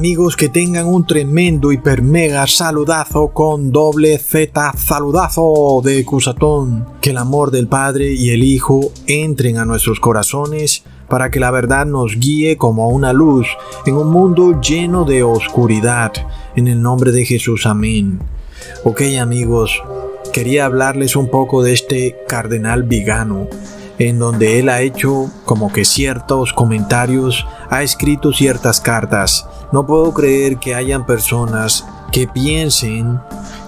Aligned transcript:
Amigos, 0.00 0.34
que 0.34 0.48
tengan 0.48 0.86
un 0.86 1.06
tremendo 1.06 1.72
hiper 1.72 2.00
mega 2.00 2.46
saludazo 2.46 3.34
con 3.34 3.70
doble 3.70 4.16
Z 4.16 4.72
saludazo 4.74 5.82
de 5.84 6.02
Cusatón. 6.06 6.86
Que 7.02 7.10
el 7.10 7.18
amor 7.18 7.50
del 7.50 7.68
Padre 7.68 8.14
y 8.14 8.30
el 8.30 8.42
Hijo 8.42 8.92
entren 9.06 9.58
a 9.58 9.66
nuestros 9.66 10.00
corazones 10.00 10.84
para 11.06 11.30
que 11.30 11.38
la 11.38 11.50
verdad 11.50 11.84
nos 11.84 12.18
guíe 12.18 12.56
como 12.56 12.88
una 12.88 13.12
luz 13.12 13.46
en 13.84 13.96
un 13.96 14.10
mundo 14.10 14.58
lleno 14.62 15.04
de 15.04 15.22
oscuridad. 15.22 16.12
En 16.56 16.66
el 16.66 16.80
nombre 16.80 17.12
de 17.12 17.26
Jesús, 17.26 17.66
amén. 17.66 18.20
Ok 18.84 19.02
amigos, 19.20 19.82
quería 20.32 20.64
hablarles 20.64 21.14
un 21.14 21.28
poco 21.28 21.62
de 21.62 21.74
este 21.74 22.16
cardenal 22.26 22.84
Vigano 22.84 23.48
en 24.00 24.18
donde 24.18 24.58
él 24.58 24.70
ha 24.70 24.80
hecho 24.80 25.30
como 25.44 25.70
que 25.70 25.84
ciertos 25.84 26.54
comentarios, 26.54 27.46
ha 27.68 27.82
escrito 27.82 28.32
ciertas 28.32 28.80
cartas. 28.80 29.46
No 29.72 29.86
puedo 29.86 30.12
creer 30.12 30.58
que 30.58 30.74
hayan 30.74 31.06
personas 31.06 31.86
que 32.10 32.26
piensen 32.26 33.20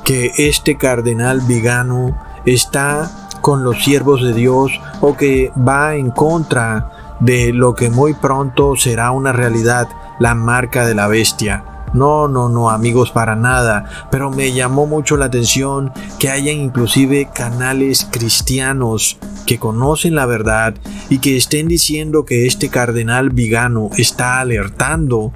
que 0.05 0.33
este 0.37 0.77
cardenal 0.77 1.41
Vigano 1.43 2.19
está 2.45 3.11
con 3.41 3.63
los 3.65 3.85
siervos 3.85 4.23
de 4.23 4.33
Dios 4.33 4.73
o 5.01 5.17
que 5.17 5.53
va 5.57 5.95
en 5.95 6.11
contra 6.11 7.17
de 7.21 7.53
lo 7.53 7.75
que 7.75 7.89
muy 7.89 8.15
pronto 8.15 8.75
será 8.77 9.13
una 9.13 9.33
realidad, 9.33 9.89
la 10.19 10.35
marca 10.35 10.87
de 10.87 10.95
la 10.95 11.07
bestia. 11.07 11.65
No, 11.93 12.27
no, 12.27 12.49
no, 12.49 12.71
amigos, 12.71 13.11
para 13.11 13.37
nada. 13.37 13.85
Pero 14.11 14.31
me 14.31 14.53
llamó 14.53 14.87
mucho 14.87 15.17
la 15.17 15.27
atención 15.27 15.93
que 16.19 16.31
hayan 16.31 16.57
inclusive 16.57 17.29
canales 17.33 18.09
cristianos 18.11 19.19
que 19.47 19.59
conocen 19.59 20.15
la 20.15 20.27
verdad 20.27 20.75
y 21.11 21.19
que 21.19 21.37
estén 21.37 21.69
diciendo 21.69 22.25
que 22.25 22.47
este 22.47 22.71
cardenal 22.71 23.31
Vigano 23.31 23.91
está 23.97 24.41
alertando 24.41 25.33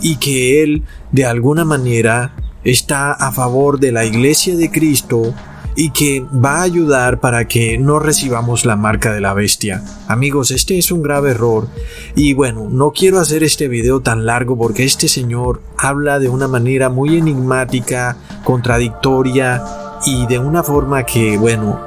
y 0.00 0.16
que 0.16 0.62
él 0.62 0.82
de 1.12 1.24
alguna 1.24 1.64
manera 1.64 2.34
está 2.64 3.12
a 3.12 3.32
favor 3.32 3.80
de 3.80 3.92
la 3.92 4.04
iglesia 4.04 4.56
de 4.56 4.70
Cristo 4.70 5.34
y 5.76 5.90
que 5.90 6.20
va 6.22 6.58
a 6.58 6.62
ayudar 6.62 7.20
para 7.20 7.46
que 7.46 7.78
no 7.78 7.98
recibamos 7.98 8.64
la 8.64 8.76
marca 8.76 9.12
de 9.12 9.20
la 9.20 9.34
bestia. 9.34 9.82
Amigos, 10.08 10.50
este 10.50 10.78
es 10.78 10.90
un 10.90 11.02
grave 11.02 11.30
error 11.30 11.68
y 12.14 12.34
bueno, 12.34 12.68
no 12.68 12.90
quiero 12.90 13.18
hacer 13.18 13.42
este 13.42 13.68
video 13.68 14.00
tan 14.00 14.26
largo 14.26 14.58
porque 14.58 14.84
este 14.84 15.08
señor 15.08 15.62
habla 15.78 16.18
de 16.18 16.28
una 16.28 16.48
manera 16.48 16.88
muy 16.88 17.16
enigmática, 17.16 18.16
contradictoria 18.44 19.62
y 20.04 20.26
de 20.26 20.38
una 20.38 20.62
forma 20.62 21.04
que 21.04 21.38
bueno, 21.38 21.80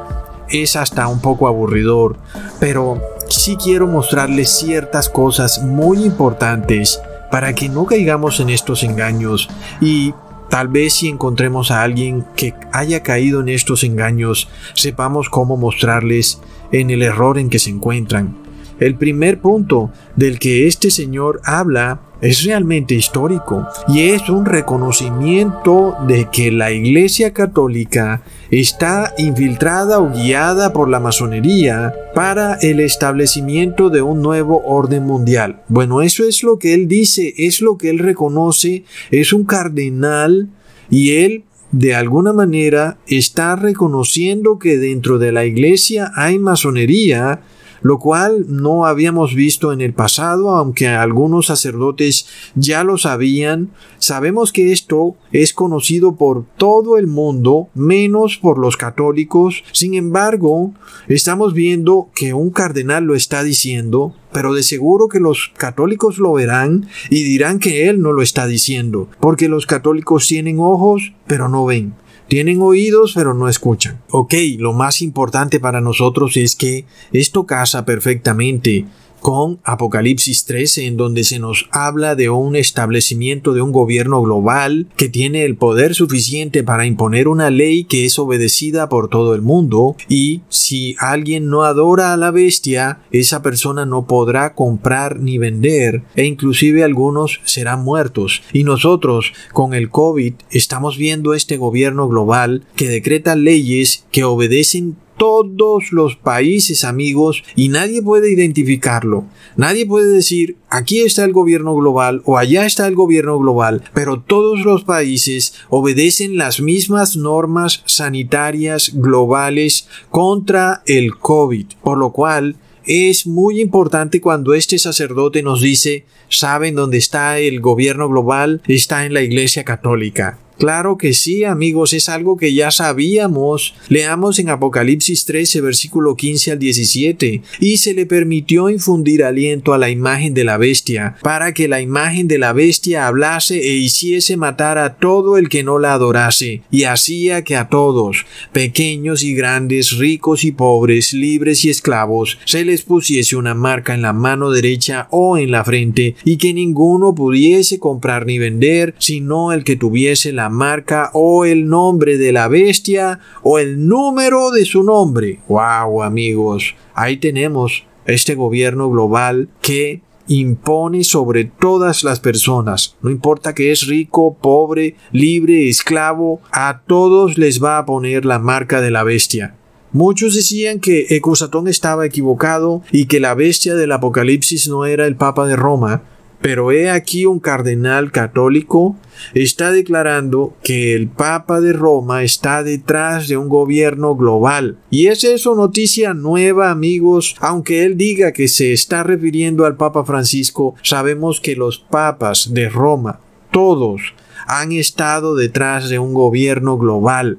es 0.50 0.76
hasta 0.76 1.08
un 1.08 1.20
poco 1.20 1.48
aburridor, 1.48 2.18
pero 2.60 3.02
sí 3.28 3.58
quiero 3.58 3.88
mostrarles 3.88 4.50
ciertas 4.50 5.10
cosas 5.10 5.62
muy 5.62 6.04
importantes 6.04 7.02
para 7.34 7.56
que 7.56 7.68
no 7.68 7.88
caigamos 7.88 8.40
en 8.40 8.52
estos 8.52 8.84
engaños 8.84 9.50
y 9.82 10.14
Tal 10.50 10.68
vez 10.68 10.94
si 10.94 11.08
encontremos 11.08 11.72
a 11.72 11.82
alguien 11.82 12.26
que 12.36 12.54
haya 12.72 13.02
caído 13.02 13.42
en 13.42 13.50
estos 13.50 13.84
engaños, 13.84 14.50
sepamos 14.76 15.28
cómo 15.30 15.58
mostrarles 15.58 16.42
en 16.72 16.92
el 16.92 17.02
error 17.02 17.40
en 17.40 17.50
que 17.50 17.58
se 17.58 17.72
encuentran. 17.72 18.38
El 18.80 18.94
primer 18.94 19.42
punto 19.42 19.90
del 20.16 20.38
que 20.38 20.68
este 20.68 20.92
señor 20.92 21.42
habla 21.44 22.02
es 22.24 22.44
realmente 22.46 22.96
histórico 22.96 23.68
y 23.90 24.10
es 24.10 24.30
un 24.30 24.46
reconocimiento 24.46 25.96
de 26.08 26.30
que 26.32 26.52
la 26.52 26.72
Iglesia 26.72 27.34
Católica 27.34 28.24
está 28.50 29.14
infiltrada 29.18 30.00
o 30.00 30.10
guiada 30.10 30.72
por 30.72 30.88
la 30.88 31.02
masonería 31.02 31.94
para 32.16 32.56
el 32.56 32.80
establecimiento 32.80 33.90
de 33.90 34.02
un 34.02 34.22
nuevo 34.22 34.64
orden 34.66 35.04
mundial. 35.04 35.64
Bueno, 35.68 36.02
eso 36.02 36.24
es 36.24 36.44
lo 36.44 36.58
que 36.60 36.74
él 36.74 36.88
dice, 36.88 37.34
es 37.38 37.62
lo 37.62 37.78
que 37.78 37.90
él 37.90 38.00
reconoce, 38.00 38.86
es 39.12 39.34
un 39.34 39.44
cardenal 39.44 40.48
y 40.90 41.18
él 41.18 41.44
de 41.74 41.94
alguna 41.96 42.32
manera 42.32 43.00
está 43.06 43.58
reconociendo 43.58 44.60
que 44.60 44.78
dentro 44.78 45.18
de 45.18 45.34
la 45.34 45.44
iglesia 45.44 46.12
hay 46.16 46.40
masonería 46.40 47.42
lo 47.84 48.00
cual 48.00 48.46
no 48.48 48.86
habíamos 48.86 49.36
visto 49.36 49.72
en 49.72 49.82
el 49.82 49.94
pasado, 49.94 50.50
aunque 50.52 50.88
algunos 50.88 51.48
sacerdotes 51.48 52.26
ya 52.56 52.84
lo 52.84 52.98
sabían. 52.98 53.70
Sabemos 54.00 54.52
que 54.52 54.72
esto 54.72 55.16
es 55.32 55.54
conocido 55.54 56.16
por 56.16 56.46
todo 56.58 56.98
el 56.98 57.08
mundo, 57.08 57.68
menos 57.76 58.38
por 58.38 58.58
los 58.58 58.78
católicos. 58.78 59.64
Sin 59.74 59.94
embargo, 59.94 60.74
estamos 61.08 61.54
viendo 61.54 62.10
que 62.16 62.34
un 62.34 62.50
cardenal 62.50 63.04
lo 63.04 63.16
está 63.16 63.44
diciendo, 63.44 64.16
pero 64.32 64.54
de 64.54 64.64
seguro 64.64 65.10
que 65.10 65.20
los 65.20 65.52
católicos 65.58 66.18
lo 66.18 66.34
verán 66.34 66.88
y 67.10 67.24
dirán 67.24 67.60
que 67.60 67.90
él 67.90 68.02
no 68.02 68.14
lo 68.14 68.22
está 68.22 68.48
diciendo, 68.48 69.10
porque 69.20 69.50
los 69.50 69.66
católicos 69.66 70.26
tienen 70.26 70.60
ojos, 70.60 71.14
pero 71.28 71.50
no 71.50 71.66
ven. 71.66 71.94
Tienen 72.34 72.64
oídos 72.64 73.12
pero 73.14 73.36
no 73.36 73.48
escuchan. 73.48 74.02
Ok, 74.10 74.34
lo 74.58 74.74
más 74.74 75.04
importante 75.04 75.60
para 75.60 75.82
nosotros 75.82 76.36
es 76.36 76.56
que 76.56 76.86
esto 77.12 77.46
casa 77.46 77.86
perfectamente 77.86 78.88
con 79.24 79.62
Apocalipsis 79.64 80.44
13, 80.44 80.86
en 80.86 80.98
donde 80.98 81.24
se 81.24 81.40
nos 81.40 81.70
habla 81.72 82.14
de 82.16 82.30
un 82.30 82.58
establecimiento 82.58 83.54
de 83.54 83.62
un 83.62 83.72
gobierno 83.72 84.22
global 84.22 84.88
que 84.98 85.08
tiene 85.08 85.46
el 85.46 85.56
poder 85.56 85.96
suficiente 85.96 86.62
para 86.62 86.86
imponer 86.86 87.30
una 87.30 87.50
ley 87.50 87.86
que 87.86 88.04
es 88.04 88.20
obedecida 88.20 88.90
por 88.90 89.08
todo 89.08 89.34
el 89.34 89.42
mundo 89.42 89.96
y 90.10 90.42
si 90.50 90.98
alguien 91.00 91.50
no 91.50 91.64
adora 91.64 92.12
a 92.12 92.18
la 92.18 92.32
bestia, 92.32 93.00
esa 93.12 93.42
persona 93.42 93.86
no 93.86 94.08
podrá 94.08 94.56
comprar 94.56 95.22
ni 95.22 95.38
vender 95.38 96.04
e 96.16 96.26
inclusive 96.26 96.84
algunos 96.84 97.40
serán 97.46 97.82
muertos. 97.82 98.44
Y 98.52 98.66
nosotros 98.66 99.32
con 99.54 99.74
el 99.74 99.90
COVID 99.90 100.34
estamos 100.52 100.98
viendo 100.98 101.34
este 101.34 101.56
gobierno 101.56 102.10
global 102.10 102.66
que 102.76 102.90
decreta 102.90 103.38
leyes 103.38 104.04
que 104.12 104.26
obedecen 104.26 104.98
todos 105.18 105.92
los 105.92 106.16
países 106.16 106.84
amigos 106.84 107.44
y 107.56 107.70
nadie 107.70 108.02
puede 108.02 108.32
identificarlo. 108.32 109.26
Nadie 109.56 109.86
puede 109.86 110.10
decir 110.12 110.58
aquí 110.70 111.02
está 111.02 111.24
el 111.24 111.34
gobierno 111.34 111.76
global 111.76 112.22
o 112.26 112.38
allá 112.38 112.66
está 112.66 112.88
el 112.88 112.96
gobierno 112.96 113.38
global, 113.38 113.84
pero 113.94 114.22
todos 114.22 114.62
los 114.66 114.84
países 114.84 115.54
obedecen 115.70 116.38
las 116.38 116.60
mismas 116.60 117.16
normas 117.16 117.84
sanitarias 117.86 118.92
globales 118.94 119.88
contra 120.10 120.82
el 120.86 121.18
COVID, 121.18 121.66
por 121.84 121.98
lo 121.98 122.12
cual 122.12 122.56
es 122.86 123.26
muy 123.26 123.62
importante 123.62 124.20
cuando 124.20 124.54
este 124.54 124.78
sacerdote 124.78 125.42
nos 125.42 125.62
dice, 125.62 126.06
¿saben 126.30 126.76
dónde 126.76 126.98
está 126.98 127.40
el 127.40 127.62
gobierno 127.62 128.10
global? 128.10 128.62
Está 128.68 129.06
en 129.06 129.14
la 129.14 129.22
Iglesia 129.22 129.64
Católica. 129.64 130.40
Claro 130.64 130.98
que 130.98 131.12
sí, 131.12 131.44
amigos, 131.44 131.92
es 131.92 132.08
algo 132.08 132.38
que 132.38 132.54
ya 132.54 132.72
sabíamos. 132.72 133.76
Leamos 133.90 134.40
en 134.40 134.48
Apocalipsis 134.48 135.26
13, 135.26 135.60
versículo 135.60 136.16
15 136.16 136.54
al 136.54 136.60
17. 136.60 137.42
Y 137.60 137.78
se 137.80 137.94
le 137.94 138.06
permitió 138.06 138.70
infundir 138.70 139.26
aliento 139.26 139.74
a 139.74 139.78
la 139.78 139.90
imagen 139.90 140.34
de 140.34 140.46
la 140.46 140.56
bestia, 140.56 141.18
para 141.22 141.54
que 141.54 141.68
la 141.68 141.82
imagen 141.82 142.30
de 142.30 142.38
la 142.38 142.54
bestia 142.54 143.08
hablase 143.08 143.60
e 143.60 143.76
hiciese 143.76 144.38
matar 144.38 144.78
a 144.78 144.96
todo 144.96 145.38
el 145.38 145.50
que 145.50 145.64
no 145.64 145.80
la 145.80 145.96
adorase, 145.96 146.62
y 146.72 146.84
hacía 146.84 147.44
que 147.44 147.58
a 147.58 147.68
todos, 147.68 148.26
pequeños 148.54 149.22
y 149.26 149.34
grandes, 149.34 149.98
ricos 149.98 150.46
y 150.46 150.54
pobres, 150.54 151.12
libres 151.12 151.66
y 151.66 151.72
esclavos, 151.72 152.40
se 152.46 152.64
les 152.64 152.84
pusiese 152.84 153.36
una 153.36 153.54
marca 153.54 153.96
en 153.96 154.02
la 154.02 154.14
mano 154.14 154.50
derecha 154.50 155.10
o 155.12 155.38
en 155.38 155.52
la 155.52 155.66
frente, 155.66 156.16
y 156.24 156.38
que 156.38 156.54
ninguno 156.54 157.14
pudiese 157.14 157.80
comprar 157.80 158.26
ni 158.26 158.40
vender, 158.40 158.96
sino 158.98 159.52
el 159.52 159.66
que 159.66 159.76
tuviese 159.76 160.32
la 160.32 160.53
marca 160.54 161.12
o 161.14 161.44
el 161.44 161.68
nombre 161.68 162.18
de 162.18 162.32
la 162.32 162.48
bestia 162.48 163.20
o 163.42 163.60
el 163.60 163.86
número 163.88 164.52
de 164.52 164.64
su 164.64 164.84
nombre. 164.84 165.42
¡Wow, 165.50 166.04
amigos! 166.04 166.76
Ahí 166.94 167.18
tenemos 167.18 167.84
este 168.06 168.36
gobierno 168.36 168.90
global 168.90 169.50
que 169.62 170.02
impone 170.28 171.04
sobre 171.04 171.46
todas 171.46 172.04
las 172.04 172.20
personas, 172.20 172.96
no 173.02 173.10
importa 173.10 173.54
que 173.54 173.72
es 173.72 173.88
rico, 173.88 174.38
pobre, 174.40 174.96
libre, 175.12 175.68
esclavo, 175.68 176.40
a 176.52 176.82
todos 176.88 177.38
les 177.38 177.62
va 177.62 177.78
a 177.78 177.86
poner 177.86 178.24
la 178.24 178.40
marca 178.40 178.80
de 178.80 178.92
la 178.92 179.04
bestia. 179.04 179.56
Muchos 179.92 180.34
decían 180.34 180.80
que 180.80 181.06
Ecusatón 181.10 181.68
estaba 181.68 182.06
equivocado 182.06 182.82
y 182.92 183.06
que 183.06 183.20
la 183.20 183.36
bestia 183.36 183.76
del 183.76 183.92
Apocalipsis 183.92 184.68
no 184.68 184.86
era 184.86 185.06
el 185.06 185.16
Papa 185.16 185.46
de 185.46 185.56
Roma, 185.56 186.02
pero 186.44 186.74
he 186.74 186.90
aquí 186.90 187.26
un 187.26 187.40
cardenal 187.40 188.12
católico 188.12 188.98
está 189.34 189.72
declarando 189.72 190.54
que 190.62 190.94
el 190.94 191.08
Papa 191.08 191.62
de 191.62 191.72
Roma 191.72 192.24
está 192.24 192.64
detrás 192.64 193.30
de 193.30 193.38
un 193.38 193.48
gobierno 193.48 194.14
global. 194.18 194.78
Y 194.90 195.08
es 195.08 195.24
eso 195.24 195.56
noticia 195.56 196.14
nueva, 196.14 196.70
amigos. 196.70 197.38
Aunque 197.40 197.86
él 197.86 197.96
diga 197.96 198.34
que 198.34 198.50
se 198.50 198.74
está 198.74 199.04
refiriendo 199.04 199.66
al 199.66 199.78
Papa 199.78 200.04
Francisco, 200.04 200.76
sabemos 200.84 201.40
que 201.40 201.56
los 201.56 201.80
papas 201.80 202.54
de 202.54 202.68
Roma, 202.68 203.22
todos, 203.50 204.14
han 204.46 204.74
estado 204.74 205.36
detrás 205.36 205.88
de 205.88 205.98
un 205.98 206.14
gobierno 206.14 206.78
global. 206.78 207.38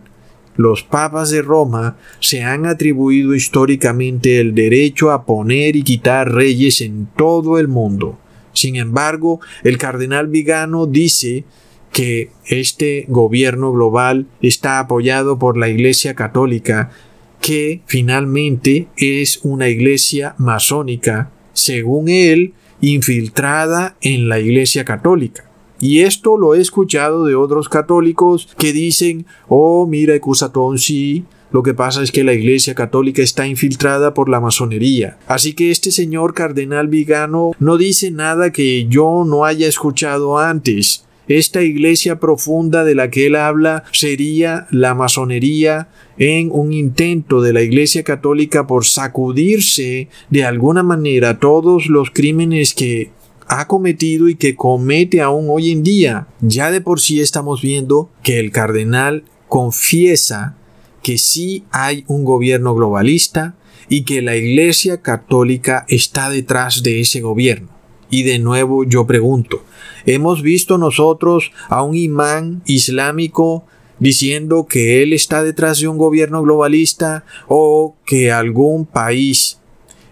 Los 0.56 0.82
papas 0.82 1.28
de 1.28 1.42
Roma 1.42 1.98
se 2.20 2.42
han 2.42 2.64
atribuido 2.64 3.34
históricamente 3.34 4.40
el 4.40 4.54
derecho 4.54 5.10
a 5.10 5.26
poner 5.26 5.76
y 5.76 5.82
quitar 5.82 6.32
reyes 6.32 6.80
en 6.80 7.06
todo 7.14 7.58
el 7.58 7.68
mundo. 7.68 8.18
Sin 8.54 8.76
embargo, 8.76 9.40
el 9.62 9.78
cardenal 9.78 10.28
Vigano 10.28 10.86
dice 10.86 11.44
que 11.92 12.30
este 12.46 13.04
gobierno 13.08 13.72
global 13.72 14.26
está 14.42 14.80
apoyado 14.80 15.38
por 15.38 15.56
la 15.56 15.68
Iglesia 15.68 16.14
Católica, 16.14 16.90
que 17.40 17.82
finalmente 17.86 18.88
es 18.96 19.40
una 19.42 19.68
iglesia 19.68 20.34
masónica, 20.38 21.30
según 21.52 22.08
él, 22.08 22.54
infiltrada 22.80 23.96
en 24.00 24.28
la 24.28 24.40
Iglesia 24.40 24.84
Católica. 24.84 25.44
Y 25.78 26.00
esto 26.00 26.38
lo 26.38 26.54
he 26.54 26.60
escuchado 26.60 27.26
de 27.26 27.34
otros 27.34 27.68
católicos 27.68 28.48
que 28.58 28.72
dicen, 28.72 29.26
oh, 29.48 29.86
mira, 29.86 30.18
Cusatón, 30.18 30.78
sí, 30.78 31.24
lo 31.54 31.62
que 31.62 31.72
pasa 31.72 32.02
es 32.02 32.10
que 32.10 32.24
la 32.24 32.32
Iglesia 32.32 32.74
Católica 32.74 33.22
está 33.22 33.46
infiltrada 33.46 34.12
por 34.12 34.28
la 34.28 34.40
masonería. 34.40 35.18
Así 35.28 35.52
que 35.52 35.70
este 35.70 35.92
señor 35.92 36.34
cardenal 36.34 36.88
Vigano 36.88 37.52
no 37.60 37.76
dice 37.76 38.10
nada 38.10 38.50
que 38.50 38.86
yo 38.86 39.22
no 39.24 39.44
haya 39.44 39.68
escuchado 39.68 40.36
antes. 40.36 41.04
Esta 41.28 41.62
iglesia 41.62 42.18
profunda 42.18 42.82
de 42.82 42.96
la 42.96 43.08
que 43.08 43.26
él 43.26 43.36
habla 43.36 43.84
sería 43.92 44.66
la 44.72 44.96
masonería 44.96 45.86
en 46.18 46.48
un 46.50 46.72
intento 46.72 47.40
de 47.40 47.52
la 47.52 47.62
Iglesia 47.62 48.02
Católica 48.02 48.66
por 48.66 48.84
sacudirse 48.84 50.08
de 50.30 50.44
alguna 50.44 50.82
manera 50.82 51.38
todos 51.38 51.86
los 51.86 52.10
crímenes 52.10 52.74
que 52.74 53.12
ha 53.46 53.68
cometido 53.68 54.28
y 54.28 54.34
que 54.34 54.56
comete 54.56 55.20
aún 55.20 55.46
hoy 55.48 55.70
en 55.70 55.84
día. 55.84 56.26
Ya 56.40 56.72
de 56.72 56.80
por 56.80 57.00
sí 57.00 57.20
estamos 57.20 57.62
viendo 57.62 58.10
que 58.24 58.40
el 58.40 58.50
cardenal 58.50 59.22
confiesa 59.48 60.56
que 61.04 61.18
sí 61.18 61.64
hay 61.70 62.04
un 62.08 62.24
gobierno 62.24 62.74
globalista 62.74 63.54
y 63.88 64.02
que 64.02 64.22
la 64.22 64.36
Iglesia 64.36 65.02
Católica 65.02 65.84
está 65.88 66.30
detrás 66.30 66.82
de 66.82 67.00
ese 67.00 67.20
gobierno. 67.20 67.68
Y 68.10 68.22
de 68.22 68.38
nuevo 68.38 68.84
yo 68.84 69.06
pregunto, 69.06 69.62
¿hemos 70.06 70.42
visto 70.42 70.78
nosotros 70.78 71.52
a 71.68 71.82
un 71.82 71.94
imán 71.94 72.62
islámico 72.64 73.66
diciendo 73.98 74.66
que 74.66 75.02
él 75.02 75.12
está 75.12 75.42
detrás 75.42 75.78
de 75.78 75.88
un 75.88 75.98
gobierno 75.98 76.42
globalista 76.42 77.24
o 77.48 77.94
que 78.06 78.32
algún 78.32 78.86
país 78.86 79.60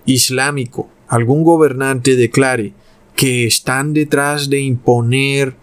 islámico, 0.04 0.90
algún 1.08 1.42
gobernante 1.42 2.16
declare 2.16 2.74
que 3.16 3.46
están 3.46 3.94
detrás 3.94 4.50
de 4.50 4.60
imponer 4.60 5.54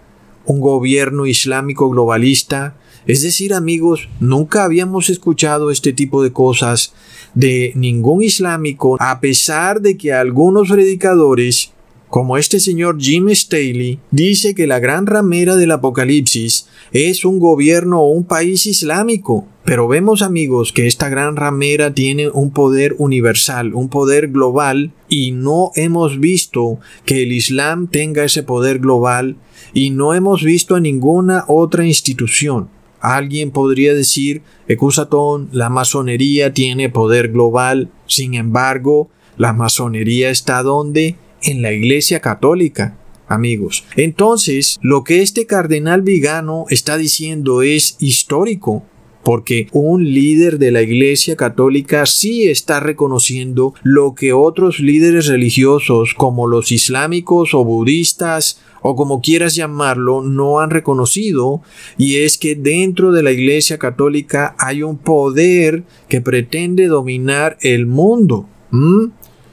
un 0.45 0.59
gobierno 0.59 1.27
islámico 1.27 1.89
globalista. 1.89 2.75
Es 3.09 3.23
decir, 3.23 3.55
amigos, 3.55 4.07
nunca 4.19 4.63
habíamos 4.63 5.09
escuchado 5.09 5.71
este 5.71 5.93
tipo 5.93 6.21
de 6.21 6.31
cosas 6.31 6.93
de 7.33 7.71
ningún 7.73 8.21
islámico, 8.21 8.97
a 8.99 9.19
pesar 9.19 9.81
de 9.81 9.97
que 9.97 10.13
algunos 10.13 10.69
predicadores 10.69 11.71
como 12.07 12.37
este 12.37 12.59
señor 12.59 13.01
Jim 13.01 13.29
Staley 13.29 13.97
dice 14.11 14.53
que 14.53 14.67
la 14.67 14.77
gran 14.77 15.07
ramera 15.07 15.55
del 15.55 15.71
Apocalipsis 15.71 16.67
es 16.91 17.25
un 17.25 17.39
gobierno 17.39 17.99
o 17.99 18.11
un 18.11 18.25
país 18.25 18.67
islámico. 18.67 19.47
Pero 19.65 19.87
vemos 19.87 20.21
amigos 20.21 20.71
que 20.71 20.85
esta 20.85 21.09
gran 21.09 21.35
ramera 21.35 21.95
tiene 21.95 22.29
un 22.29 22.51
poder 22.51 22.95
universal, 22.99 23.73
un 23.73 23.89
poder 23.89 24.27
global, 24.27 24.91
y 25.07 25.31
no 25.31 25.71
hemos 25.73 26.19
visto 26.19 26.79
que 27.05 27.23
el 27.23 27.31
Islam 27.31 27.87
tenga 27.87 28.23
ese 28.23 28.43
poder 28.43 28.77
global, 28.77 29.37
y 29.73 29.89
no 29.89 30.13
hemos 30.13 30.43
visto 30.43 30.75
a 30.75 30.79
ninguna 30.79 31.45
otra 31.47 31.87
institución. 31.87 32.69
Alguien 33.01 33.51
podría 33.51 33.93
decir, 33.93 34.41
Ecusatón, 34.67 35.49
la 35.51 35.69
masonería 35.69 36.53
tiene 36.53 36.89
poder 36.89 37.31
global, 37.31 37.89
sin 38.07 38.33
embargo, 38.33 39.09
la 39.37 39.53
masonería 39.53 40.29
está 40.29 40.63
donde? 40.63 41.15
en 41.41 41.61
la 41.61 41.71
Iglesia 41.71 42.19
Católica, 42.19 42.97
amigos. 43.27 43.85
Entonces, 43.95 44.77
lo 44.81 45.03
que 45.03 45.21
este 45.21 45.45
cardenal 45.45 46.01
Vigano 46.01 46.65
está 46.69 46.97
diciendo 46.97 47.61
es 47.61 47.95
histórico, 47.99 48.83
porque 49.23 49.67
un 49.71 50.03
líder 50.03 50.59
de 50.59 50.71
la 50.71 50.81
Iglesia 50.81 51.35
Católica 51.35 52.05
sí 52.05 52.47
está 52.47 52.79
reconociendo 52.79 53.73
lo 53.83 54.15
que 54.15 54.33
otros 54.33 54.79
líderes 54.79 55.27
religiosos 55.27 56.13
como 56.15 56.47
los 56.47 56.71
islámicos 56.71 57.53
o 57.53 57.63
budistas 57.63 58.61
o 58.81 58.95
como 58.95 59.21
quieras 59.21 59.55
llamarlo 59.55 60.21
no 60.21 60.59
han 60.59 60.69
reconocido 60.69 61.61
y 61.97 62.17
es 62.17 62.37
que 62.37 62.55
dentro 62.55 63.11
de 63.11 63.23
la 63.23 63.31
Iglesia 63.31 63.77
Católica 63.77 64.55
hay 64.57 64.83
un 64.83 64.97
poder 64.97 65.83
que 66.07 66.21
pretende 66.21 66.87
dominar 66.87 67.57
el 67.61 67.85
mundo. 67.85 68.47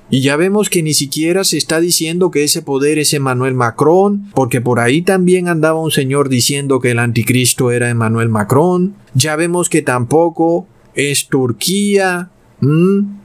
Y 0.09 0.21
ya 0.21 0.37
vemos 0.37 0.71
que 0.71 0.83
ni 0.83 0.95
siquiera 0.95 1.43
se 1.43 1.57
está 1.57 1.81
diciendo 1.81 2.31
que 2.31 2.45
ese 2.45 2.63
poder 2.63 2.99
es 2.99 3.13
Emmanuel 3.13 3.55
Macron, 3.55 4.31
porque 4.35 4.61
por 4.61 4.79
ahí 4.79 5.03
también 5.03 5.49
andaba 5.49 5.81
un 5.81 5.91
señor 5.91 6.29
diciendo 6.29 6.81
que 6.81 6.93
el 6.93 7.01
anticristo 7.01 7.73
era 7.73 7.91
Emmanuel 7.91 8.29
Macron. 8.29 8.95
Ya 9.15 9.35
vemos 9.35 9.69
que 9.69 9.83
tampoco 9.83 10.69
es 10.95 11.27
Turquía, 11.27 12.31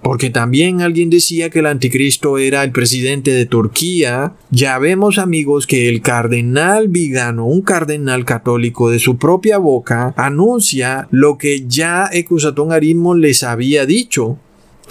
porque 0.01 0.29
también 0.29 0.81
alguien 0.81 1.09
decía 1.09 1.49
que 1.49 1.59
el 1.59 1.67
anticristo 1.67 2.37
era 2.37 2.63
el 2.63 2.71
presidente 2.71 3.31
de 3.31 3.45
Turquía. 3.45 4.33
Ya 4.49 4.77
vemos 4.77 5.19
amigos 5.19 5.67
que 5.67 5.87
el 5.87 6.01
cardenal 6.01 6.89
Vigano, 6.89 7.45
un 7.45 7.61
cardenal 7.61 8.25
católico 8.25 8.89
de 8.89 8.99
su 8.99 9.17
propia 9.17 9.57
boca, 9.57 10.13
anuncia 10.17 11.07
lo 11.11 11.37
que 11.37 11.65
ya 11.67 12.09
Ecusatón 12.11 12.71
Arismo 12.71 13.15
les 13.15 13.43
había 13.43 13.85
dicho 13.85 14.37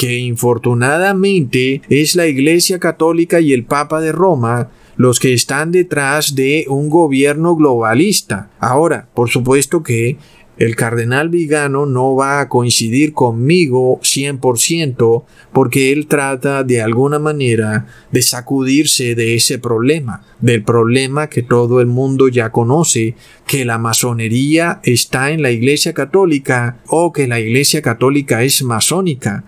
que 0.00 0.16
infortunadamente 0.18 1.82
es 1.90 2.16
la 2.16 2.26
Iglesia 2.26 2.78
Católica 2.78 3.38
y 3.38 3.52
el 3.52 3.64
Papa 3.64 4.00
de 4.00 4.12
Roma 4.12 4.70
los 4.96 5.20
que 5.20 5.34
están 5.34 5.72
detrás 5.72 6.34
de 6.34 6.64
un 6.68 6.88
gobierno 6.88 7.54
globalista. 7.54 8.50
Ahora, 8.60 9.10
por 9.12 9.28
supuesto 9.28 9.82
que 9.82 10.16
el 10.60 10.76
cardenal 10.76 11.30
Vigano 11.30 11.86
no 11.86 12.14
va 12.14 12.40
a 12.40 12.50
coincidir 12.50 13.14
conmigo 13.14 13.98
100% 14.02 15.24
porque 15.54 15.90
él 15.90 16.06
trata 16.06 16.64
de 16.64 16.82
alguna 16.82 17.18
manera 17.18 17.86
de 18.12 18.20
sacudirse 18.20 19.14
de 19.14 19.34
ese 19.34 19.58
problema, 19.58 20.22
del 20.38 20.62
problema 20.62 21.30
que 21.30 21.42
todo 21.42 21.80
el 21.80 21.86
mundo 21.86 22.28
ya 22.28 22.52
conoce, 22.52 23.14
que 23.46 23.64
la 23.64 23.78
masonería 23.78 24.80
está 24.82 25.30
en 25.30 25.40
la 25.40 25.50
Iglesia 25.50 25.94
Católica 25.94 26.76
o 26.88 27.10
que 27.10 27.26
la 27.26 27.40
Iglesia 27.40 27.80
Católica 27.80 28.44
es 28.44 28.62
masónica 28.62 29.44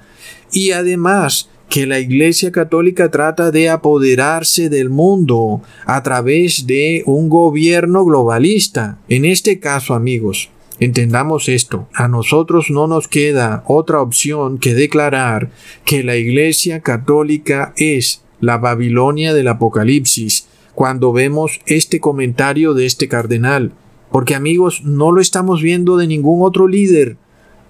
y 0.50 0.70
además 0.70 1.50
que 1.68 1.84
la 1.84 1.98
Iglesia 1.98 2.52
Católica 2.52 3.10
trata 3.10 3.50
de 3.50 3.68
apoderarse 3.68 4.70
del 4.70 4.88
mundo 4.88 5.60
a 5.84 6.02
través 6.02 6.66
de 6.66 7.02
un 7.04 7.28
gobierno 7.28 8.02
globalista. 8.06 8.98
En 9.08 9.26
este 9.26 9.58
caso, 9.58 9.94
amigos, 9.94 10.50
entendamos 10.84 11.48
esto, 11.48 11.88
a 11.94 12.08
nosotros 12.08 12.70
no 12.70 12.86
nos 12.86 13.08
queda 13.08 13.62
otra 13.66 14.00
opción 14.00 14.58
que 14.58 14.74
declarar 14.74 15.50
que 15.84 16.02
la 16.02 16.16
Iglesia 16.16 16.80
Católica 16.80 17.72
es 17.76 18.22
la 18.40 18.58
Babilonia 18.58 19.34
del 19.34 19.48
Apocalipsis 19.48 20.48
cuando 20.74 21.12
vemos 21.12 21.60
este 21.66 22.00
comentario 22.00 22.74
de 22.74 22.86
este 22.86 23.08
cardenal. 23.08 23.72
Porque 24.10 24.34
amigos, 24.34 24.82
no 24.84 25.12
lo 25.12 25.20
estamos 25.20 25.62
viendo 25.62 25.96
de 25.96 26.06
ningún 26.06 26.42
otro 26.42 26.68
líder. 26.68 27.16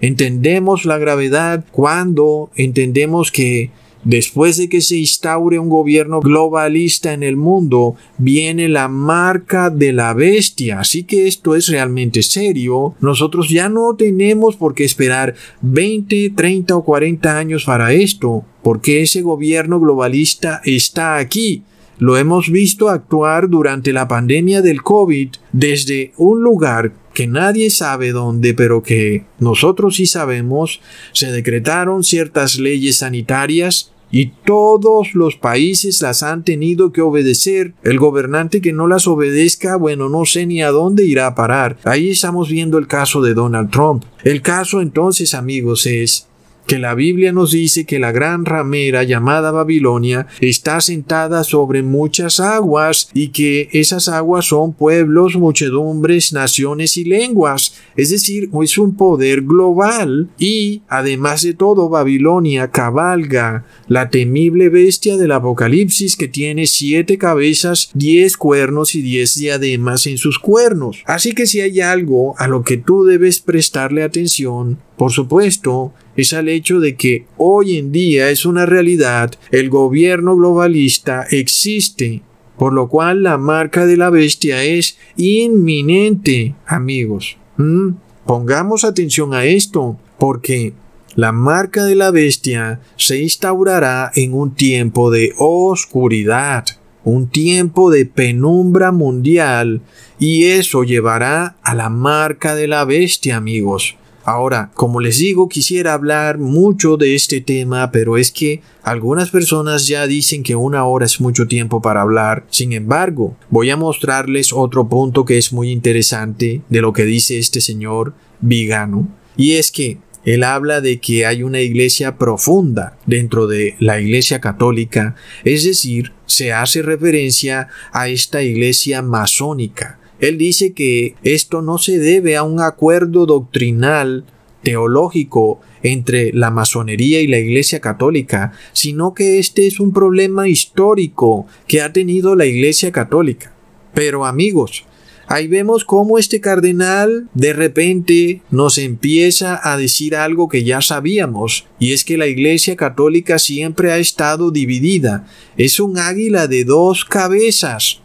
Entendemos 0.00 0.84
la 0.84 0.98
gravedad 0.98 1.64
cuando 1.70 2.50
entendemos 2.56 3.30
que 3.30 3.70
después 4.04 4.56
de 4.56 4.68
que 4.68 4.80
se 4.80 4.96
instaure 4.96 5.58
un 5.58 5.68
gobierno 5.68 6.20
globalista 6.20 7.12
en 7.12 7.22
el 7.22 7.36
mundo, 7.36 7.96
viene 8.18 8.68
la 8.68 8.88
marca 8.88 9.70
de 9.70 9.92
la 9.92 10.14
bestia. 10.14 10.80
Así 10.80 11.04
que 11.04 11.26
esto 11.26 11.54
es 11.54 11.68
realmente 11.68 12.22
serio. 12.22 12.94
Nosotros 13.00 13.48
ya 13.48 13.68
no 13.68 13.94
tenemos 13.96 14.56
por 14.56 14.74
qué 14.74 14.84
esperar 14.84 15.34
20, 15.62 16.30
30 16.30 16.76
o 16.76 16.84
40 16.84 17.38
años 17.38 17.64
para 17.64 17.92
esto, 17.92 18.44
porque 18.62 19.02
ese 19.02 19.22
gobierno 19.22 19.80
globalista 19.80 20.60
está 20.64 21.16
aquí. 21.16 21.62
Lo 21.98 22.16
hemos 22.16 22.50
visto 22.50 22.88
actuar 22.88 23.48
durante 23.48 23.92
la 23.92 24.08
pandemia 24.08 24.60
del 24.62 24.82
COVID 24.82 25.28
desde 25.52 26.12
un 26.16 26.42
lugar 26.42 26.92
que 27.14 27.26
nadie 27.26 27.70
sabe 27.70 28.12
dónde, 28.12 28.54
pero 28.54 28.82
que 28.82 29.24
nosotros 29.38 29.96
sí 29.96 30.06
sabemos, 30.06 30.80
se 31.12 31.30
decretaron 31.30 32.02
ciertas 32.02 32.58
leyes 32.58 32.98
sanitarias 32.98 33.91
y 34.12 34.26
todos 34.44 35.14
los 35.14 35.36
países 35.36 36.00
las 36.02 36.22
han 36.22 36.44
tenido 36.44 36.92
que 36.92 37.00
obedecer. 37.00 37.74
El 37.82 37.98
gobernante 37.98 38.60
que 38.60 38.72
no 38.72 38.86
las 38.86 39.08
obedezca, 39.08 39.76
bueno, 39.76 40.08
no 40.08 40.26
sé 40.26 40.46
ni 40.46 40.62
a 40.62 40.70
dónde 40.70 41.06
irá 41.06 41.26
a 41.26 41.34
parar. 41.34 41.78
Ahí 41.84 42.10
estamos 42.10 42.50
viendo 42.50 42.78
el 42.78 42.86
caso 42.86 43.22
de 43.22 43.34
Donald 43.34 43.70
Trump. 43.70 44.04
El 44.22 44.42
caso 44.42 44.82
entonces, 44.82 45.32
amigos, 45.32 45.86
es 45.86 46.28
que 46.66 46.78
la 46.78 46.94
Biblia 46.94 47.32
nos 47.32 47.52
dice 47.52 47.84
que 47.84 47.98
la 47.98 48.12
gran 48.12 48.44
ramera 48.44 49.02
llamada 49.02 49.50
Babilonia 49.50 50.26
está 50.40 50.80
sentada 50.80 51.44
sobre 51.44 51.82
muchas 51.82 52.40
aguas 52.40 53.10
y 53.14 53.28
que 53.28 53.68
esas 53.72 54.08
aguas 54.08 54.46
son 54.46 54.72
pueblos, 54.72 55.36
muchedumbres, 55.36 56.32
naciones 56.32 56.96
y 56.96 57.04
lenguas. 57.04 57.74
Es 57.96 58.10
decir, 58.10 58.50
es 58.62 58.78
un 58.78 58.96
poder 58.96 59.42
global 59.42 60.30
y 60.38 60.82
además 60.88 61.42
de 61.42 61.54
todo 61.54 61.88
Babilonia 61.88 62.70
cabalga 62.70 63.64
la 63.88 64.08
temible 64.10 64.68
bestia 64.68 65.16
del 65.16 65.32
Apocalipsis 65.32 66.16
que 66.16 66.28
tiene 66.28 66.66
siete 66.66 67.18
cabezas, 67.18 67.90
diez 67.94 68.36
cuernos 68.36 68.94
y 68.94 69.02
diez 69.02 69.36
diademas 69.36 70.06
en 70.06 70.18
sus 70.18 70.38
cuernos. 70.38 71.02
Así 71.06 71.32
que 71.32 71.46
si 71.46 71.60
hay 71.60 71.80
algo 71.80 72.34
a 72.38 72.48
lo 72.48 72.62
que 72.62 72.76
tú 72.76 73.04
debes 73.04 73.40
prestarle 73.40 74.02
atención, 74.02 74.78
por 74.96 75.10
supuesto, 75.10 75.92
es 76.16 76.32
al 76.32 76.48
hecho 76.48 76.80
de 76.80 76.96
que 76.96 77.26
hoy 77.36 77.78
en 77.78 77.92
día 77.92 78.30
es 78.30 78.44
una 78.44 78.66
realidad, 78.66 79.32
el 79.50 79.70
gobierno 79.70 80.36
globalista 80.36 81.26
existe, 81.30 82.22
por 82.58 82.72
lo 82.72 82.88
cual 82.88 83.22
la 83.22 83.38
marca 83.38 83.86
de 83.86 83.96
la 83.96 84.10
bestia 84.10 84.62
es 84.62 84.98
inminente, 85.16 86.54
amigos. 86.66 87.36
¿Mm? 87.56 87.90
Pongamos 88.26 88.84
atención 88.84 89.34
a 89.34 89.44
esto, 89.44 89.98
porque 90.18 90.74
la 91.14 91.32
marca 91.32 91.84
de 91.84 91.94
la 91.94 92.10
bestia 92.10 92.80
se 92.96 93.20
instaurará 93.20 94.12
en 94.14 94.32
un 94.32 94.54
tiempo 94.54 95.10
de 95.10 95.32
oscuridad, 95.38 96.64
un 97.04 97.28
tiempo 97.28 97.90
de 97.90 98.06
penumbra 98.06 98.92
mundial, 98.92 99.82
y 100.18 100.44
eso 100.44 100.84
llevará 100.84 101.56
a 101.62 101.74
la 101.74 101.88
marca 101.88 102.54
de 102.54 102.68
la 102.68 102.84
bestia, 102.84 103.36
amigos. 103.36 103.96
Ahora, 104.24 104.70
como 104.74 105.00
les 105.00 105.18
digo, 105.18 105.48
quisiera 105.48 105.94
hablar 105.94 106.38
mucho 106.38 106.96
de 106.96 107.14
este 107.14 107.40
tema, 107.40 107.90
pero 107.90 108.16
es 108.16 108.30
que 108.30 108.62
algunas 108.82 109.30
personas 109.30 109.86
ya 109.86 110.06
dicen 110.06 110.42
que 110.42 110.54
una 110.54 110.84
hora 110.84 111.06
es 111.06 111.20
mucho 111.20 111.48
tiempo 111.48 111.82
para 111.82 112.02
hablar. 112.02 112.46
Sin 112.50 112.72
embargo, 112.72 113.36
voy 113.50 113.70
a 113.70 113.76
mostrarles 113.76 114.52
otro 114.52 114.88
punto 114.88 115.24
que 115.24 115.38
es 115.38 115.52
muy 115.52 115.70
interesante 115.70 116.62
de 116.68 116.80
lo 116.80 116.92
que 116.92 117.04
dice 117.04 117.38
este 117.38 117.60
señor 117.60 118.14
Vigano, 118.40 119.08
y 119.36 119.52
es 119.52 119.70
que 119.70 119.98
él 120.24 120.44
habla 120.44 120.80
de 120.80 121.00
que 121.00 121.26
hay 121.26 121.42
una 121.42 121.60
iglesia 121.60 122.16
profunda 122.16 122.96
dentro 123.06 123.48
de 123.48 123.74
la 123.80 124.00
iglesia 124.00 124.40
católica, 124.40 125.16
es 125.44 125.64
decir, 125.64 126.12
se 126.26 126.52
hace 126.52 126.82
referencia 126.82 127.68
a 127.92 128.08
esta 128.08 128.42
iglesia 128.42 129.02
masónica. 129.02 129.98
Él 130.22 130.38
dice 130.38 130.72
que 130.72 131.16
esto 131.24 131.62
no 131.62 131.78
se 131.78 131.98
debe 131.98 132.36
a 132.36 132.44
un 132.44 132.60
acuerdo 132.60 133.26
doctrinal 133.26 134.24
teológico 134.62 135.60
entre 135.82 136.32
la 136.32 136.52
masonería 136.52 137.20
y 137.20 137.26
la 137.26 137.38
Iglesia 137.38 137.80
Católica, 137.80 138.52
sino 138.72 139.14
que 139.14 139.40
este 139.40 139.66
es 139.66 139.80
un 139.80 139.92
problema 139.92 140.46
histórico 140.46 141.48
que 141.66 141.82
ha 141.82 141.92
tenido 141.92 142.36
la 142.36 142.46
Iglesia 142.46 142.92
Católica. 142.92 143.52
Pero 143.94 144.24
amigos, 144.24 144.84
ahí 145.26 145.48
vemos 145.48 145.84
cómo 145.84 146.18
este 146.18 146.40
cardenal 146.40 147.28
de 147.34 147.52
repente 147.52 148.42
nos 148.52 148.78
empieza 148.78 149.60
a 149.60 149.76
decir 149.76 150.14
algo 150.14 150.48
que 150.48 150.62
ya 150.62 150.82
sabíamos, 150.82 151.66
y 151.80 151.94
es 151.94 152.04
que 152.04 152.16
la 152.16 152.28
Iglesia 152.28 152.76
Católica 152.76 153.40
siempre 153.40 153.90
ha 153.90 153.98
estado 153.98 154.52
dividida. 154.52 155.26
Es 155.56 155.80
un 155.80 155.98
águila 155.98 156.46
de 156.46 156.62
dos 156.62 157.04
cabezas. 157.04 158.01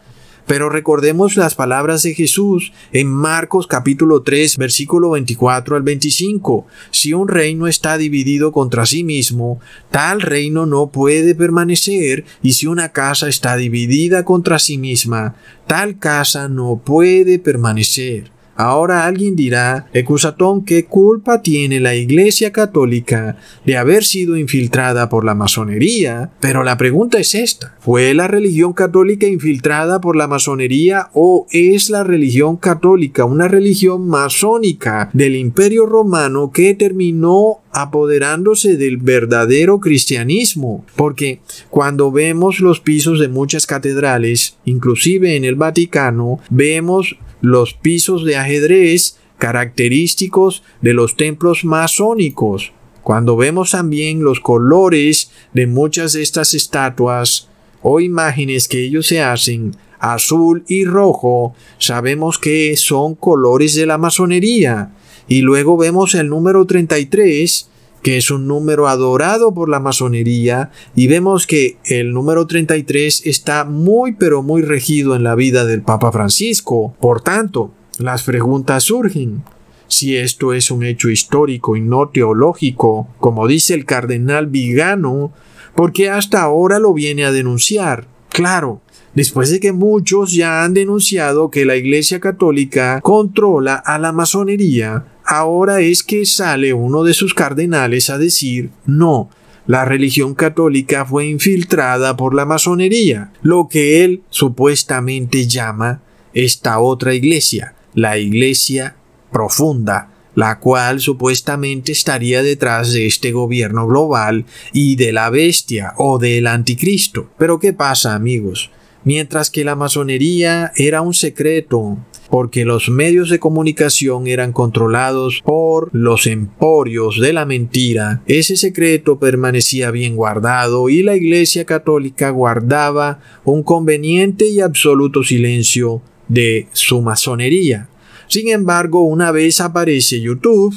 Pero 0.47 0.69
recordemos 0.69 1.35
las 1.35 1.55
palabras 1.55 2.03
de 2.03 2.15
Jesús 2.15 2.71
en 2.93 3.09
Marcos 3.09 3.67
capítulo 3.67 4.21
3 4.21 4.55
versículo 4.55 5.09
24 5.11 5.75
al 5.75 5.83
25. 5.83 6.65
Si 6.89 7.11
un 7.11 7.27
reino 7.27 7.67
está 7.67 7.97
dividido 7.97 8.53
contra 8.53 8.85
sí 8.85 9.03
mismo, 9.03 9.59
tal 9.91 10.21
reino 10.21 10.65
no 10.65 10.87
puede 10.87 11.35
permanecer, 11.35 12.23
y 12.41 12.53
si 12.53 12.65
una 12.65 12.93
casa 12.93 13.27
está 13.27 13.57
dividida 13.57 14.23
contra 14.23 14.57
sí 14.57 14.77
misma, 14.77 15.35
tal 15.67 15.99
casa 15.99 16.47
no 16.47 16.81
puede 16.83 17.39
permanecer. 17.39 18.36
Ahora 18.57 19.05
alguien 19.05 19.35
dirá, 19.35 19.87
Ecusatón, 19.93 20.65
¿qué 20.65 20.85
culpa 20.85 21.43
tiene 21.43 21.79
la 21.79 21.95
Iglesia 21.95 22.51
Católica 22.51 23.37
de 23.65 23.77
haber 23.77 24.03
sido 24.03 24.35
infiltrada 24.35 25.09
por 25.09 25.23
la 25.23 25.35
masonería? 25.35 26.31
Pero 26.39 26.63
la 26.63 26.75
pregunta 26.75 27.19
es 27.19 27.35
esta, 27.35 27.75
¿fue 27.79 28.13
la 28.15 28.27
religión 28.27 28.73
católica 28.73 29.27
infiltrada 29.27 30.01
por 30.01 30.15
la 30.15 30.27
masonería 30.27 31.09
o 31.13 31.45
es 31.51 31.89
la 31.89 32.03
religión 32.03 32.57
católica 32.57 33.25
una 33.25 33.47
religión 33.47 34.07
masónica 34.07 35.09
del 35.13 35.35
imperio 35.35 35.85
romano 35.85 36.51
que 36.51 36.73
terminó 36.73 37.59
apoderándose 37.71 38.75
del 38.75 38.97
verdadero 38.97 39.79
cristianismo, 39.79 40.83
porque 40.95 41.41
cuando 41.69 42.11
vemos 42.11 42.59
los 42.59 42.79
pisos 42.79 43.19
de 43.19 43.27
muchas 43.27 43.67
catedrales, 43.67 44.57
inclusive 44.65 45.35
en 45.35 45.45
el 45.45 45.55
Vaticano, 45.55 46.39
vemos 46.49 47.17
los 47.41 47.73
pisos 47.73 48.25
de 48.25 48.37
ajedrez 48.37 49.17
característicos 49.37 50.63
de 50.81 50.93
los 50.93 51.15
templos 51.15 51.63
masónicos. 51.63 52.71
Cuando 53.03 53.37
vemos 53.37 53.71
también 53.71 54.23
los 54.23 54.39
colores 54.39 55.31
de 55.53 55.67
muchas 55.67 56.13
de 56.13 56.23
estas 56.23 56.53
estatuas 56.53 57.49
o 57.81 57.99
imágenes 57.99 58.67
que 58.67 58.83
ellos 58.83 59.07
se 59.07 59.21
hacen, 59.21 59.75
azul 59.99 60.63
y 60.67 60.85
rojo, 60.85 61.55
sabemos 61.77 62.37
que 62.37 62.75
son 62.75 63.15
colores 63.15 63.75
de 63.75 63.85
la 63.85 63.97
masonería. 63.97 64.91
Y 65.27 65.41
luego 65.41 65.77
vemos 65.77 66.15
el 66.15 66.29
número 66.29 66.65
33, 66.65 67.69
que 68.01 68.17
es 68.17 68.31
un 68.31 68.47
número 68.47 68.87
adorado 68.87 69.53
por 69.53 69.69
la 69.69 69.79
masonería, 69.79 70.71
y 70.95 71.07
vemos 71.07 71.47
que 71.47 71.77
el 71.85 72.13
número 72.13 72.47
33 72.47 73.25
está 73.25 73.65
muy 73.65 74.13
pero 74.13 74.43
muy 74.43 74.61
regido 74.61 75.15
en 75.15 75.23
la 75.23 75.35
vida 75.35 75.65
del 75.65 75.81
Papa 75.81 76.11
Francisco. 76.11 76.95
Por 76.99 77.21
tanto, 77.21 77.71
las 77.97 78.23
preguntas 78.23 78.83
surgen. 78.83 79.43
Si 79.87 80.17
esto 80.17 80.53
es 80.53 80.69
un 80.69 80.83
hecho 80.83 81.09
histórico 81.09 81.75
y 81.75 81.81
no 81.81 82.09
teológico, 82.09 83.07
como 83.19 83.47
dice 83.47 83.73
el 83.73 83.85
cardenal 83.85 84.47
Vigano, 84.47 85.31
¿por 85.75 85.93
qué 85.93 86.09
hasta 86.09 86.41
ahora 86.41 86.79
lo 86.79 86.93
viene 86.93 87.25
a 87.25 87.31
denunciar? 87.31 88.07
Claro, 88.29 88.81
después 89.17 89.49
de 89.49 89.59
que 89.59 89.71
muchos 89.71 90.31
ya 90.31 90.63
han 90.63 90.75
denunciado 90.75 91.49
que 91.49 91.65
la 91.65 91.75
Iglesia 91.75 92.19
Católica 92.19 93.01
controla 93.01 93.73
a 93.73 93.97
la 93.97 94.11
masonería, 94.11 95.05
ahora 95.25 95.81
es 95.81 96.03
que 96.03 96.23
sale 96.27 96.71
uno 96.71 97.03
de 97.03 97.15
sus 97.15 97.33
cardenales 97.33 98.11
a 98.11 98.19
decir 98.19 98.69
no, 98.85 99.31
la 99.65 99.85
religión 99.85 100.35
católica 100.35 101.03
fue 101.03 101.25
infiltrada 101.25 102.15
por 102.15 102.35
la 102.35 102.45
masonería, 102.45 103.31
lo 103.41 103.67
que 103.67 104.03
él 104.03 104.21
supuestamente 104.29 105.47
llama 105.47 106.03
esta 106.35 106.77
otra 106.77 107.15
iglesia, 107.15 107.73
la 107.95 108.19
iglesia 108.19 108.97
profunda, 109.31 110.11
la 110.35 110.59
cual 110.59 110.99
supuestamente 110.99 111.91
estaría 111.91 112.43
detrás 112.43 112.93
de 112.93 113.07
este 113.07 113.31
gobierno 113.31 113.87
global 113.87 114.45
y 114.73 114.95
de 114.95 115.11
la 115.11 115.31
bestia 115.31 115.93
o 115.97 116.19
del 116.19 116.45
anticristo. 116.45 117.31
Pero 117.39 117.57
¿qué 117.59 117.73
pasa 117.73 118.13
amigos? 118.13 118.69
Mientras 119.07 119.49
que 119.49 119.63
la 119.63 119.77
masonería 119.77 120.73
era 120.75 121.01
un 121.01 121.13
secreto, 121.13 121.97
porque 122.29 122.65
los 122.65 122.89
medios 122.89 123.29
de 123.29 123.39
comunicación 123.39 124.27
eran 124.27 124.51
controlados 124.51 125.41
por 125.45 125.89
los 125.93 126.27
emporios 126.27 127.17
de 127.17 127.31
la 127.31 127.45
mentira, 127.45 128.21
ese 128.25 128.57
secreto 128.57 129.17
permanecía 129.17 129.91
bien 129.91 130.17
guardado 130.17 130.89
y 130.89 131.03
la 131.03 131.15
Iglesia 131.15 131.63
Católica 131.63 132.31
guardaba 132.31 133.21
un 133.45 133.63
conveniente 133.63 134.49
y 134.49 134.59
absoluto 134.59 135.23
silencio 135.23 136.01
de 136.27 136.67
su 136.73 137.01
masonería. 137.01 137.87
Sin 138.27 138.49
embargo, 138.49 139.03
una 139.05 139.31
vez 139.31 139.61
aparece 139.61 140.19
YouTube, 140.19 140.75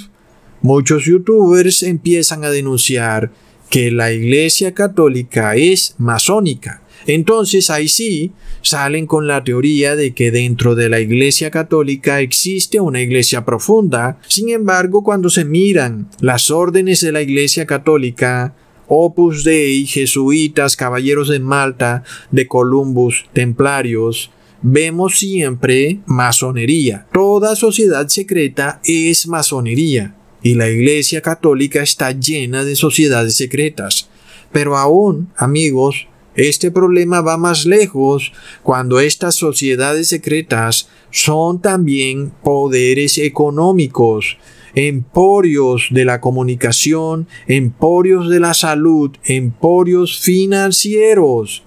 muchos 0.62 1.04
youtubers 1.04 1.82
empiezan 1.82 2.44
a 2.44 2.50
denunciar 2.50 3.32
que 3.70 3.90
la 3.90 4.12
Iglesia 4.12 4.72
Católica 4.72 5.56
es 5.56 5.96
masónica 5.98 6.80
entonces 7.06 7.70
ahí 7.70 7.88
sí 7.88 8.32
salen 8.62 9.06
con 9.06 9.26
la 9.26 9.42
teoría 9.44 9.96
de 9.96 10.12
que 10.12 10.30
dentro 10.30 10.74
de 10.74 10.88
la 10.88 11.00
Iglesia 11.00 11.50
Católica 11.50 12.20
existe 12.20 12.80
una 12.80 13.00
Iglesia 13.00 13.44
profunda. 13.44 14.18
Sin 14.28 14.50
embargo, 14.50 15.02
cuando 15.02 15.30
se 15.30 15.44
miran 15.44 16.08
las 16.20 16.50
órdenes 16.50 17.00
de 17.00 17.12
la 17.12 17.22
Iglesia 17.22 17.66
Católica, 17.66 18.54
Opus 18.86 19.44
Dei, 19.44 19.86
jesuitas, 19.86 20.76
caballeros 20.76 21.28
de 21.28 21.38
Malta, 21.38 22.02
de 22.30 22.46
Columbus, 22.46 23.26
templarios, 23.32 24.30
vemos 24.62 25.18
siempre 25.18 26.00
masonería. 26.06 27.06
Toda 27.12 27.56
sociedad 27.56 28.08
secreta 28.08 28.80
es 28.84 29.26
masonería 29.26 30.16
y 30.42 30.54
la 30.54 30.68
Iglesia 30.68 31.20
Católica 31.20 31.82
está 31.82 32.12
llena 32.12 32.64
de 32.64 32.76
sociedades 32.76 33.36
secretas. 33.36 34.08
Pero 34.52 34.76
aún, 34.76 35.28
amigos, 35.36 36.08
este 36.48 36.70
problema 36.70 37.20
va 37.20 37.36
más 37.36 37.66
lejos 37.66 38.32
cuando 38.62 39.00
estas 39.00 39.34
sociedades 39.34 40.08
secretas 40.08 40.88
son 41.10 41.60
también 41.60 42.32
poderes 42.42 43.18
económicos. 43.18 44.38
emporios 44.74 45.88
de 45.90 46.04
la 46.04 46.20
comunicación, 46.20 47.26
emporios 47.48 48.30
de 48.30 48.38
la 48.38 48.54
salud, 48.54 49.10
emporios 49.24 50.20
financieros. 50.20 51.64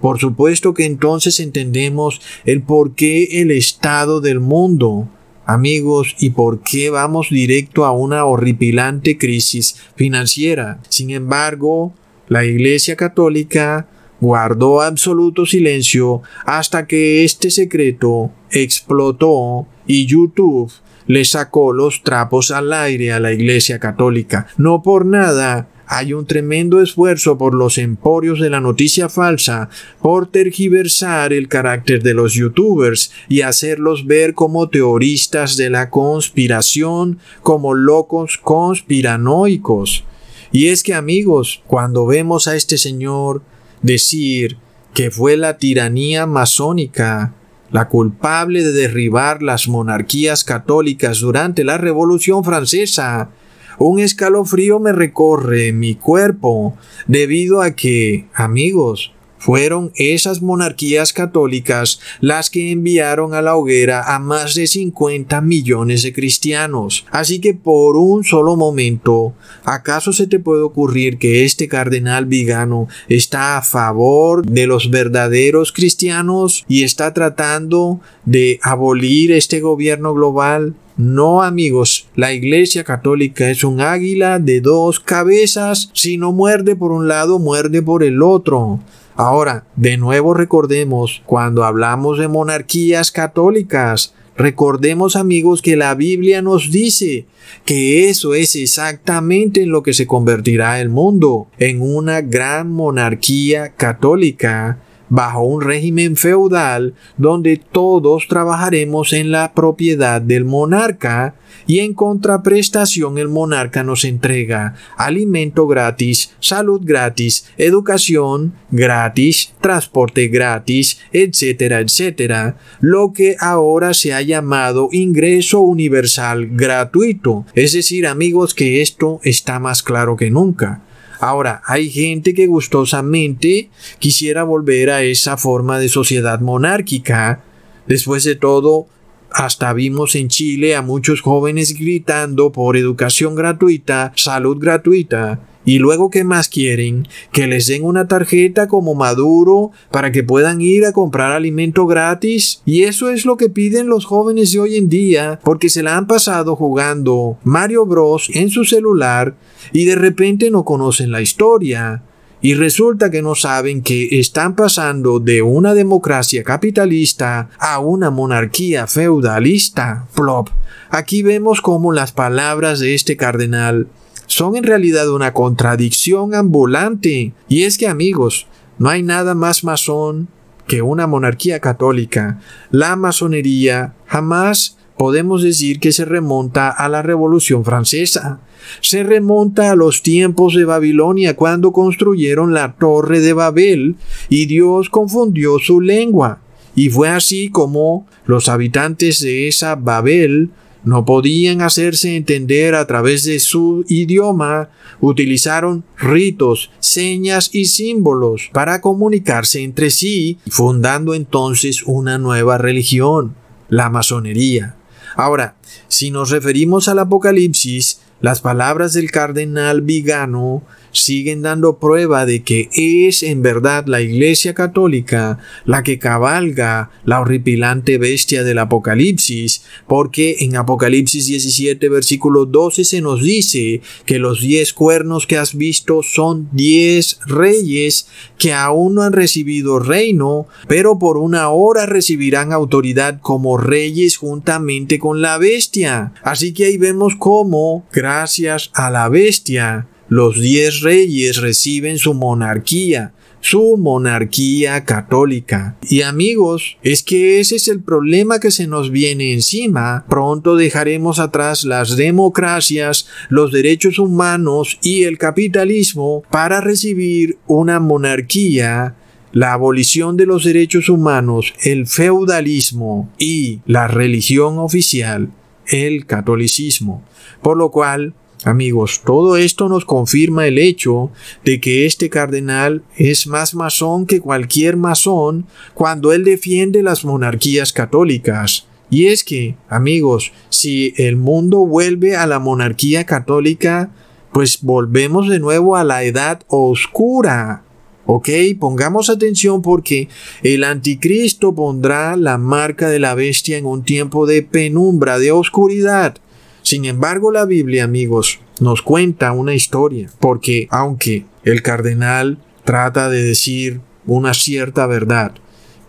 Por 0.00 0.20
supuesto 0.20 0.74
que 0.74 0.84
entonces 0.84 1.40
entendemos 1.40 2.20
el 2.44 2.62
por 2.62 2.94
qué 2.94 3.40
el 3.40 3.50
estado 3.50 4.20
del 4.20 4.38
mundo, 4.38 5.08
amigos, 5.46 6.14
y 6.18 6.30
por 6.30 6.60
qué 6.60 6.90
vamos 6.90 7.28
directo 7.30 7.84
a 7.86 7.92
una 7.92 8.24
horripilante 8.24 9.16
crisis 9.18 9.76
financiera. 9.96 10.80
Sin 10.88 11.10
embargo, 11.10 11.94
la 12.28 12.44
Iglesia 12.44 12.96
Católica 12.96 13.88
guardó 14.20 14.80
absoluto 14.80 15.46
silencio 15.46 16.22
hasta 16.46 16.86
que 16.86 17.24
este 17.24 17.50
secreto 17.50 18.30
explotó 18.50 19.66
y 19.86 20.06
YouTube 20.06 20.72
le 21.06 21.24
sacó 21.24 21.72
los 21.72 22.02
trapos 22.02 22.50
al 22.50 22.72
aire 22.72 23.12
a 23.12 23.20
la 23.20 23.32
Iglesia 23.32 23.78
Católica. 23.78 24.46
No 24.56 24.82
por 24.82 25.04
nada 25.04 25.68
hay 25.86 26.14
un 26.14 26.26
tremendo 26.26 26.80
esfuerzo 26.80 27.36
por 27.36 27.54
los 27.54 27.78
emporios 27.78 28.40
de 28.40 28.50
la 28.50 28.60
noticia 28.60 29.08
falsa 29.08 29.68
por 30.00 30.26
tergiversar 30.26 31.32
el 31.32 31.48
carácter 31.48 32.02
de 32.02 32.14
los 32.14 32.32
youtubers 32.32 33.12
y 33.28 33.42
hacerlos 33.42 34.06
ver 34.06 34.34
como 34.34 34.68
teoristas 34.68 35.56
de 35.56 35.70
la 35.70 35.90
conspiración, 35.90 37.18
como 37.42 37.74
locos 37.74 38.38
conspiranoicos. 38.38 40.04
Y 40.52 40.68
es 40.68 40.82
que 40.82 40.94
amigos, 40.94 41.62
cuando 41.66 42.06
vemos 42.06 42.48
a 42.48 42.56
este 42.56 42.78
señor 42.78 43.42
decir 43.84 44.56
que 44.94 45.10
fue 45.10 45.36
la 45.36 45.58
tiranía 45.58 46.26
masónica 46.26 47.34
la 47.70 47.88
culpable 47.88 48.62
de 48.62 48.72
derribar 48.72 49.42
las 49.42 49.68
monarquías 49.68 50.44
católicas 50.44 51.20
durante 51.20 51.64
la 51.64 51.76
Revolución 51.76 52.44
Francesa, 52.44 53.30
un 53.78 53.98
escalofrío 53.98 54.78
me 54.78 54.92
recorre 54.92 55.72
mi 55.72 55.96
cuerpo 55.96 56.76
debido 57.08 57.62
a 57.62 57.72
que, 57.72 58.28
amigos, 58.32 59.12
fueron 59.44 59.92
esas 59.96 60.40
monarquías 60.40 61.12
católicas 61.12 62.00
las 62.20 62.48
que 62.48 62.70
enviaron 62.70 63.34
a 63.34 63.42
la 63.42 63.56
hoguera 63.56 64.14
a 64.14 64.18
más 64.18 64.54
de 64.54 64.66
50 64.66 65.42
millones 65.42 66.02
de 66.02 66.14
cristianos. 66.14 67.04
Así 67.10 67.42
que 67.42 67.52
por 67.52 67.98
un 67.98 68.24
solo 68.24 68.56
momento, 68.56 69.34
¿acaso 69.64 70.14
se 70.14 70.26
te 70.28 70.38
puede 70.38 70.62
ocurrir 70.62 71.18
que 71.18 71.44
este 71.44 71.68
cardenal 71.68 72.24
vigano 72.24 72.88
está 73.10 73.58
a 73.58 73.62
favor 73.62 74.46
de 74.46 74.66
los 74.66 74.88
verdaderos 74.88 75.72
cristianos 75.72 76.64
y 76.66 76.84
está 76.84 77.12
tratando 77.12 78.00
de 78.24 78.58
abolir 78.62 79.30
este 79.30 79.60
gobierno 79.60 80.14
global? 80.14 80.74
No 80.96 81.42
amigos, 81.42 82.08
la 82.14 82.32
Iglesia 82.32 82.82
Católica 82.82 83.50
es 83.50 83.62
un 83.62 83.82
águila 83.82 84.38
de 84.38 84.62
dos 84.62 85.00
cabezas, 85.00 85.90
si 85.92 86.16
no 86.16 86.32
muerde 86.32 86.76
por 86.76 86.92
un 86.92 87.08
lado, 87.08 87.38
muerde 87.38 87.82
por 87.82 88.04
el 88.04 88.22
otro. 88.22 88.80
Ahora, 89.16 89.64
de 89.76 89.96
nuevo 89.96 90.34
recordemos, 90.34 91.22
cuando 91.24 91.64
hablamos 91.64 92.18
de 92.18 92.26
monarquías 92.26 93.12
católicas, 93.12 94.12
recordemos 94.36 95.14
amigos 95.14 95.62
que 95.62 95.76
la 95.76 95.94
Biblia 95.94 96.42
nos 96.42 96.72
dice 96.72 97.26
que 97.64 98.08
eso 98.08 98.34
es 98.34 98.56
exactamente 98.56 99.62
en 99.62 99.70
lo 99.70 99.84
que 99.84 99.94
se 99.94 100.08
convertirá 100.08 100.80
el 100.80 100.88
mundo, 100.88 101.46
en 101.58 101.80
una 101.80 102.22
gran 102.22 102.72
monarquía 102.72 103.74
católica 103.76 104.80
bajo 105.14 105.42
un 105.42 105.60
régimen 105.60 106.16
feudal 106.16 106.94
donde 107.16 107.56
todos 107.56 108.26
trabajaremos 108.26 109.12
en 109.12 109.30
la 109.30 109.54
propiedad 109.54 110.20
del 110.20 110.44
monarca 110.44 111.36
y 111.68 111.78
en 111.78 111.94
contraprestación 111.94 113.16
el 113.18 113.28
monarca 113.28 113.84
nos 113.84 114.04
entrega 114.04 114.74
alimento 114.96 115.68
gratis, 115.68 116.34
salud 116.40 116.80
gratis, 116.82 117.46
educación 117.58 118.54
gratis, 118.72 119.54
transporte 119.60 120.26
gratis, 120.26 120.98
etcétera, 121.12 121.78
etcétera, 121.78 122.56
lo 122.80 123.12
que 123.12 123.36
ahora 123.38 123.94
se 123.94 124.14
ha 124.14 124.20
llamado 124.20 124.88
ingreso 124.90 125.60
universal 125.60 126.48
gratuito. 126.50 127.46
Es 127.54 127.72
decir, 127.72 128.08
amigos, 128.08 128.52
que 128.52 128.82
esto 128.82 129.20
está 129.22 129.60
más 129.60 129.84
claro 129.84 130.16
que 130.16 130.32
nunca. 130.32 130.82
Ahora, 131.26 131.62
hay 131.64 131.88
gente 131.88 132.34
que 132.34 132.46
gustosamente 132.46 133.70
quisiera 133.98 134.44
volver 134.44 134.90
a 134.90 135.02
esa 135.02 135.38
forma 135.38 135.78
de 135.78 135.88
sociedad 135.88 136.38
monárquica. 136.40 137.42
Después 137.86 138.24
de 138.24 138.34
todo, 138.34 138.88
hasta 139.30 139.72
vimos 139.72 140.16
en 140.16 140.28
Chile 140.28 140.76
a 140.76 140.82
muchos 140.82 141.22
jóvenes 141.22 141.78
gritando 141.78 142.52
por 142.52 142.76
educación 142.76 143.36
gratuita, 143.36 144.12
salud 144.16 144.58
gratuita. 144.60 145.40
Y 145.64 145.78
luego, 145.78 146.10
¿qué 146.10 146.24
más 146.24 146.48
quieren? 146.48 147.08
Que 147.32 147.46
les 147.46 147.66
den 147.66 147.84
una 147.84 148.06
tarjeta 148.06 148.68
como 148.68 148.94
Maduro 148.94 149.70
para 149.90 150.12
que 150.12 150.22
puedan 150.22 150.60
ir 150.60 150.84
a 150.84 150.92
comprar 150.92 151.32
alimento 151.32 151.86
gratis. 151.86 152.60
Y 152.64 152.82
eso 152.82 153.10
es 153.10 153.24
lo 153.24 153.36
que 153.36 153.48
piden 153.48 153.88
los 153.88 154.04
jóvenes 154.04 154.52
de 154.52 154.60
hoy 154.60 154.76
en 154.76 154.88
día, 154.88 155.40
porque 155.42 155.68
se 155.68 155.82
la 155.82 155.96
han 155.96 156.06
pasado 156.06 156.56
jugando 156.56 157.38
Mario 157.44 157.86
Bros 157.86 158.30
en 158.34 158.50
su 158.50 158.64
celular 158.64 159.34
y 159.72 159.84
de 159.84 159.94
repente 159.94 160.50
no 160.50 160.64
conocen 160.64 161.10
la 161.10 161.22
historia 161.22 162.02
y 162.44 162.52
resulta 162.52 163.10
que 163.10 163.22
no 163.22 163.34
saben 163.34 163.82
que 163.82 164.20
están 164.20 164.54
pasando 164.54 165.18
de 165.18 165.40
una 165.40 165.72
democracia 165.72 166.42
capitalista 166.44 167.48
a 167.58 167.78
una 167.78 168.10
monarquía 168.10 168.86
feudalista. 168.86 170.06
Plop. 170.14 170.50
Aquí 170.90 171.22
vemos 171.22 171.62
cómo 171.62 171.90
las 171.90 172.12
palabras 172.12 172.80
de 172.80 172.94
este 172.94 173.16
cardenal 173.16 173.88
son 174.26 174.56
en 174.56 174.64
realidad 174.64 175.10
una 175.10 175.32
contradicción 175.32 176.34
ambulante. 176.34 177.32
Y 177.48 177.62
es 177.62 177.78
que 177.78 177.88
amigos, 177.88 178.46
no 178.78 178.88
hay 178.88 179.02
nada 179.02 179.34
más 179.34 179.64
masón 179.64 180.28
que 180.66 180.82
una 180.82 181.06
monarquía 181.06 181.60
católica. 181.60 182.40
La 182.70 182.96
masonería 182.96 183.94
jamás 184.06 184.76
podemos 184.96 185.42
decir 185.42 185.80
que 185.80 185.92
se 185.92 186.04
remonta 186.04 186.70
a 186.70 186.88
la 186.88 187.02
Revolución 187.02 187.64
Francesa. 187.64 188.40
Se 188.80 189.02
remonta 189.02 189.70
a 189.70 189.76
los 189.76 190.02
tiempos 190.02 190.54
de 190.54 190.64
Babilonia 190.64 191.36
cuando 191.36 191.72
construyeron 191.72 192.54
la 192.54 192.74
torre 192.74 193.20
de 193.20 193.32
Babel 193.32 193.96
y 194.28 194.46
Dios 194.46 194.88
confundió 194.88 195.58
su 195.58 195.80
lengua. 195.80 196.40
Y 196.74 196.90
fue 196.90 197.08
así 197.08 197.50
como 197.50 198.06
los 198.26 198.48
habitantes 198.48 199.20
de 199.20 199.48
esa 199.48 199.76
Babel 199.76 200.50
no 200.84 201.04
podían 201.04 201.62
hacerse 201.62 202.16
entender 202.16 202.74
a 202.74 202.86
través 202.86 203.24
de 203.24 203.40
su 203.40 203.84
idioma, 203.88 204.70
utilizaron 205.00 205.84
ritos, 205.98 206.70
señas 206.80 207.50
y 207.52 207.66
símbolos 207.66 208.50
para 208.52 208.80
comunicarse 208.80 209.62
entre 209.62 209.90
sí, 209.90 210.38
fundando 210.48 211.14
entonces 211.14 211.82
una 211.84 212.18
nueva 212.18 212.58
religión, 212.58 213.34
la 213.68 213.90
masonería. 213.90 214.76
Ahora, 215.16 215.56
si 215.88 216.10
nos 216.10 216.30
referimos 216.30 216.88
al 216.88 216.98
Apocalipsis, 216.98 218.00
las 218.20 218.40
palabras 218.40 218.94
del 218.94 219.10
cardenal 219.10 219.82
Vigano 219.82 220.62
siguen 220.94 221.42
dando 221.42 221.78
prueba 221.78 222.24
de 222.24 222.42
que 222.42 222.70
es 222.72 223.22
en 223.22 223.42
verdad 223.42 223.86
la 223.86 224.00
Iglesia 224.00 224.54
Católica 224.54 225.38
la 225.64 225.82
que 225.82 225.98
cabalga 225.98 226.90
la 227.04 227.20
horripilante 227.20 227.98
bestia 227.98 228.44
del 228.44 228.58
Apocalipsis, 228.58 229.64
porque 229.86 230.36
en 230.40 230.56
Apocalipsis 230.56 231.26
17 231.26 231.88
versículo 231.88 232.46
12 232.46 232.84
se 232.84 233.00
nos 233.00 233.22
dice 233.22 233.82
que 234.06 234.18
los 234.18 234.40
diez 234.40 234.72
cuernos 234.72 235.26
que 235.26 235.36
has 235.36 235.56
visto 235.56 236.02
son 236.02 236.48
diez 236.52 237.18
reyes 237.26 238.08
que 238.38 238.52
aún 238.52 238.94
no 238.94 239.02
han 239.02 239.12
recibido 239.12 239.78
reino, 239.78 240.46
pero 240.68 240.98
por 240.98 241.18
una 241.18 241.50
hora 241.50 241.86
recibirán 241.86 242.52
autoridad 242.52 243.20
como 243.20 243.56
reyes 243.56 244.16
juntamente 244.16 244.98
con 244.98 245.20
la 245.20 245.38
bestia. 245.38 246.12
Así 246.22 246.52
que 246.52 246.66
ahí 246.66 246.78
vemos 246.78 247.14
cómo, 247.18 247.86
gracias 247.92 248.70
a 248.74 248.90
la 248.90 249.08
bestia, 249.08 249.88
los 250.14 250.40
diez 250.40 250.82
reyes 250.82 251.38
reciben 251.38 251.98
su 251.98 252.14
monarquía, 252.14 253.14
su 253.40 253.76
monarquía 253.76 254.84
católica. 254.84 255.76
Y 255.90 256.02
amigos, 256.02 256.76
es 256.84 257.02
que 257.02 257.40
ese 257.40 257.56
es 257.56 257.66
el 257.66 257.80
problema 257.80 258.38
que 258.38 258.52
se 258.52 258.68
nos 258.68 258.92
viene 258.92 259.32
encima. 259.32 260.04
Pronto 260.08 260.54
dejaremos 260.54 261.18
atrás 261.18 261.64
las 261.64 261.96
democracias, 261.96 263.08
los 263.28 263.50
derechos 263.50 263.98
humanos 263.98 264.78
y 264.84 265.02
el 265.02 265.18
capitalismo 265.18 266.22
para 266.30 266.60
recibir 266.60 267.38
una 267.48 267.80
monarquía 267.80 268.94
la 269.32 269.52
abolición 269.52 270.16
de 270.16 270.26
los 270.26 270.44
derechos 270.44 270.88
humanos, 270.88 271.54
el 271.64 271.88
feudalismo 271.88 273.10
y 273.18 273.62
la 273.66 273.88
religión 273.88 274.60
oficial, 274.60 275.28
el 275.66 276.06
catolicismo. 276.06 277.02
Por 277.42 277.56
lo 277.56 277.72
cual, 277.72 278.14
Amigos, 278.44 279.00
todo 279.04 279.38
esto 279.38 279.70
nos 279.70 279.86
confirma 279.86 280.46
el 280.46 280.58
hecho 280.58 281.10
de 281.44 281.60
que 281.60 281.86
este 281.86 282.10
cardenal 282.10 282.82
es 282.96 283.26
más 283.26 283.54
masón 283.54 284.04
que 284.04 284.20
cualquier 284.20 284.76
masón 284.76 285.46
cuando 285.72 286.12
él 286.12 286.24
defiende 286.24 286.82
las 286.82 287.06
monarquías 287.06 287.72
católicas. 287.72 288.66
Y 288.90 289.06
es 289.06 289.24
que, 289.24 289.56
amigos, 289.68 290.32
si 290.50 290.92
el 290.98 291.16
mundo 291.16 291.64
vuelve 291.64 292.16
a 292.16 292.26
la 292.26 292.38
monarquía 292.38 293.04
católica, 293.04 293.90
pues 294.30 294.58
volvemos 294.60 295.28
de 295.28 295.38
nuevo 295.38 295.74
a 295.76 295.84
la 295.84 296.04
edad 296.04 296.42
oscura. 296.48 297.62
¿Ok? 298.06 298.28
Pongamos 298.60 299.08
atención 299.08 299.62
porque 299.62 300.08
el 300.42 300.64
anticristo 300.64 301.54
pondrá 301.54 302.16
la 302.16 302.36
marca 302.36 302.90
de 302.90 302.98
la 302.98 303.14
bestia 303.14 303.56
en 303.56 303.64
un 303.64 303.84
tiempo 303.84 304.26
de 304.26 304.42
penumbra, 304.42 305.18
de 305.18 305.32
oscuridad. 305.32 306.18
Sin 306.64 306.86
embargo, 306.86 307.30
la 307.30 307.44
Biblia, 307.44 307.84
amigos, 307.84 308.40
nos 308.58 308.80
cuenta 308.80 309.32
una 309.32 309.54
historia, 309.54 310.08
porque 310.18 310.66
aunque 310.70 311.26
el 311.44 311.62
cardenal 311.62 312.38
trata 312.64 313.10
de 313.10 313.22
decir 313.22 313.82
una 314.06 314.32
cierta 314.32 314.86
verdad, 314.86 315.32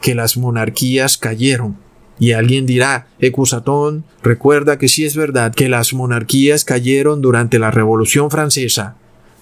que 0.02 0.16
las 0.16 0.36
monarquías 0.36 1.18
cayeron, 1.18 1.78
y 2.20 2.34
alguien 2.34 2.66
dirá, 2.66 3.08
Ecusatón, 3.20 4.04
recuerda 4.22 4.78
que 4.78 4.90
sí 4.90 5.06
es 5.06 5.16
verdad 5.16 5.56
que 5.56 5.70
las 5.70 5.94
monarquías 5.94 6.66
cayeron 6.66 7.22
durante 7.22 7.58
la 7.58 7.72
Revolución 7.72 8.30
Francesa, 8.30 8.98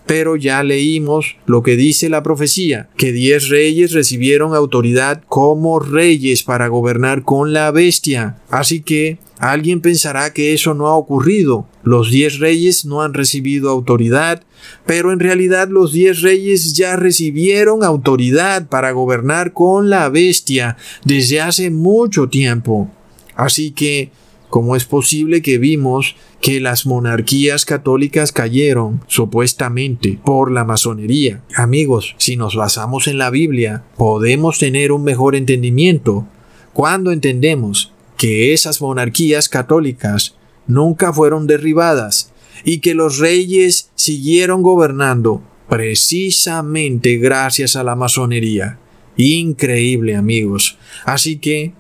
pero 0.06 0.36
ya 0.36 0.64
leímos 0.64 1.38
lo 1.46 1.64
que 1.64 1.78
dice 1.78 2.10
la 2.10 2.24
profecía, 2.24 2.90
que 2.98 3.12
diez 3.12 3.50
reyes 3.50 3.94
recibieron 3.94 4.54
autoridad 4.54 5.24
como 5.28 5.80
reyes 5.80 6.44
para 6.44 6.68
gobernar 6.68 7.24
con 7.24 7.54
la 7.54 7.72
bestia. 7.72 8.38
Así 8.50 8.82
que 8.82 9.18
alguien 9.40 9.82
pensará 9.82 10.34
que 10.34 10.54
eso 10.54 10.74
no 10.74 10.88
ha 10.88 10.96
ocurrido. 10.96 11.68
Los 11.84 12.12
diez 12.12 12.40
reyes 12.40 12.86
no 12.86 13.02
han 13.02 13.14
recibido 13.14 13.70
autoridad, 13.70 14.44
pero 14.86 15.12
en 15.12 15.20
realidad 15.20 15.68
los 15.70 15.92
diez 15.92 16.22
reyes 16.22 16.74
ya 16.74 16.96
recibieron 16.96 17.84
autoridad 17.84 18.68
para 18.68 18.92
gobernar 18.92 19.54
con 19.54 19.90
la 19.90 20.10
bestia 20.10 20.78
desde 21.04 21.42
hace 21.42 21.70
mucho 21.70 22.30
tiempo. 22.30 22.90
Así 23.36 23.72
que, 23.72 24.12
¿cómo 24.54 24.76
es 24.76 24.86
posible 24.86 25.42
que 25.42 25.58
vimos 25.58 26.16
que 26.40 26.60
las 26.60 26.86
monarquías 26.86 27.66
católicas 27.66 28.32
cayeron 28.32 29.02
supuestamente 29.08 30.20
por 30.24 30.52
la 30.52 30.64
masonería? 30.64 31.42
Amigos, 31.56 32.14
si 32.20 32.36
nos 32.36 32.56
basamos 32.56 33.08
en 33.08 33.18
la 33.18 33.32
Biblia, 33.32 33.84
podemos 33.98 34.60
tener 34.60 34.92
un 34.92 35.04
mejor 35.04 35.36
entendimiento 35.36 36.28
cuando 36.72 37.12
entendemos 37.12 37.94
que 38.16 38.54
esas 38.54 38.80
monarquías 38.80 39.50
católicas 39.50 40.36
nunca 40.68 41.12
fueron 41.12 41.48
derribadas 41.48 42.32
y 42.64 42.78
que 42.78 42.94
los 42.94 43.18
reyes 43.18 43.90
siguieron 43.96 44.62
gobernando 44.62 45.42
precisamente 45.68 47.18
gracias 47.18 47.76
a 47.76 47.84
la 47.84 47.96
masonería. 47.96 48.78
Increíble 49.18 50.16
amigos. 50.16 50.78
Así 51.06 51.38
que 51.38 51.74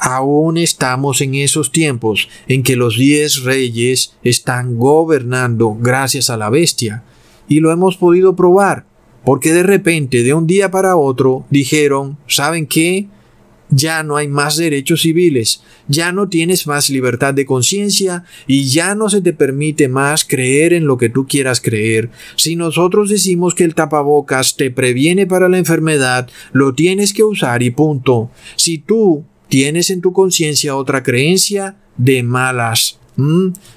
aún 0.00 0.56
estamos 0.56 1.20
en 1.20 1.34
esos 1.34 1.72
tiempos 1.72 2.28
en 2.48 2.62
que 2.62 2.76
los 2.76 2.96
diez 2.96 3.42
reyes 3.42 4.14
están 4.22 4.76
gobernando 4.78 5.76
gracias 5.80 6.30
a 6.30 6.36
la 6.36 6.50
bestia. 6.50 7.04
Y 7.48 7.60
lo 7.60 7.72
hemos 7.72 7.96
podido 7.96 8.36
probar, 8.36 8.86
porque 9.24 9.52
de 9.52 9.62
repente, 9.62 10.22
de 10.22 10.34
un 10.34 10.46
día 10.46 10.70
para 10.70 10.96
otro, 10.96 11.44
dijeron, 11.50 12.16
¿saben 12.26 12.66
qué? 12.66 13.08
ya 13.70 14.02
no 14.02 14.16
hay 14.16 14.28
más 14.28 14.56
derechos 14.56 15.02
civiles, 15.02 15.62
ya 15.88 16.12
no 16.12 16.28
tienes 16.28 16.66
más 16.66 16.90
libertad 16.90 17.34
de 17.34 17.46
conciencia 17.46 18.24
y 18.46 18.64
ya 18.64 18.94
no 18.94 19.08
se 19.08 19.20
te 19.20 19.32
permite 19.32 19.88
más 19.88 20.24
creer 20.24 20.72
en 20.72 20.86
lo 20.86 20.98
que 20.98 21.08
tú 21.08 21.26
quieras 21.26 21.60
creer. 21.60 22.10
Si 22.36 22.56
nosotros 22.56 23.08
decimos 23.08 23.54
que 23.54 23.64
el 23.64 23.74
tapabocas 23.74 24.56
te 24.56 24.70
previene 24.70 25.26
para 25.26 25.48
la 25.48 25.58
enfermedad, 25.58 26.28
lo 26.52 26.74
tienes 26.74 27.12
que 27.12 27.22
usar 27.22 27.62
y 27.62 27.70
punto. 27.70 28.30
Si 28.56 28.78
tú 28.78 29.24
tienes 29.50 29.90
en 29.90 30.00
tu 30.00 30.14
conciencia 30.14 30.76
otra 30.76 31.02
creencia, 31.02 31.76
de 31.98 32.22
malas. 32.22 32.98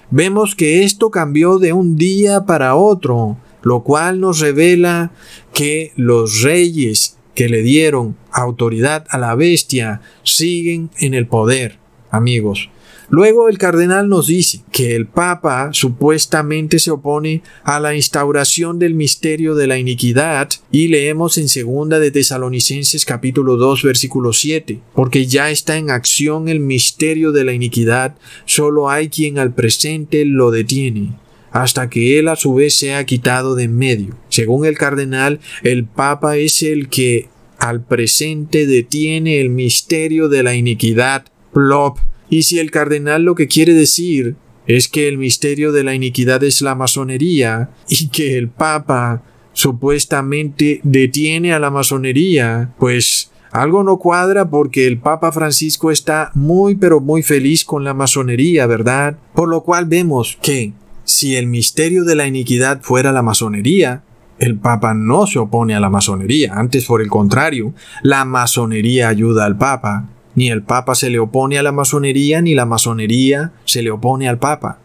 Vemos 0.09 0.55
que 0.55 0.83
esto 0.83 1.12
cambió 1.12 1.59
de 1.59 1.73
un 1.73 1.97
día 1.97 2.45
para 2.45 2.75
otro, 2.75 3.38
lo 3.62 3.83
cual 3.83 4.21
nos 4.21 4.39
revela 4.39 5.12
que 5.53 5.91
los 5.97 6.41
reyes 6.41 7.17
que 7.36 7.49
le 7.49 7.62
dieron 7.62 8.15
autoridad 8.31 9.05
a 9.09 9.17
la 9.17 9.36
bestia 9.36 10.01
siguen 10.23 10.91
en 10.99 11.13
el 11.13 11.27
poder, 11.27 11.79
amigos. 12.09 12.69
Luego 13.13 13.47
el 13.47 13.60
cardenal 13.60 14.10
nos 14.10 14.26
dice 14.26 14.62
que 14.71 14.95
el 14.95 15.06
Papa 15.06 15.69
supuestamente 15.71 16.80
se 16.80 16.89
opone 16.89 17.43
a 17.63 17.80
la 17.80 17.93
instauración 17.93 18.80
del 18.80 18.95
misterio 18.95 19.54
de 19.54 19.67
la 19.67 19.78
iniquidad 19.78 20.49
y 20.71 20.88
leemos 20.88 21.38
en 21.38 21.47
segunda 21.47 21.99
de 21.99 22.10
Tesalonicenses 22.10 23.06
capítulo 23.06 23.56
2 23.56 23.84
versículo 23.84 24.34
7, 24.34 24.80
porque 24.95 25.28
ya 25.28 25.52
está 25.52 25.78
en 25.78 25.91
acción 25.91 26.49
el 26.49 26.60
misterio 26.60 27.32
de 27.32 27.43
la 27.43 27.54
iniquidad, 27.54 28.15
solo 28.45 28.89
hay 28.89 29.10
quien 29.10 29.38
al 29.38 29.54
presente 29.54 30.26
lo 30.26 30.49
detiene 30.49 31.12
hasta 31.52 31.91
que 31.91 32.17
él 32.17 32.30
a 32.30 32.36
su 32.36 32.56
vez 32.56 32.80
sea 32.80 33.06
quitado 33.06 33.54
de 33.54 33.65
en 33.65 33.78
medio. 33.78 34.17
Según 34.30 34.65
el 34.65 34.76
cardenal, 34.76 35.39
el 35.62 35.86
Papa 35.86 36.38
es 36.38 36.63
el 36.63 36.89
que 36.89 37.30
al 37.60 37.84
presente 37.86 38.65
detiene 38.65 39.39
el 39.39 39.52
misterio 39.52 40.30
de 40.30 40.41
la 40.41 40.56
iniquidad. 40.56 41.26
Plop. 41.54 41.99
Y 42.33 42.41
si 42.41 42.57
el 42.57 42.71
cardenal 42.71 43.21
lo 43.21 43.35
que 43.35 43.47
quiere 43.47 43.75
decir 43.75 44.37
es 44.65 44.87
que 44.87 45.07
el 45.07 45.19
misterio 45.19 45.71
de 45.71 45.83
la 45.83 45.93
iniquidad 45.93 46.43
es 46.43 46.63
la 46.63 46.73
masonería 46.73 47.69
y 47.87 48.07
que 48.07 48.39
el 48.39 48.49
Papa 48.49 49.21
supuestamente 49.51 50.79
detiene 50.81 51.53
a 51.53 51.59
la 51.59 51.69
masonería, 51.69 52.73
pues 52.79 53.31
algo 53.51 53.83
no 53.83 53.99
cuadra 53.99 54.49
porque 54.49 54.87
el 54.87 54.97
Papa 54.97 55.31
Francisco 55.31 55.91
está 55.91 56.31
muy 56.33 56.73
pero 56.73 56.99
muy 57.01 57.21
feliz 57.21 57.63
con 57.63 57.83
la 57.83 57.93
masonería, 57.93 58.65
¿verdad? 58.65 59.15
Por 59.35 59.47
lo 59.47 59.61
cual 59.61 59.85
vemos 59.85 60.39
que 60.41 60.73
si 61.03 61.35
el 61.35 61.45
misterio 61.45 62.03
de 62.03 62.15
la 62.15 62.25
iniquidad 62.25 62.81
fuera 62.81 63.11
la 63.11 63.21
masonería, 63.21 64.01
el 64.39 64.57
Papa 64.57 64.95
no 64.95 65.27
se 65.27 65.37
opone 65.37 65.75
a 65.75 65.79
la 65.79 65.91
masonería, 65.91 66.55
antes 66.55 66.85
por 66.85 67.03
el 67.03 67.09
contrario, 67.09 67.75
la 68.01 68.25
masonería 68.25 69.09
ayuda 69.09 69.45
al 69.45 69.55
Papa. 69.55 70.09
Ni 70.35 70.49
el 70.49 70.63
Papa 70.63 70.95
se 70.95 71.09
le 71.09 71.19
opone 71.19 71.57
a 71.57 71.63
la 71.63 71.71
masonería, 71.71 72.41
ni 72.41 72.55
la 72.55 72.65
masonería 72.65 73.53
se 73.65 73.81
le 73.83 73.91
opone 73.91 74.27
al 74.27 74.39
Papa. 74.39 74.79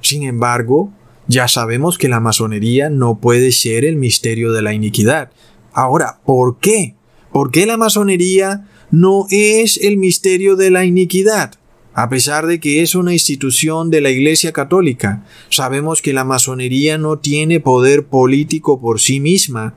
Sin 0.00 0.22
embargo, 0.22 0.92
ya 1.26 1.48
sabemos 1.48 1.98
que 1.98 2.08
la 2.08 2.20
masonería 2.20 2.90
no 2.90 3.18
puede 3.18 3.52
ser 3.52 3.84
el 3.84 3.96
misterio 3.96 4.52
de 4.52 4.62
la 4.62 4.74
iniquidad. 4.74 5.30
Ahora, 5.72 6.20
¿por 6.24 6.58
qué? 6.58 6.94
¿Por 7.32 7.50
qué 7.50 7.66
la 7.66 7.76
masonería 7.76 8.68
no 8.90 9.26
es 9.30 9.78
el 9.78 9.96
misterio 9.96 10.56
de 10.56 10.70
la 10.70 10.84
iniquidad? 10.84 11.54
A 11.94 12.08
pesar 12.08 12.46
de 12.46 12.58
que 12.58 12.82
es 12.82 12.94
una 12.94 13.12
institución 13.12 13.90
de 13.90 14.00
la 14.00 14.10
Iglesia 14.10 14.52
Católica, 14.52 15.24
sabemos 15.48 16.02
que 16.02 16.12
la 16.12 16.24
masonería 16.24 16.98
no 16.98 17.18
tiene 17.18 17.60
poder 17.60 18.06
político 18.06 18.80
por 18.80 19.00
sí 19.00 19.20
misma. 19.20 19.74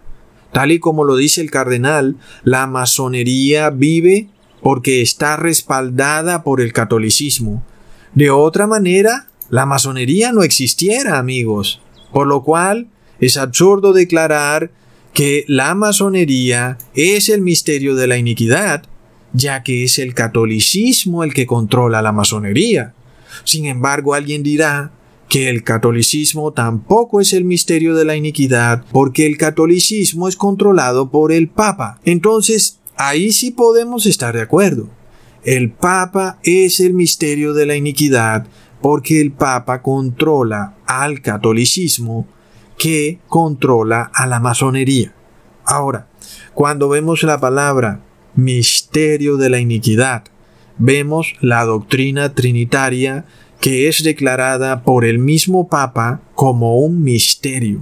Tal 0.52 0.72
y 0.72 0.80
como 0.80 1.04
lo 1.04 1.16
dice 1.16 1.42
el 1.42 1.52
cardenal, 1.52 2.18
la 2.44 2.66
masonería 2.66 3.70
vive 3.70 4.30
porque 4.62 5.02
está 5.02 5.38
respaldada 5.38 6.44
por 6.44 6.62
el 6.62 6.74
catolicismo. 6.74 7.64
De 8.14 8.30
otra 8.30 8.68
manera, 8.68 9.28
la 9.50 9.66
masonería 9.66 10.32
no 10.32 10.44
existiera, 10.44 11.20
amigos. 11.20 11.82
Por 12.12 12.28
lo 12.28 12.44
cual, 12.44 12.88
es 13.20 13.38
absurdo 13.38 13.94
declarar 13.94 14.72
que 15.14 15.46
la 15.48 15.74
masonería 15.74 16.78
es 16.94 17.30
el 17.30 17.42
misterio 17.42 17.96
de 17.96 18.08
la 18.08 18.18
iniquidad, 18.18 18.84
ya 19.34 19.64
que 19.64 19.84
es 19.84 20.00
el 20.00 20.14
catolicismo 20.14 21.24
el 21.24 21.34
que 21.34 21.46
controla 21.46 22.02
la 22.02 22.12
masonería. 22.12 22.94
Sin 23.44 23.66
embargo, 23.66 24.14
alguien 24.14 24.44
dirá 24.44 24.92
que 25.30 25.50
el 25.50 25.64
catolicismo 25.64 26.54
tampoco 26.54 27.20
es 27.20 27.34
el 27.34 27.44
misterio 27.44 27.96
de 27.96 28.06
la 28.06 28.16
iniquidad, 28.16 28.86
porque 28.92 29.26
el 29.26 29.38
catolicismo 29.38 30.28
es 30.28 30.36
controlado 30.36 31.12
por 31.12 31.32
el 31.32 31.50
Papa. 31.50 32.00
Entonces, 32.06 32.80
ahí 32.98 33.32
sí 33.32 33.52
podemos 33.52 34.06
estar 34.06 34.36
de 34.36 34.42
acuerdo. 34.42 34.90
El 35.44 35.72
Papa 35.72 36.40
es 36.44 36.80
el 36.80 36.94
misterio 36.94 37.54
de 37.54 37.66
la 37.66 37.76
iniquidad, 37.76 38.48
porque 38.82 39.22
el 39.22 39.32
Papa 39.32 39.82
controla 39.82 40.76
al 40.86 41.22
catolicismo 41.22 42.28
que 42.78 43.20
controla 43.28 44.12
a 44.14 44.28
la 44.28 44.40
masonería. 44.40 45.14
Ahora, 45.66 46.08
cuando 46.54 46.90
vemos 46.90 47.24
la 47.24 47.40
palabra 47.40 48.02
misterio 48.38 49.36
de 49.38 49.50
la 49.50 49.60
iniquidad. 49.60 50.24
Vemos 50.78 51.34
la 51.42 51.66
doctrina 51.66 52.34
trinitaria 52.34 53.26
que 53.60 53.88
es 53.88 54.04
declarada 54.04 54.84
por 54.84 55.04
el 55.04 55.18
mismo 55.18 55.68
Papa 55.68 56.22
como 56.36 56.78
un 56.78 57.04
misterio, 57.04 57.82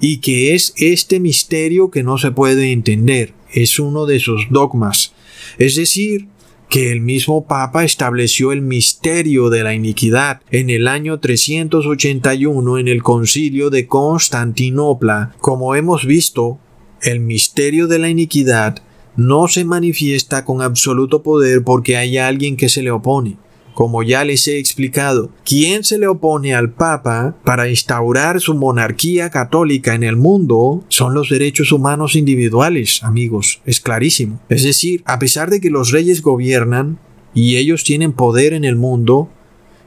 y 0.00 0.18
que 0.18 0.54
es 0.54 0.72
este 0.78 1.20
misterio 1.20 1.90
que 1.90 2.02
no 2.02 2.16
se 2.16 2.30
puede 2.30 2.72
entender, 2.72 3.34
es 3.52 3.78
uno 3.78 4.06
de 4.06 4.18
sus 4.18 4.48
dogmas, 4.50 5.14
es 5.58 5.76
decir, 5.76 6.28
que 6.72 6.90
el 6.90 7.02
mismo 7.02 7.46
Papa 7.46 7.84
estableció 7.84 8.50
el 8.50 8.62
misterio 8.62 9.50
de 9.50 9.62
la 9.62 9.74
iniquidad 9.74 10.40
en 10.50 10.70
el 10.70 10.88
año 10.88 11.20
381 11.20 12.78
en 12.78 12.88
el 12.88 13.02
concilio 13.02 13.68
de 13.68 13.86
Constantinopla. 13.86 15.34
Como 15.38 15.74
hemos 15.74 16.06
visto, 16.06 16.58
el 17.02 17.20
misterio 17.20 17.88
de 17.88 17.98
la 17.98 18.08
iniquidad 18.08 18.82
no 19.16 19.48
se 19.48 19.66
manifiesta 19.66 20.46
con 20.46 20.62
absoluto 20.62 21.22
poder 21.22 21.62
porque 21.62 21.98
hay 21.98 22.16
alguien 22.16 22.56
que 22.56 22.70
se 22.70 22.82
le 22.82 22.90
opone. 22.90 23.36
Como 23.74 24.02
ya 24.02 24.24
les 24.24 24.46
he 24.48 24.58
explicado, 24.58 25.30
¿quién 25.44 25.84
se 25.84 25.98
le 25.98 26.06
opone 26.06 26.54
al 26.54 26.70
Papa 26.70 27.36
para 27.44 27.68
instaurar 27.68 28.40
su 28.40 28.54
monarquía 28.54 29.30
católica 29.30 29.94
en 29.94 30.02
el 30.02 30.16
mundo? 30.16 30.84
Son 30.88 31.14
los 31.14 31.28
derechos 31.28 31.72
humanos 31.72 32.16
individuales, 32.16 33.02
amigos, 33.02 33.60
es 33.64 33.80
clarísimo. 33.80 34.40
Es 34.48 34.62
decir, 34.62 35.02
a 35.06 35.18
pesar 35.18 35.50
de 35.50 35.60
que 35.60 35.70
los 35.70 35.90
reyes 35.90 36.22
gobiernan 36.22 36.98
y 37.34 37.56
ellos 37.56 37.84
tienen 37.84 38.12
poder 38.12 38.52
en 38.52 38.64
el 38.64 38.76
mundo, 38.76 39.30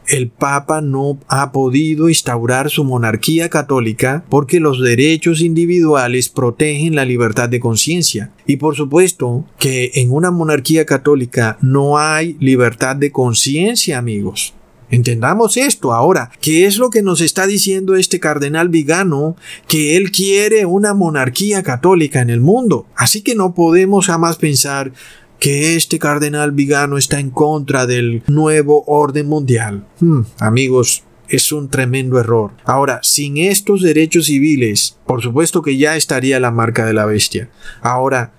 el 0.08 0.30
Papa 0.30 0.82
no 0.82 1.20
ha 1.28 1.52
podido 1.52 2.10
instaurar 2.10 2.70
su 2.70 2.84
monarquía 2.84 3.50
católica 3.50 4.24
porque 4.30 4.60
los 4.60 4.82
derechos 4.82 5.42
individuales 5.42 6.30
protegen 6.30 6.96
la 6.96 7.06
libertad 7.06 7.50
de 7.50 7.60
conciencia. 7.60 8.32
Y 8.46 8.58
por 8.58 8.76
supuesto 8.76 9.46
que 9.58 9.92
en 9.96 10.12
una 10.12 10.32
monarquía 10.32 10.86
católica 10.86 11.58
no 11.62 11.98
hay 11.98 12.38
libertad 12.40 12.96
de 12.96 13.12
conciencia, 13.12 13.98
amigos. 13.98 14.54
Entendamos 14.92 15.58
esto 15.58 15.94
ahora. 15.94 16.32
¿Qué 16.42 16.66
es 16.66 16.78
lo 16.78 16.90
que 16.90 17.02
nos 17.02 17.20
está 17.22 17.48
diciendo 17.48 17.96
este 17.96 18.20
cardenal 18.20 18.70
Vigano? 18.70 19.36
Que 19.68 19.98
él 19.98 20.12
quiere 20.12 20.66
una 20.66 20.94
monarquía 20.94 21.64
católica 21.64 22.22
en 22.22 22.30
el 22.30 22.40
mundo. 22.40 22.86
Así 22.96 23.22
que 23.22 23.36
no 23.36 23.56
podemos 23.56 24.06
jamás 24.06 24.38
pensar 24.38 24.92
que 25.40 25.76
este 25.76 26.00
cardenal 26.00 26.52
Vigano 26.52 26.98
está 26.98 27.20
en 27.20 27.30
contra 27.30 27.86
del 27.86 28.24
nuevo 28.28 28.84
orden 28.88 29.28
mundial. 29.28 29.86
Hmm, 30.00 30.22
amigos, 30.40 31.04
es 31.30 31.52
un 31.52 31.70
tremendo 31.70 32.20
error. 32.20 32.52
Ahora, 32.64 33.00
sin 33.04 33.38
estos 33.38 33.82
derechos 33.82 34.28
civiles, 34.28 34.98
por 35.06 35.22
supuesto 35.22 35.62
que 35.62 35.78
ya 35.78 35.96
estaría 35.96 36.40
la 36.40 36.52
marca 36.52 36.86
de 36.86 36.94
la 36.94 37.06
bestia. 37.06 37.50
Ahora, 37.82 38.34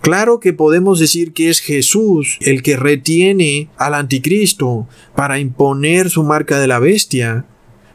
claro 0.00 0.40
que 0.40 0.52
podemos 0.52 0.98
decir 0.98 1.32
que 1.32 1.50
es 1.50 1.60
Jesús 1.60 2.38
el 2.40 2.62
que 2.62 2.76
retiene 2.76 3.68
al 3.76 3.94
anticristo 3.94 4.88
para 5.14 5.38
imponer 5.38 6.10
su 6.10 6.24
marca 6.24 6.58
de 6.58 6.66
la 6.66 6.78
bestia, 6.78 7.46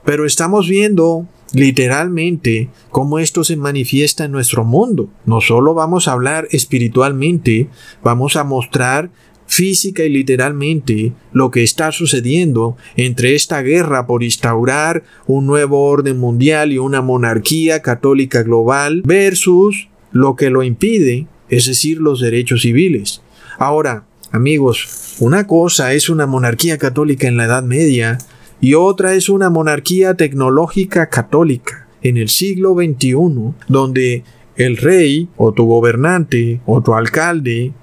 pero 0.06 0.26
estamos 0.26 0.68
viendo 0.68 1.28
literalmente 1.54 2.70
cómo 2.92 3.20
esto 3.20 3.44
se 3.44 3.56
manifiesta 3.56 4.26
en 4.26 4.32
nuestro 4.32 4.64
mundo. 4.64 5.10
No 5.26 5.42
solo 5.42 5.74
vamos 5.74 6.08
a 6.08 6.14
hablar 6.14 6.48
espiritualmente, 6.52 7.70
vamos 8.04 8.36
a 8.36 8.44
mostrar 8.44 9.10
física 9.50 10.04
y 10.04 10.10
literalmente 10.10 11.14
lo 11.34 11.50
que 11.50 11.64
está 11.64 11.92
sucediendo 11.92 12.78
entre 12.96 13.34
esta 13.34 13.62
guerra 13.64 14.06
por 14.06 14.24
instaurar 14.24 15.04
un 15.26 15.48
nuevo 15.48 15.86
orden 15.86 16.20
mundial 16.20 16.72
y 16.72 16.78
una 16.78 17.02
monarquía 17.02 17.82
católica 17.82 18.44
global 18.44 19.02
versus 19.06 19.90
lo 20.12 20.36
que 20.36 20.52
lo 20.52 20.62
impide, 20.62 21.28
es 21.50 21.66
decir, 21.66 21.98
los 21.98 22.22
derechos 22.22 22.62
civiles. 22.62 23.22
Ahora, 23.58 24.06
amigos, 24.32 25.16
una 25.20 25.48
cosa 25.48 25.94
es 25.94 26.10
una 26.10 26.28
monarquía 26.28 26.78
católica 26.78 27.28
en 27.28 27.38
la 27.38 27.46
Edad 27.46 27.64
Media 27.64 28.20
y 28.62 28.74
otra 28.74 29.14
es 29.14 29.30
una 29.30 29.50
monarquía 29.50 30.16
tecnológica 30.16 31.10
católica 31.10 31.88
en 32.02 32.18
el 32.18 32.30
siglo 32.30 32.76
XXI, 32.76 33.54
donde 33.68 34.24
el 34.56 34.78
rey 34.78 35.30
o 35.38 35.54
tu 35.54 35.66
gobernante 35.66 36.62
o 36.66 36.82
tu 36.82 36.94
alcalde, 36.94 37.74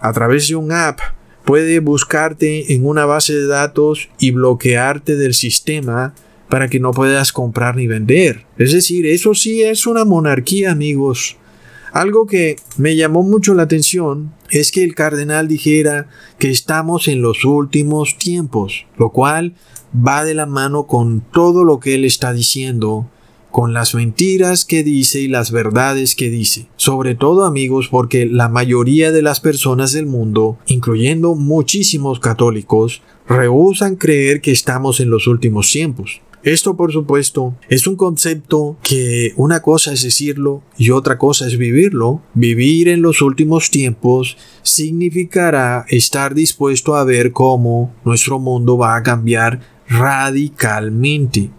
a 0.00 0.12
través 0.12 0.48
de 0.48 0.56
un 0.56 0.72
app, 0.72 1.00
puede 1.44 1.80
buscarte 1.80 2.74
en 2.74 2.84
una 2.86 3.06
base 3.06 3.32
de 3.34 3.46
datos 3.46 4.10
y 4.18 4.32
bloquearte 4.32 5.16
del 5.16 5.32
sistema 5.32 6.14
para 6.48 6.68
que 6.68 6.80
no 6.80 6.92
puedas 6.92 7.32
comprar 7.32 7.76
ni 7.76 7.86
vender. 7.86 8.44
Es 8.58 8.72
decir, 8.72 9.06
eso 9.06 9.34
sí 9.34 9.62
es 9.62 9.86
una 9.86 10.04
monarquía, 10.04 10.72
amigos. 10.72 11.36
Algo 11.92 12.26
que 12.26 12.56
me 12.76 12.96
llamó 12.96 13.22
mucho 13.22 13.54
la 13.54 13.62
atención 13.62 14.34
es 14.50 14.70
que 14.70 14.84
el 14.84 14.94
cardenal 14.94 15.48
dijera 15.48 16.08
que 16.38 16.50
estamos 16.50 17.08
en 17.08 17.22
los 17.22 17.44
últimos 17.44 18.18
tiempos, 18.18 18.86
lo 18.98 19.10
cual 19.10 19.54
va 19.96 20.24
de 20.24 20.34
la 20.34 20.46
mano 20.46 20.86
con 20.86 21.20
todo 21.20 21.64
lo 21.64 21.80
que 21.80 21.94
él 21.94 22.04
está 22.04 22.32
diciendo, 22.32 23.08
con 23.50 23.72
las 23.72 23.94
mentiras 23.94 24.64
que 24.64 24.82
dice 24.82 25.20
y 25.20 25.28
las 25.28 25.50
verdades 25.50 26.14
que 26.14 26.28
dice. 26.28 26.68
Sobre 26.76 27.14
todo 27.14 27.44
amigos 27.44 27.88
porque 27.88 28.26
la 28.26 28.48
mayoría 28.48 29.12
de 29.12 29.22
las 29.22 29.40
personas 29.40 29.92
del 29.92 30.06
mundo, 30.06 30.58
incluyendo 30.66 31.34
muchísimos 31.34 32.20
católicos, 32.20 33.02
rehusan 33.26 33.96
creer 33.96 34.40
que 34.40 34.52
estamos 34.52 35.00
en 35.00 35.10
los 35.10 35.26
últimos 35.26 35.70
tiempos. 35.70 36.20
Esto, 36.46 36.76
por 36.76 36.92
supuesto, 36.92 37.56
es 37.68 37.88
un 37.88 37.96
concepto 37.96 38.76
que 38.84 39.32
una 39.34 39.62
cosa 39.62 39.92
es 39.92 40.02
decirlo 40.02 40.62
y 40.78 40.90
otra 40.90 41.18
cosa 41.18 41.44
es 41.48 41.58
vivirlo. 41.58 42.20
Vivir 42.34 42.88
en 42.88 43.02
los 43.02 43.20
últimos 43.20 43.70
tiempos 43.70 44.36
significará 44.62 45.86
estar 45.88 46.34
dispuesto 46.36 46.94
a 46.94 47.02
ver 47.02 47.32
cómo 47.32 47.92
nuestro 48.04 48.38
mundo 48.38 48.78
va 48.78 48.94
a 48.94 49.02
cambiar 49.02 49.75
radicalmente. 49.88 51.50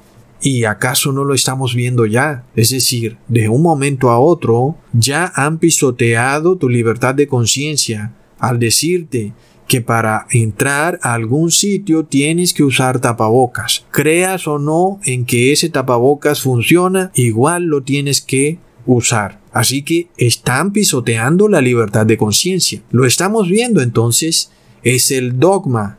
¿Y 0.41 0.65
acaso 0.65 1.11
no 1.11 1.23
lo 1.23 1.33
estamos 1.33 1.73
viendo 1.73 2.05
ya? 2.05 2.45
Es 2.55 2.69
decir, 2.69 3.17
de 3.27 3.49
un 3.49 3.61
momento 3.61 4.09
a 4.09 4.19
otro 4.19 4.77
ya 4.93 5.31
han 5.35 5.57
pisoteado 5.57 6.57
tu 6.57 6.69
libertad 6.69 7.15
de 7.15 7.27
conciencia 7.27 8.13
al 8.39 8.59
decirte 8.59 9.33
que 9.67 9.81
para 9.81 10.27
entrar 10.31 10.99
a 11.01 11.13
algún 11.13 11.51
sitio 11.51 12.05
tienes 12.05 12.53
que 12.53 12.63
usar 12.63 12.99
tapabocas. 12.99 13.85
Creas 13.91 14.47
o 14.47 14.59
no 14.59 14.99
en 15.03 15.25
que 15.25 15.51
ese 15.51 15.69
tapabocas 15.69 16.41
funciona, 16.41 17.11
igual 17.15 17.65
lo 17.65 17.83
tienes 17.83 18.21
que 18.21 18.59
usar. 18.85 19.41
Así 19.51 19.83
que 19.83 20.07
están 20.17 20.71
pisoteando 20.71 21.49
la 21.49 21.61
libertad 21.61 22.05
de 22.05 22.17
conciencia. 22.17 22.81
Lo 22.91 23.05
estamos 23.05 23.49
viendo 23.49 23.81
entonces. 23.81 24.51
Es 24.83 25.11
el 25.11 25.39
dogma 25.39 25.97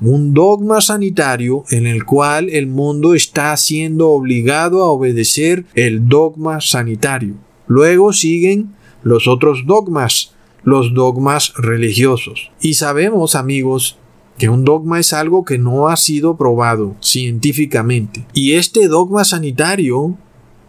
un 0.00 0.32
dogma 0.32 0.80
sanitario 0.80 1.64
en 1.70 1.86
el 1.86 2.04
cual 2.04 2.48
el 2.48 2.66
mundo 2.66 3.14
está 3.14 3.56
siendo 3.56 4.10
obligado 4.10 4.82
a 4.82 4.88
obedecer 4.88 5.66
el 5.74 6.08
dogma 6.08 6.60
sanitario. 6.60 7.34
Luego 7.66 8.12
siguen 8.12 8.74
los 9.02 9.28
otros 9.28 9.64
dogmas, 9.66 10.34
los 10.64 10.94
dogmas 10.94 11.52
religiosos. 11.56 12.50
Y 12.60 12.74
sabemos, 12.74 13.34
amigos, 13.34 13.98
que 14.38 14.48
un 14.48 14.64
dogma 14.64 14.98
es 14.98 15.12
algo 15.12 15.44
que 15.44 15.58
no 15.58 15.88
ha 15.88 15.96
sido 15.96 16.36
probado 16.36 16.96
científicamente. 17.00 18.24
Y 18.32 18.54
este 18.54 18.88
dogma 18.88 19.24
sanitario 19.24 20.16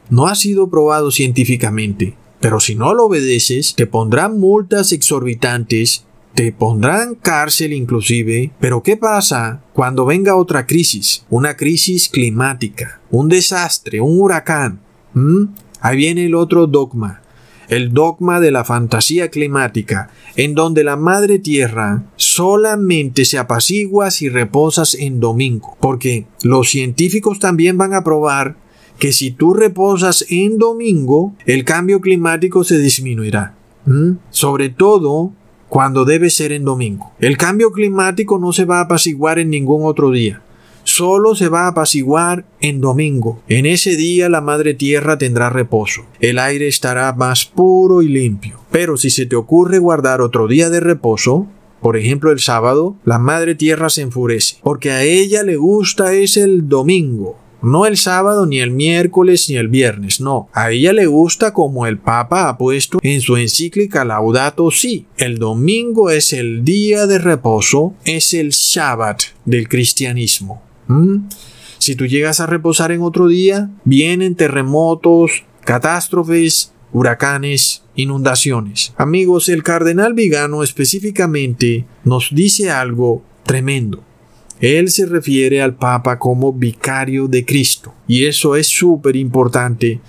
no 0.09 0.27
ha 0.27 0.35
sido 0.35 0.69
probado 0.69 1.09
científicamente. 1.09 2.17
Pero 2.41 2.59
si 2.59 2.75
no 2.75 2.93
lo 2.93 3.05
obedeces, 3.05 3.75
te 3.75 3.87
pondrán 3.87 4.39
multas 4.39 4.91
exorbitantes 4.91 6.05
te 6.33 6.51
pondrán 6.51 7.15
cárcel 7.15 7.73
inclusive, 7.73 8.51
pero 8.59 8.81
¿qué 8.81 8.97
pasa 8.97 9.63
cuando 9.73 10.05
venga 10.05 10.35
otra 10.35 10.65
crisis? 10.65 11.25
Una 11.29 11.57
crisis 11.57 12.09
climática, 12.09 13.01
un 13.09 13.27
desastre, 13.29 14.01
un 14.01 14.19
huracán. 14.19 14.79
¿Mm? 15.13 15.45
Ahí 15.81 15.97
viene 15.97 16.25
el 16.25 16.35
otro 16.35 16.67
dogma, 16.67 17.21
el 17.67 17.91
dogma 17.91 18.39
de 18.39 18.51
la 18.51 18.63
fantasía 18.63 19.29
climática, 19.29 20.11
en 20.35 20.55
donde 20.55 20.83
la 20.83 20.95
madre 20.95 21.39
tierra 21.39 22.03
solamente 22.15 23.25
se 23.25 23.37
apacigua 23.37 24.11
si 24.11 24.29
reposas 24.29 24.95
en 24.95 25.19
domingo, 25.19 25.75
porque 25.81 26.27
los 26.43 26.69
científicos 26.69 27.39
también 27.39 27.77
van 27.77 27.93
a 27.93 28.03
probar 28.03 28.57
que 28.99 29.11
si 29.11 29.31
tú 29.31 29.53
reposas 29.53 30.25
en 30.29 30.59
domingo, 30.59 31.33
el 31.45 31.65
cambio 31.65 31.99
climático 31.99 32.63
se 32.63 32.77
disminuirá. 32.77 33.55
¿Mm? 33.85 34.11
Sobre 34.29 34.69
todo 34.69 35.33
cuando 35.71 36.03
debe 36.03 36.29
ser 36.29 36.51
en 36.51 36.65
domingo. 36.65 37.13
El 37.21 37.37
cambio 37.37 37.71
climático 37.71 38.37
no 38.37 38.51
se 38.51 38.65
va 38.65 38.79
a 38.79 38.81
apaciguar 38.81 39.39
en 39.39 39.49
ningún 39.49 39.85
otro 39.85 40.11
día. 40.11 40.41
Solo 40.83 41.33
se 41.33 41.47
va 41.47 41.61
a 41.61 41.67
apaciguar 41.67 42.43
en 42.59 42.81
domingo. 42.81 43.41
En 43.47 43.65
ese 43.65 43.95
día 43.95 44.27
la 44.27 44.41
Madre 44.41 44.73
Tierra 44.73 45.17
tendrá 45.17 45.49
reposo. 45.49 46.01
El 46.19 46.39
aire 46.39 46.67
estará 46.67 47.13
más 47.13 47.45
puro 47.45 48.01
y 48.01 48.09
limpio. 48.09 48.59
Pero 48.69 48.97
si 48.97 49.09
se 49.09 49.25
te 49.25 49.37
ocurre 49.37 49.79
guardar 49.79 50.19
otro 50.19 50.49
día 50.49 50.69
de 50.69 50.81
reposo, 50.81 51.47
por 51.81 51.95
ejemplo 51.95 52.33
el 52.33 52.41
sábado, 52.41 52.97
la 53.05 53.17
Madre 53.17 53.55
Tierra 53.55 53.89
se 53.89 54.01
enfurece, 54.01 54.57
porque 54.63 54.91
a 54.91 55.03
ella 55.03 55.41
le 55.41 55.55
gusta 55.55 56.11
es 56.11 56.35
el 56.35 56.67
domingo. 56.67 57.37
No 57.61 57.85
el 57.85 57.97
sábado, 57.97 58.45
ni 58.45 58.59
el 58.59 58.71
miércoles, 58.71 59.47
ni 59.49 59.55
el 59.55 59.67
viernes, 59.67 60.19
no. 60.19 60.49
A 60.53 60.71
ella 60.71 60.93
le 60.93 61.05
gusta 61.05 61.53
como 61.53 61.85
el 61.85 61.99
Papa 61.99 62.49
ha 62.49 62.57
puesto 62.57 62.99
en 63.03 63.21
su 63.21 63.37
encíclica 63.37 64.03
Laudato 64.03 64.71
Si. 64.71 65.05
El 65.17 65.37
domingo 65.37 66.09
es 66.09 66.33
el 66.33 66.63
día 66.63 67.05
de 67.07 67.19
reposo, 67.19 67.93
es 68.03 68.33
el 68.33 68.49
Shabbat 68.49 69.21
del 69.45 69.67
cristianismo. 69.67 70.61
¿Mm? 70.87 71.27
Si 71.77 71.95
tú 71.95 72.05
llegas 72.05 72.39
a 72.39 72.47
reposar 72.47 72.91
en 72.91 73.01
otro 73.01 73.27
día, 73.27 73.69
vienen 73.85 74.35
terremotos, 74.35 75.45
catástrofes, 75.65 76.73
huracanes, 76.93 77.83
inundaciones. 77.95 78.93
Amigos, 78.97 79.49
el 79.49 79.63
cardenal 79.63 80.13
Vigano 80.13 80.63
específicamente 80.63 81.85
nos 82.03 82.29
dice 82.33 82.69
algo 82.69 83.23
tremendo. 83.43 84.03
Él 84.61 84.89
se 84.89 85.07
refiere 85.07 85.61
al 85.61 85.75
Papa 85.75 86.19
como 86.19 86.53
vicario 86.53 87.27
de 87.27 87.43
Cristo. 87.43 87.93
Y 88.07 88.25
eso 88.25 88.55
es 88.55 88.67
súper 88.67 89.15
importante 89.15 89.99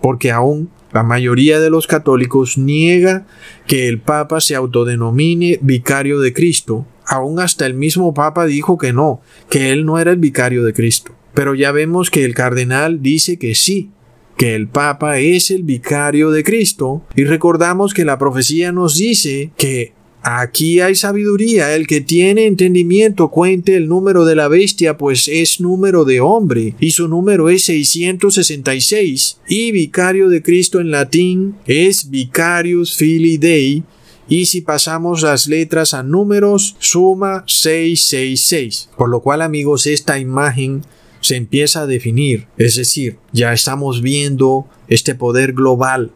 porque 0.00 0.30
aún 0.30 0.70
la 0.92 1.02
mayoría 1.02 1.58
de 1.58 1.68
los 1.68 1.88
católicos 1.88 2.56
niega 2.56 3.26
que 3.66 3.88
el 3.88 3.98
Papa 3.98 4.40
se 4.40 4.54
autodenomine 4.54 5.58
vicario 5.60 6.20
de 6.20 6.32
Cristo, 6.32 6.86
aún 7.04 7.40
hasta 7.40 7.66
el 7.66 7.74
mismo 7.74 8.14
Papa 8.14 8.46
dijo 8.46 8.78
que 8.78 8.92
no, 8.92 9.20
que 9.50 9.72
él 9.72 9.84
no 9.84 9.98
era 9.98 10.12
el 10.12 10.18
vicario 10.18 10.62
de 10.62 10.72
Cristo. 10.72 11.12
Pero 11.34 11.54
ya 11.54 11.72
vemos 11.72 12.10
que 12.10 12.24
el 12.24 12.34
cardenal 12.34 13.02
dice 13.02 13.38
que 13.38 13.56
sí, 13.56 13.90
que 14.36 14.54
el 14.54 14.68
Papa 14.68 15.18
es 15.18 15.50
el 15.50 15.64
vicario 15.64 16.30
de 16.30 16.44
Cristo, 16.44 17.02
y 17.16 17.24
recordamos 17.24 17.92
que 17.92 18.04
la 18.04 18.16
profecía 18.16 18.70
nos 18.70 18.96
dice 18.96 19.50
que 19.56 19.95
Aquí 20.28 20.80
hay 20.80 20.96
sabiduría, 20.96 21.76
el 21.76 21.86
que 21.86 22.00
tiene 22.00 22.46
entendimiento 22.46 23.28
cuente 23.28 23.76
el 23.76 23.86
número 23.86 24.24
de 24.24 24.34
la 24.34 24.48
bestia, 24.48 24.98
pues 24.98 25.28
es 25.28 25.60
número 25.60 26.04
de 26.04 26.20
hombre, 26.20 26.74
y 26.80 26.90
su 26.90 27.06
número 27.06 27.48
es 27.48 27.66
666, 27.66 29.38
y 29.48 29.70
vicario 29.70 30.28
de 30.28 30.42
Cristo 30.42 30.80
en 30.80 30.90
latín 30.90 31.54
es 31.64 32.10
vicarius 32.10 32.96
filii 32.96 33.38
Dei, 33.38 33.84
y 34.28 34.46
si 34.46 34.62
pasamos 34.62 35.22
las 35.22 35.46
letras 35.46 35.94
a 35.94 36.02
números, 36.02 36.74
suma 36.80 37.44
666. 37.46 38.88
Por 38.96 39.08
lo 39.08 39.20
cual, 39.20 39.42
amigos, 39.42 39.86
esta 39.86 40.18
imagen 40.18 40.82
se 41.20 41.36
empieza 41.36 41.82
a 41.82 41.86
definir, 41.86 42.48
es 42.56 42.74
decir, 42.74 43.18
ya 43.30 43.52
estamos 43.52 44.02
viendo 44.02 44.66
este 44.88 45.14
poder 45.14 45.52
global 45.52 46.10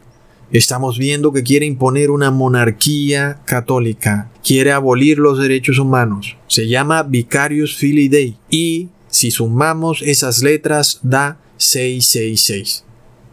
Estamos 0.51 0.97
viendo 0.97 1.31
que 1.31 1.43
quiere 1.43 1.65
imponer 1.65 2.11
una 2.11 2.29
monarquía 2.29 3.39
católica, 3.45 4.29
quiere 4.43 4.73
abolir 4.73 5.17
los 5.17 5.39
derechos 5.39 5.79
humanos. 5.79 6.35
Se 6.47 6.67
llama 6.67 7.03
Vicarius 7.03 7.77
Filii 7.77 8.09
Dei 8.09 8.35
y 8.49 8.89
si 9.07 9.31
sumamos 9.31 10.01
esas 10.01 10.43
letras 10.43 10.99
da 11.03 11.39
666. 11.55 12.83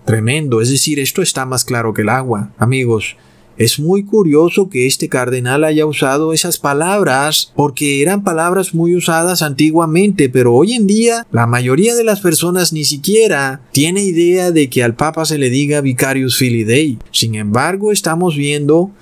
Tremendo, 0.04 0.61
es 0.61 0.70
decir, 0.70 1.00
esto 1.00 1.20
está 1.20 1.44
más 1.44 1.64
claro 1.64 1.92
que 1.92 2.02
el 2.02 2.09
agua. 2.09 2.52
Amigos, 2.57 3.16
es 3.59 3.81
muy 3.81 4.05
curioso 4.05 4.71
que 4.71 4.87
este 4.87 5.09
cardenal 5.09 5.64
haya 5.64 5.85
usado 5.85 6.33
esas 6.33 6.59
palabras 6.59 7.53
porque 7.57 8.01
eran 8.01 8.23
palabras 8.23 8.73
muy 8.73 8.94
usadas 8.94 9.42
antiguamente, 9.42 10.29
pero 10.29 10.55
hoy 10.55 10.75
en 10.75 10.87
día 10.87 11.27
la 11.33 11.49
mayoría 11.49 11.97
de 11.97 12.05
las 12.05 12.21
personas 12.21 12.73
ni 12.73 12.85
siquiera 12.85 13.61
tiene 13.73 14.05
idea 14.05 14.53
de 14.53 14.71
que 14.71 14.85
al 14.85 14.94
Papa 14.94 15.25
se 15.25 15.38
le 15.38 15.51
diga 15.51 15.81
Vicarius 15.81 16.37
Filii 16.37 16.62
Dei. 16.62 16.99
Sin 17.11 17.35
embargo, 17.35 17.90
estamos 17.90 18.37
viendo 18.37 18.92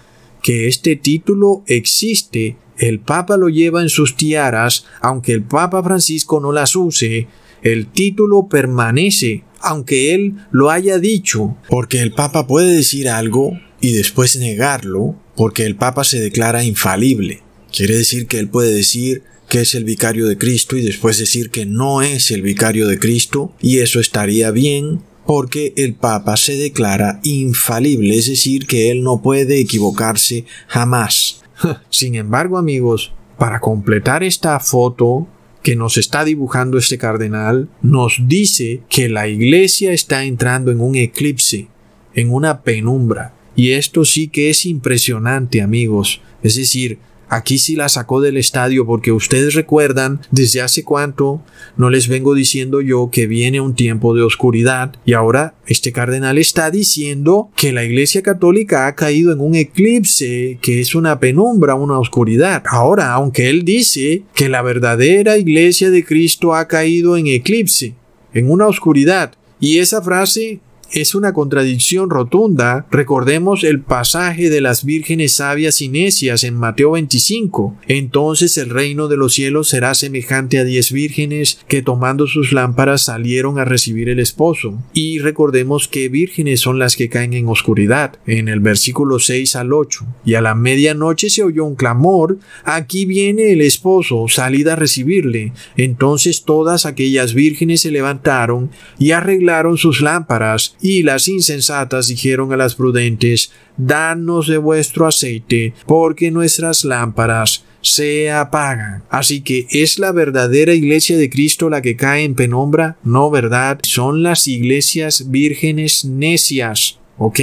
que 0.42 0.68
este 0.68 0.96
título 0.96 1.62
existe. 1.66 2.56
El 2.78 3.00
Papa 3.00 3.36
lo 3.36 3.50
lleva 3.50 3.82
en 3.82 3.90
sus 3.90 4.16
tiaras, 4.16 4.86
aunque 5.02 5.32
el 5.32 5.42
Papa 5.42 5.82
Francisco 5.82 6.40
no 6.40 6.52
las 6.52 6.74
use. 6.76 7.28
El 7.60 7.88
título 7.88 8.48
permanece, 8.48 9.44
aunque 9.60 10.14
él 10.14 10.36
lo 10.50 10.70
haya 10.70 10.98
dicho, 10.98 11.56
porque 11.68 12.00
el 12.00 12.12
Papa 12.12 12.46
puede 12.46 12.74
decir 12.74 13.10
algo 13.10 13.58
y 13.86 13.92
después 13.92 14.34
negarlo 14.36 15.14
porque 15.36 15.64
el 15.64 15.76
Papa 15.76 16.02
se 16.02 16.18
declara 16.18 16.64
infalible. 16.64 17.42
Quiere 17.72 17.96
decir 17.96 18.26
que 18.26 18.40
él 18.40 18.48
puede 18.48 18.72
decir 18.72 19.22
que 19.48 19.60
es 19.60 19.76
el 19.76 19.84
vicario 19.84 20.26
de 20.26 20.36
Cristo 20.36 20.76
y 20.76 20.82
después 20.82 21.18
decir 21.18 21.50
que 21.50 21.66
no 21.66 22.02
es 22.02 22.32
el 22.32 22.42
vicario 22.42 22.88
de 22.88 22.98
Cristo 22.98 23.54
y 23.60 23.78
eso 23.78 24.00
estaría 24.00 24.50
bien 24.50 25.02
porque 25.24 25.72
el 25.76 25.94
Papa 25.94 26.36
se 26.36 26.56
declara 26.56 27.20
infalible, 27.22 28.16
es 28.16 28.28
decir, 28.28 28.66
que 28.66 28.90
él 28.90 29.04
no 29.04 29.22
puede 29.22 29.60
equivocarse 29.60 30.46
jamás. 30.66 31.42
Sin 31.88 32.16
embargo, 32.16 32.58
amigos, 32.58 33.12
para 33.38 33.60
completar 33.60 34.24
esta 34.24 34.58
foto 34.58 35.28
que 35.62 35.76
nos 35.76 35.96
está 35.96 36.24
dibujando 36.24 36.76
este 36.76 36.98
cardenal, 36.98 37.68
nos 37.82 38.18
dice 38.26 38.82
que 38.88 39.08
la 39.08 39.28
iglesia 39.28 39.92
está 39.92 40.24
entrando 40.24 40.72
en 40.72 40.80
un 40.80 40.96
eclipse, 40.96 41.68
en 42.14 42.32
una 42.32 42.62
penumbra, 42.62 43.35
y 43.56 43.72
esto 43.72 44.04
sí 44.04 44.28
que 44.28 44.50
es 44.50 44.66
impresionante, 44.66 45.62
amigos. 45.62 46.20
Es 46.42 46.56
decir, 46.56 46.98
aquí 47.28 47.58
sí 47.58 47.74
la 47.74 47.88
sacó 47.88 48.20
del 48.20 48.36
estadio 48.36 48.86
porque 48.86 49.12
ustedes 49.12 49.54
recuerdan 49.54 50.20
desde 50.30 50.60
hace 50.60 50.84
cuánto 50.84 51.42
no 51.76 51.90
les 51.90 52.06
vengo 52.06 52.34
diciendo 52.34 52.80
yo 52.80 53.10
que 53.10 53.26
viene 53.26 53.60
un 53.60 53.74
tiempo 53.74 54.14
de 54.14 54.22
oscuridad 54.22 54.94
y 55.04 55.14
ahora 55.14 55.54
este 55.66 55.90
cardenal 55.90 56.38
está 56.38 56.70
diciendo 56.70 57.50
que 57.56 57.72
la 57.72 57.84
Iglesia 57.84 58.22
Católica 58.22 58.86
ha 58.86 58.94
caído 58.94 59.32
en 59.32 59.40
un 59.40 59.54
eclipse, 59.54 60.58
que 60.60 60.80
es 60.80 60.94
una 60.94 61.18
penumbra, 61.18 61.74
una 61.74 61.98
oscuridad. 61.98 62.62
Ahora, 62.68 63.12
aunque 63.12 63.48
él 63.48 63.64
dice 63.64 64.22
que 64.34 64.48
la 64.48 64.62
verdadera 64.62 65.38
Iglesia 65.38 65.90
de 65.90 66.04
Cristo 66.04 66.54
ha 66.54 66.68
caído 66.68 67.16
en 67.16 67.26
eclipse, 67.26 67.94
en 68.34 68.50
una 68.50 68.66
oscuridad, 68.66 69.32
y 69.58 69.78
esa 69.78 70.02
frase 70.02 70.60
es 70.92 71.14
una 71.14 71.32
contradicción 71.32 72.10
rotunda. 72.10 72.86
Recordemos 72.90 73.64
el 73.64 73.80
pasaje 73.80 74.50
de 74.50 74.60
las 74.60 74.84
vírgenes 74.84 75.34
sabias 75.34 75.80
y 75.80 75.88
necias 75.88 76.44
en 76.44 76.54
Mateo 76.54 76.92
25. 76.92 77.76
Entonces 77.88 78.56
el 78.58 78.70
reino 78.70 79.08
de 79.08 79.16
los 79.16 79.34
cielos 79.34 79.68
será 79.68 79.94
semejante 79.94 80.58
a 80.58 80.64
diez 80.64 80.92
vírgenes 80.92 81.58
que 81.68 81.82
tomando 81.82 82.26
sus 82.26 82.52
lámparas 82.52 83.02
salieron 83.02 83.58
a 83.58 83.64
recibir 83.64 84.08
el 84.08 84.20
esposo. 84.20 84.78
Y 84.92 85.18
recordemos 85.18 85.88
que 85.88 86.08
vírgenes 86.08 86.60
son 86.60 86.78
las 86.78 86.96
que 86.96 87.08
caen 87.08 87.32
en 87.34 87.48
oscuridad, 87.48 88.18
en 88.26 88.48
el 88.48 88.60
versículo 88.60 89.18
6 89.18 89.56
al 89.56 89.72
8. 89.72 90.06
Y 90.24 90.34
a 90.34 90.40
la 90.40 90.54
medianoche 90.54 91.30
se 91.30 91.42
oyó 91.42 91.64
un 91.64 91.74
clamor, 91.74 92.38
aquí 92.64 93.04
viene 93.06 93.52
el 93.52 93.60
esposo, 93.60 94.26
salid 94.28 94.68
a 94.68 94.76
recibirle. 94.76 95.52
Entonces 95.76 96.44
todas 96.44 96.86
aquellas 96.86 97.34
vírgenes 97.34 97.80
se 97.82 97.90
levantaron 97.90 98.70
y 98.98 99.10
arreglaron 99.10 99.76
sus 99.76 100.00
lámparas 100.00 100.75
y 100.80 101.02
las 101.02 101.28
insensatas 101.28 102.08
dijeron 102.08 102.52
a 102.52 102.56
las 102.56 102.74
prudentes, 102.74 103.52
Danos 103.76 104.46
de 104.46 104.56
vuestro 104.56 105.06
aceite, 105.06 105.74
porque 105.86 106.30
nuestras 106.30 106.84
lámparas 106.84 107.64
se 107.82 108.30
apagan. 108.32 109.04
Así 109.10 109.42
que 109.42 109.66
es 109.70 109.98
la 109.98 110.12
verdadera 110.12 110.74
iglesia 110.74 111.18
de 111.18 111.30
Cristo 111.30 111.68
la 111.68 111.82
que 111.82 111.96
cae 111.96 112.24
en 112.24 112.34
penumbra, 112.34 112.96
no 113.04 113.30
verdad, 113.30 113.78
son 113.82 114.22
las 114.22 114.48
iglesias 114.48 115.30
vírgenes 115.30 116.04
necias. 116.04 116.98
¿Ok? 117.18 117.40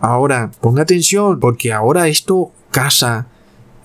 Ahora, 0.00 0.50
ponga 0.60 0.82
atención, 0.82 1.38
porque 1.38 1.72
ahora 1.72 2.08
esto 2.08 2.52
casa 2.70 3.28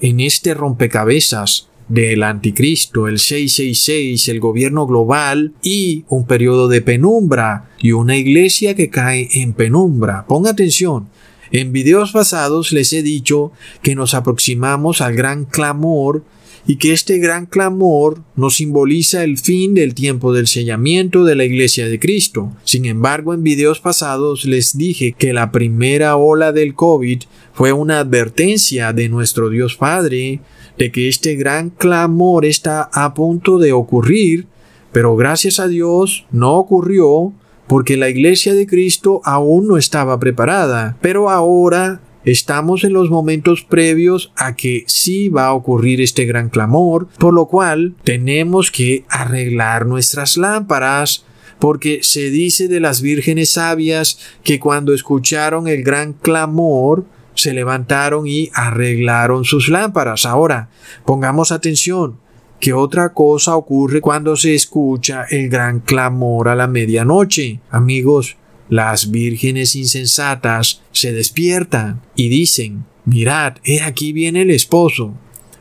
en 0.01 0.19
este 0.19 0.53
rompecabezas 0.53 1.66
del 1.89 2.23
anticristo, 2.23 3.07
el 3.07 3.19
666, 3.19 4.27
el 4.29 4.39
gobierno 4.39 4.85
global 4.85 5.53
y 5.61 6.03
un 6.09 6.25
periodo 6.25 6.67
de 6.67 6.81
penumbra 6.81 7.69
y 7.79 7.91
una 7.91 8.17
iglesia 8.17 8.75
que 8.75 8.89
cae 8.89 9.29
en 9.33 9.53
penumbra. 9.53 10.25
Ponga 10.27 10.51
atención. 10.51 11.07
En 11.51 11.71
videos 11.71 12.11
pasados 12.11 12.73
les 12.73 12.91
he 12.91 13.03
dicho 13.03 13.51
que 13.81 13.95
nos 13.95 14.13
aproximamos 14.13 14.99
al 15.01 15.15
gran 15.15 15.45
clamor 15.45 16.23
y 16.69 16.75
que 16.75 16.91
este 16.91 17.17
gran 17.17 17.45
clamor 17.45 18.21
nos 18.35 18.57
simboliza 18.57 19.23
el 19.23 19.37
fin 19.37 19.73
del 19.73 19.93
tiempo 19.93 20.33
del 20.33 20.47
sellamiento 20.47 21.23
de 21.23 21.35
la 21.35 21.45
Iglesia 21.45 21.87
de 21.87 21.97
Cristo. 21.97 22.51
Sin 22.65 22.85
embargo, 22.85 23.33
en 23.33 23.41
videos 23.41 23.79
pasados 23.79 24.43
les 24.43 24.77
dije 24.77 25.15
que 25.17 25.31
la 25.31 25.53
primera 25.53 26.17
ola 26.17 26.51
del 26.51 26.75
COVID 26.75 27.21
fue 27.53 27.71
una 27.71 27.99
advertencia 27.99 28.91
de 28.91 29.07
nuestro 29.07 29.49
Dios 29.49 29.77
Padre 29.77 30.41
de 30.77 30.91
que 30.91 31.07
este 31.07 31.35
gran 31.35 31.69
clamor 31.69 32.45
está 32.45 32.89
a 32.93 33.13
punto 33.13 33.57
de 33.57 33.73
ocurrir, 33.73 34.47
pero 34.91 35.15
gracias 35.15 35.59
a 35.59 35.67
Dios 35.67 36.25
no 36.31 36.55
ocurrió 36.55 37.33
porque 37.67 37.97
la 37.97 38.09
iglesia 38.09 38.53
de 38.53 38.65
Cristo 38.65 39.21
aún 39.25 39.67
no 39.67 39.77
estaba 39.77 40.19
preparada. 40.19 40.97
Pero 41.01 41.29
ahora 41.29 42.01
estamos 42.23 42.83
en 42.83 42.93
los 42.93 43.09
momentos 43.09 43.63
previos 43.63 44.31
a 44.35 44.55
que 44.55 44.83
sí 44.87 45.29
va 45.29 45.47
a 45.47 45.53
ocurrir 45.53 46.01
este 46.01 46.25
gran 46.25 46.49
clamor, 46.49 47.07
por 47.19 47.33
lo 47.33 47.47
cual 47.47 47.95
tenemos 48.03 48.71
que 48.71 49.05
arreglar 49.09 49.85
nuestras 49.85 50.37
lámparas, 50.37 51.25
porque 51.59 51.99
se 52.03 52.29
dice 52.29 52.67
de 52.67 52.79
las 52.79 53.01
vírgenes 53.01 53.51
sabias 53.51 54.19
que 54.43 54.59
cuando 54.59 54.93
escucharon 54.93 55.67
el 55.67 55.83
gran 55.83 56.13
clamor, 56.13 57.05
se 57.37 57.53
levantaron 57.53 58.27
y 58.27 58.49
arreglaron 58.53 59.45
sus 59.45 59.69
lámparas. 59.69 60.25
Ahora, 60.25 60.69
pongamos 61.05 61.51
atención. 61.51 62.19
¿Qué 62.59 62.73
otra 62.73 63.13
cosa 63.13 63.55
ocurre 63.55 64.01
cuando 64.01 64.35
se 64.35 64.55
escucha 64.55 65.25
el 65.29 65.47
gran 65.47 65.79
clamor 65.79 66.49
a 66.49 66.55
la 66.55 66.67
medianoche? 66.67 67.59
Amigos, 67.69 68.35
las 68.67 69.11
vírgenes 69.11 69.75
insensatas 69.75 70.81
se 70.91 71.13
despiertan 71.13 72.01
y 72.15 72.29
dicen, 72.29 72.85
mirad, 73.05 73.57
he 73.63 73.81
aquí 73.81 74.11
viene 74.11 74.41
el 74.41 74.49
esposo. 74.49 75.13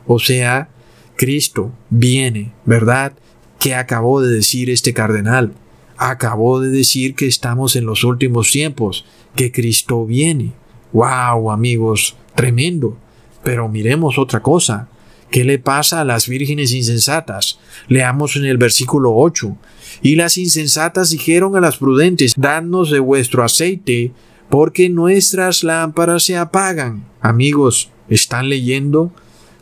O 0.07 0.17
sea, 0.17 0.69
Cristo 1.15 1.71
viene, 1.91 2.53
¿verdad? 2.65 3.13
¿Qué 3.59 3.75
acabó 3.75 4.21
de 4.21 4.33
decir 4.33 4.71
este 4.71 4.93
cardenal? 4.93 5.53
Acabó 5.97 6.59
de 6.59 6.69
decir 6.69 7.13
que 7.13 7.27
estamos 7.27 7.75
en 7.75 7.85
los 7.85 8.03
últimos 8.03 8.51
tiempos, 8.51 9.05
que 9.35 9.51
Cristo 9.51 10.05
viene. 10.05 10.53
¡Wow, 10.93 11.51
amigos! 11.51 12.15
Tremendo. 12.35 12.97
Pero 13.43 13.67
miremos 13.67 14.17
otra 14.17 14.41
cosa. 14.41 14.89
¿Qué 15.31 15.43
le 15.43 15.59
pasa 15.59 16.01
a 16.01 16.05
las 16.05 16.27
vírgenes 16.27 16.71
insensatas? 16.73 17.59
Leamos 17.87 18.35
en 18.35 18.45
el 18.45 18.57
versículo 18.57 19.15
8. 19.15 19.57
Y 20.01 20.15
las 20.15 20.37
insensatas 20.37 21.09
dijeron 21.09 21.55
a 21.55 21.61
las 21.61 21.77
prudentes, 21.77 22.33
Dadnos 22.37 22.91
de 22.91 22.99
vuestro 22.99 23.43
aceite, 23.43 24.11
porque 24.49 24.89
nuestras 24.89 25.63
lámparas 25.63 26.23
se 26.23 26.37
apagan. 26.37 27.05
Amigos, 27.21 27.91
¿están 28.09 28.49
leyendo? 28.49 29.11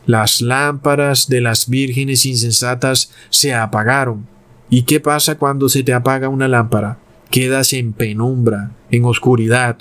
las 0.06 0.40
lámparas 0.40 1.28
de 1.28 1.40
las 1.40 1.68
vírgenes 1.68 2.24
insensatas 2.24 3.10
se 3.28 3.52
apagaron. 3.52 4.26
¿Y 4.70 4.82
qué 4.82 5.00
pasa 5.00 5.36
cuando 5.36 5.68
se 5.68 5.82
te 5.82 5.92
apaga 5.92 6.28
una 6.28 6.48
lámpara? 6.48 6.98
Quedas 7.30 7.72
en 7.72 7.92
penumbra, 7.92 8.72
en 8.90 9.04
oscuridad, 9.04 9.78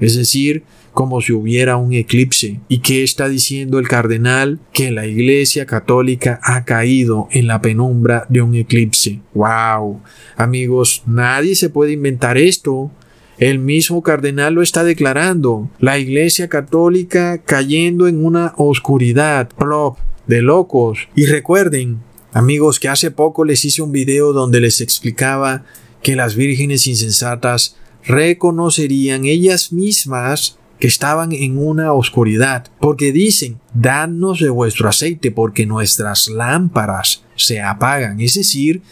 es 0.00 0.16
decir, 0.16 0.64
como 0.98 1.20
si 1.20 1.32
hubiera 1.32 1.76
un 1.76 1.92
eclipse. 1.92 2.58
¿Y 2.66 2.80
qué 2.80 3.04
está 3.04 3.28
diciendo 3.28 3.78
el 3.78 3.86
cardenal? 3.86 4.58
Que 4.72 4.90
la 4.90 5.06
Iglesia 5.06 5.64
Católica 5.64 6.40
ha 6.42 6.64
caído 6.64 7.28
en 7.30 7.46
la 7.46 7.62
penumbra 7.62 8.26
de 8.28 8.42
un 8.42 8.56
eclipse. 8.56 9.20
¡Wow! 9.32 10.00
Amigos, 10.36 11.04
nadie 11.06 11.54
se 11.54 11.70
puede 11.70 11.92
inventar 11.92 12.36
esto. 12.36 12.90
El 13.38 13.60
mismo 13.60 14.02
cardenal 14.02 14.54
lo 14.54 14.62
está 14.62 14.82
declarando. 14.82 15.70
La 15.78 16.00
Iglesia 16.00 16.48
Católica 16.48 17.38
cayendo 17.44 18.08
en 18.08 18.24
una 18.24 18.54
oscuridad, 18.56 19.50
plop, 19.50 19.98
de 20.26 20.42
locos. 20.42 21.06
Y 21.14 21.26
recuerden, 21.26 22.00
amigos, 22.32 22.80
que 22.80 22.88
hace 22.88 23.12
poco 23.12 23.44
les 23.44 23.64
hice 23.64 23.82
un 23.82 23.92
video 23.92 24.32
donde 24.32 24.60
les 24.60 24.80
explicaba 24.80 25.64
que 26.02 26.16
las 26.16 26.34
vírgenes 26.34 26.88
insensatas 26.88 27.76
reconocerían 28.04 29.26
ellas 29.26 29.72
mismas 29.72 30.58
que 30.78 30.86
estaban 30.86 31.32
en 31.32 31.58
una 31.58 31.92
oscuridad, 31.92 32.68
porque 32.80 33.12
dicen, 33.12 33.60
danos 33.74 34.40
de 34.40 34.48
vuestro 34.50 34.88
aceite, 34.88 35.30
porque 35.30 35.66
nuestras 35.66 36.28
lámparas 36.28 37.24
se 37.34 37.60
apagan. 37.60 38.20
Es 38.20 38.34
decir, 38.34 38.82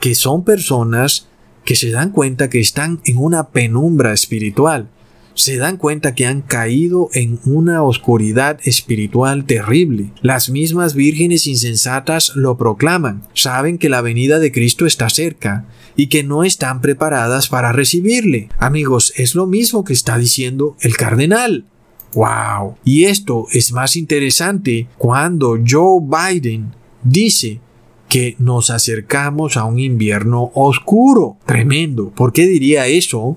que 0.00 0.14
son 0.14 0.44
personas 0.44 1.28
que 1.64 1.76
se 1.76 1.90
dan 1.90 2.10
cuenta 2.10 2.50
que 2.50 2.60
están 2.60 3.00
en 3.04 3.18
una 3.18 3.48
penumbra 3.48 4.12
espiritual, 4.12 4.90
se 5.34 5.56
dan 5.56 5.76
cuenta 5.76 6.14
que 6.14 6.26
han 6.26 6.42
caído 6.42 7.10
en 7.12 7.40
una 7.44 7.82
oscuridad 7.82 8.58
espiritual 8.64 9.44
terrible. 9.44 10.10
Las 10.22 10.50
mismas 10.50 10.94
vírgenes 10.94 11.46
insensatas 11.46 12.32
lo 12.34 12.56
proclaman, 12.56 13.22
saben 13.34 13.78
que 13.78 13.88
la 13.88 14.00
venida 14.00 14.38
de 14.38 14.52
Cristo 14.52 14.86
está 14.86 15.10
cerca 15.10 15.66
y 15.96 16.08
que 16.08 16.22
no 16.22 16.44
están 16.44 16.80
preparadas 16.80 17.48
para 17.48 17.72
recibirle. 17.72 18.48
Amigos, 18.58 19.12
es 19.16 19.34
lo 19.34 19.46
mismo 19.46 19.84
que 19.84 19.92
está 19.92 20.18
diciendo 20.18 20.76
el 20.80 20.96
cardenal. 20.96 21.66
¡Wow! 22.14 22.76
Y 22.84 23.04
esto 23.04 23.46
es 23.52 23.72
más 23.72 23.96
interesante 23.96 24.86
cuando 24.98 25.58
Joe 25.66 26.00
Biden 26.00 26.74
dice 27.02 27.60
que 28.08 28.36
nos 28.38 28.70
acercamos 28.70 29.56
a 29.56 29.64
un 29.64 29.80
invierno 29.80 30.52
oscuro. 30.54 31.36
Tremendo. 31.46 32.10
¿Por 32.10 32.32
qué 32.32 32.46
diría 32.46 32.86
eso? 32.86 33.36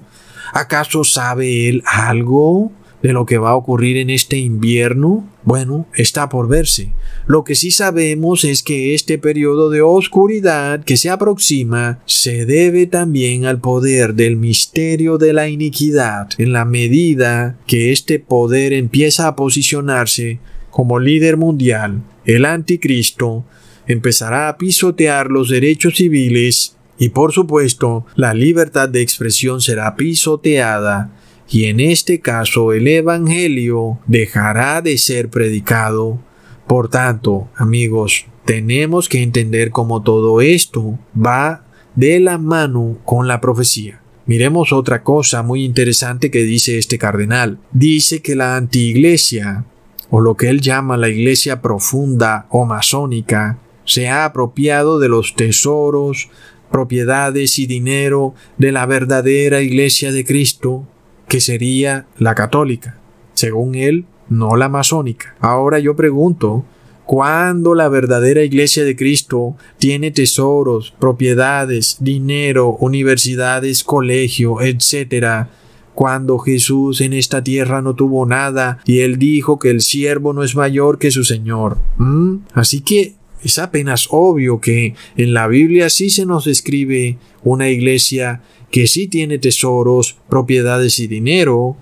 ¿Acaso 0.53 1.03
sabe 1.03 1.69
él 1.69 1.83
algo 1.85 2.71
de 3.01 3.13
lo 3.13 3.25
que 3.25 3.37
va 3.37 3.51
a 3.51 3.55
ocurrir 3.55 3.97
en 3.97 4.09
este 4.09 4.37
invierno? 4.37 5.27
Bueno, 5.43 5.87
está 5.95 6.29
por 6.29 6.47
verse. 6.47 6.93
Lo 7.25 7.43
que 7.43 7.55
sí 7.55 7.71
sabemos 7.71 8.43
es 8.43 8.63
que 8.63 8.95
este 8.95 9.17
periodo 9.17 9.69
de 9.69 9.81
oscuridad 9.81 10.83
que 10.83 10.97
se 10.97 11.09
aproxima 11.09 11.99
se 12.05 12.45
debe 12.45 12.87
también 12.87 13.45
al 13.45 13.59
poder 13.59 14.13
del 14.13 14.37
misterio 14.37 15.17
de 15.17 15.33
la 15.33 15.47
iniquidad, 15.47 16.29
en 16.37 16.53
la 16.53 16.65
medida 16.65 17.57
que 17.67 17.91
este 17.91 18.19
poder 18.19 18.73
empieza 18.73 19.27
a 19.27 19.35
posicionarse 19.35 20.39
como 20.69 20.99
líder 20.99 21.37
mundial, 21.37 22.03
el 22.25 22.45
anticristo 22.45 23.45
empezará 23.87 24.49
a 24.49 24.57
pisotear 24.57 25.31
los 25.31 25.49
derechos 25.49 25.95
civiles 25.95 26.76
y 26.97 27.09
por 27.09 27.31
supuesto, 27.33 28.05
la 28.15 28.33
libertad 28.33 28.89
de 28.89 29.01
expresión 29.01 29.61
será 29.61 29.95
pisoteada 29.95 31.11
y 31.49 31.65
en 31.65 31.79
este 31.79 32.19
caso 32.19 32.73
el 32.73 32.87
Evangelio 32.87 33.99
dejará 34.07 34.81
de 34.81 34.97
ser 34.97 35.29
predicado. 35.29 36.19
Por 36.65 36.89
tanto, 36.89 37.49
amigos, 37.55 38.25
tenemos 38.45 39.07
que 39.07 39.21
entender 39.21 39.71
cómo 39.71 40.01
todo 40.01 40.41
esto 40.41 40.97
va 41.15 41.65
de 41.95 42.19
la 42.19 42.37
mano 42.37 42.97
con 43.05 43.27
la 43.27 43.39
profecía. 43.41 44.01
Miremos 44.25 44.73
otra 44.73 45.03
cosa 45.03 45.41
muy 45.41 45.63
interesante 45.63 46.29
que 46.29 46.43
dice 46.43 46.77
este 46.77 46.97
cardenal. 46.97 47.59
Dice 47.71 48.21
que 48.21 48.35
la 48.35 48.57
antiiglesia, 48.57 49.63
o 50.09 50.19
lo 50.19 50.35
que 50.35 50.49
él 50.49 50.59
llama 50.59 50.97
la 50.97 51.07
iglesia 51.07 51.61
profunda 51.61 52.45
o 52.49 52.65
masónica, 52.65 53.57
se 53.85 54.09
ha 54.09 54.25
apropiado 54.25 54.99
de 54.99 55.07
los 55.07 55.33
tesoros, 55.35 56.29
propiedades 56.71 57.59
y 57.59 57.65
dinero 57.65 58.33
de 58.57 58.71
la 58.71 58.85
verdadera 58.85 59.61
iglesia 59.61 60.11
de 60.11 60.25
Cristo, 60.25 60.87
que 61.27 61.41
sería 61.41 62.07
la 62.17 62.35
católica, 62.35 62.97
según 63.33 63.75
él, 63.75 64.05
no 64.29 64.55
la 64.55 64.69
masónica. 64.69 65.35
Ahora 65.39 65.79
yo 65.79 65.95
pregunto, 65.95 66.65
¿cuándo 67.05 67.75
la 67.75 67.89
verdadera 67.89 68.43
iglesia 68.43 68.83
de 68.83 68.95
Cristo 68.95 69.55
tiene 69.77 70.11
tesoros, 70.11 70.93
propiedades, 70.99 71.97
dinero, 71.99 72.75
universidades, 72.79 73.83
colegio, 73.83 74.61
etcétera? 74.61 75.49
Cuando 75.93 76.37
Jesús 76.37 77.01
en 77.01 77.13
esta 77.13 77.43
tierra 77.43 77.81
no 77.81 77.95
tuvo 77.95 78.27
nada 78.27 78.79
y 78.85 78.99
él 78.99 79.17
dijo 79.17 79.57
que 79.57 79.71
el 79.71 79.81
siervo 79.81 80.31
no 80.31 80.43
es 80.43 80.55
mayor 80.55 80.99
que 80.99 81.09
su 81.09 81.23
Señor. 81.23 81.79
¿Mm? 81.97 82.35
Así 82.53 82.81
que 82.81 83.16
es 83.43 83.59
apenas 83.59 84.07
obvio 84.11 84.59
que 84.59 84.95
en 85.15 85.33
la 85.33 85.47
Biblia 85.47 85.89
sí 85.89 86.09
se 86.09 86.25
nos 86.25 86.45
describe 86.45 87.17
una 87.43 87.69
iglesia 87.69 88.41
que 88.71 88.87
sí 88.87 89.07
tiene 89.07 89.37
tesoros, 89.37 90.17
propiedades 90.29 90.99
y 90.99 91.07
dinero, 91.07 91.77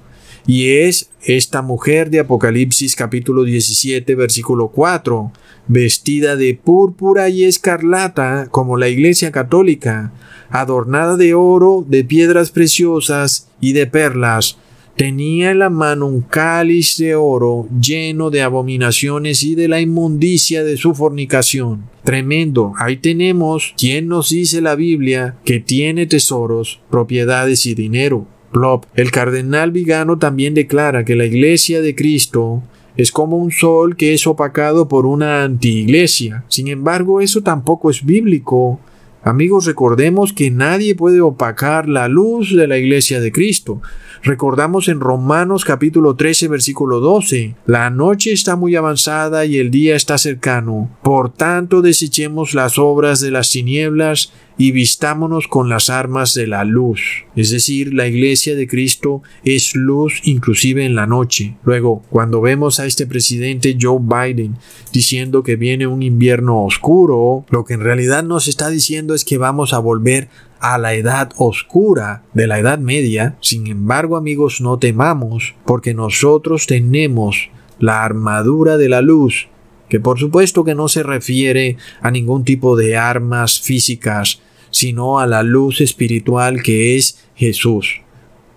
y 0.48 0.70
es 0.70 1.10
esta 1.24 1.64
mujer 1.64 2.12
de 2.12 2.20
Apocalipsis 2.20 2.96
capítulo 2.96 3.44
17 3.44 4.14
versículo 4.14 4.68
4, 4.68 5.32
vestida 5.68 6.36
de 6.36 6.54
púrpura 6.54 7.30
y 7.30 7.46
escarlata 7.46 8.48
como 8.52 8.78
la 8.78 8.88
iglesia 8.88 9.32
católica, 9.32 10.14
adornada 10.52 11.18
de 11.18 11.34
oro, 11.34 11.84
de 11.88 12.04
piedras 12.04 12.52
preciosas 12.52 13.50
y 13.60 13.74
de 13.74 13.88
perlas, 13.88 14.60
tenía 14.96 15.52
en 15.52 15.60
la 15.60 15.70
mano 15.70 16.08
un 16.08 16.22
cáliz 16.22 16.98
de 16.98 17.16
oro 17.16 17.68
lleno 17.80 18.30
de 18.30 18.42
abominaciones 18.42 19.44
y 19.44 19.56
de 19.56 19.68
la 19.68 19.82
inmundicia 19.82 20.64
de 20.64 20.78
su 20.78 20.94
fornicación. 20.94 21.84
Tremendo. 22.04 22.74
Ahí 22.78 22.98
tenemos 22.98 23.74
quien 23.78 24.08
nos 24.08 24.30
dice 24.30 24.62
la 24.62 24.76
Biblia 24.76 25.36
que 25.44 25.60
tiene 25.60 26.06
tesoros, 26.06 26.80
propiedades 26.90 27.66
y 27.66 27.76
dinero. 27.76 28.28
Plop. 28.52 28.86
El 28.96 29.12
cardenal 29.12 29.72
Vigano 29.72 30.18
también 30.18 30.54
declara 30.54 31.04
que 31.04 31.16
la 31.16 31.26
iglesia 31.26 31.82
de 31.82 31.94
Cristo 31.94 32.64
es 32.96 33.12
como 33.12 33.38
un 33.38 33.52
sol 33.52 33.98
que 33.98 34.14
es 34.14 34.26
opacado 34.26 34.88
por 34.88 35.06
una 35.06 35.44
antiiglesia. 35.44 36.46
Sin 36.48 36.70
embargo, 36.70 37.20
eso 37.20 37.42
tampoco 37.42 37.90
es 37.90 38.06
bíblico. 38.06 38.80
Amigos, 39.28 39.66
recordemos 39.66 40.34
que 40.34 40.52
nadie 40.52 40.94
puede 40.94 41.20
opacar 41.20 41.90
la 41.90 42.08
luz 42.08 42.56
de 42.56 42.68
la 42.68 42.78
iglesia 42.78 43.20
de 43.20 43.32
Cristo. 43.32 43.82
Recordamos 44.22 44.88
en 44.88 45.00
Romanos 45.00 45.66
capítulo 45.66 46.16
13 46.16 46.48
versículo 46.48 47.00
12, 47.00 47.56
la 47.66 47.90
noche 47.90 48.32
está 48.32 48.56
muy 48.56 48.76
avanzada 48.76 49.48
y 49.48 49.58
el 49.58 49.72
día 49.72 49.96
está 49.96 50.20
cercano. 50.20 50.92
Por 51.02 51.34
tanto, 51.34 51.82
desechemos 51.82 52.54
las 52.54 52.78
obras 52.78 53.20
de 53.20 53.32
las 53.32 53.50
tinieblas 53.50 54.32
y 54.58 54.72
vistámonos 54.72 55.48
con 55.48 55.70
las 55.70 55.90
armas 55.90 56.34
de 56.34 56.48
la 56.48 56.64
luz. 56.64 57.26
Es 57.36 57.50
decir, 57.50 57.94
la 57.94 58.08
iglesia 58.08 58.56
de 58.56 58.68
Cristo 58.68 59.22
es 59.44 59.76
luz 59.76 60.22
inclusive 60.24 60.86
en 60.86 60.96
la 60.96 61.08
noche. 61.08 61.56
Luego, 61.64 62.04
cuando 62.10 62.42
vemos 62.42 62.80
a 62.80 62.86
este 62.86 63.06
presidente 63.06 63.78
Joe 63.80 64.00
Biden 64.02 64.58
diciendo 64.94 65.44
que 65.44 65.56
viene 65.56 65.88
un 65.88 66.04
invierno 66.04 66.64
oscuro, 66.64 67.46
lo 67.50 67.66
que 67.66 67.74
en 67.74 67.82
realidad 67.82 68.24
nos 68.24 68.48
está 68.48 68.70
diciendo 68.70 69.14
es 69.14 69.26
que 69.26 69.38
vamos 69.38 69.74
a 69.74 69.80
volver 69.80 70.30
a 70.60 70.78
la 70.78 70.94
edad 70.94 71.32
oscura 71.38 72.24
de 72.34 72.48
la 72.48 72.60
Edad 72.60 72.80
Media. 72.80 73.36
Sin 73.42 73.68
embargo, 73.68 74.18
amigos, 74.18 74.62
no 74.62 74.80
temamos, 74.80 75.54
porque 75.66 75.94
nosotros 75.94 76.66
tenemos 76.66 77.50
la 77.78 78.04
armadura 78.04 78.78
de 78.78 78.90
la 78.90 79.02
luz 79.02 79.48
que 79.96 80.02
por 80.02 80.20
supuesto 80.20 80.66
que 80.66 80.76
no 80.76 80.90
se 80.90 81.04
refiere 81.04 81.78
a 82.02 82.12
ningún 82.12 82.44
tipo 82.44 82.76
de 82.76 82.98
armas 82.98 83.62
físicas, 83.62 84.42
sino 84.70 85.20
a 85.20 85.26
la 85.26 85.42
luz 85.42 85.80
espiritual 85.80 86.62
que 86.62 86.98
es 86.98 87.26
Jesús. 87.34 88.02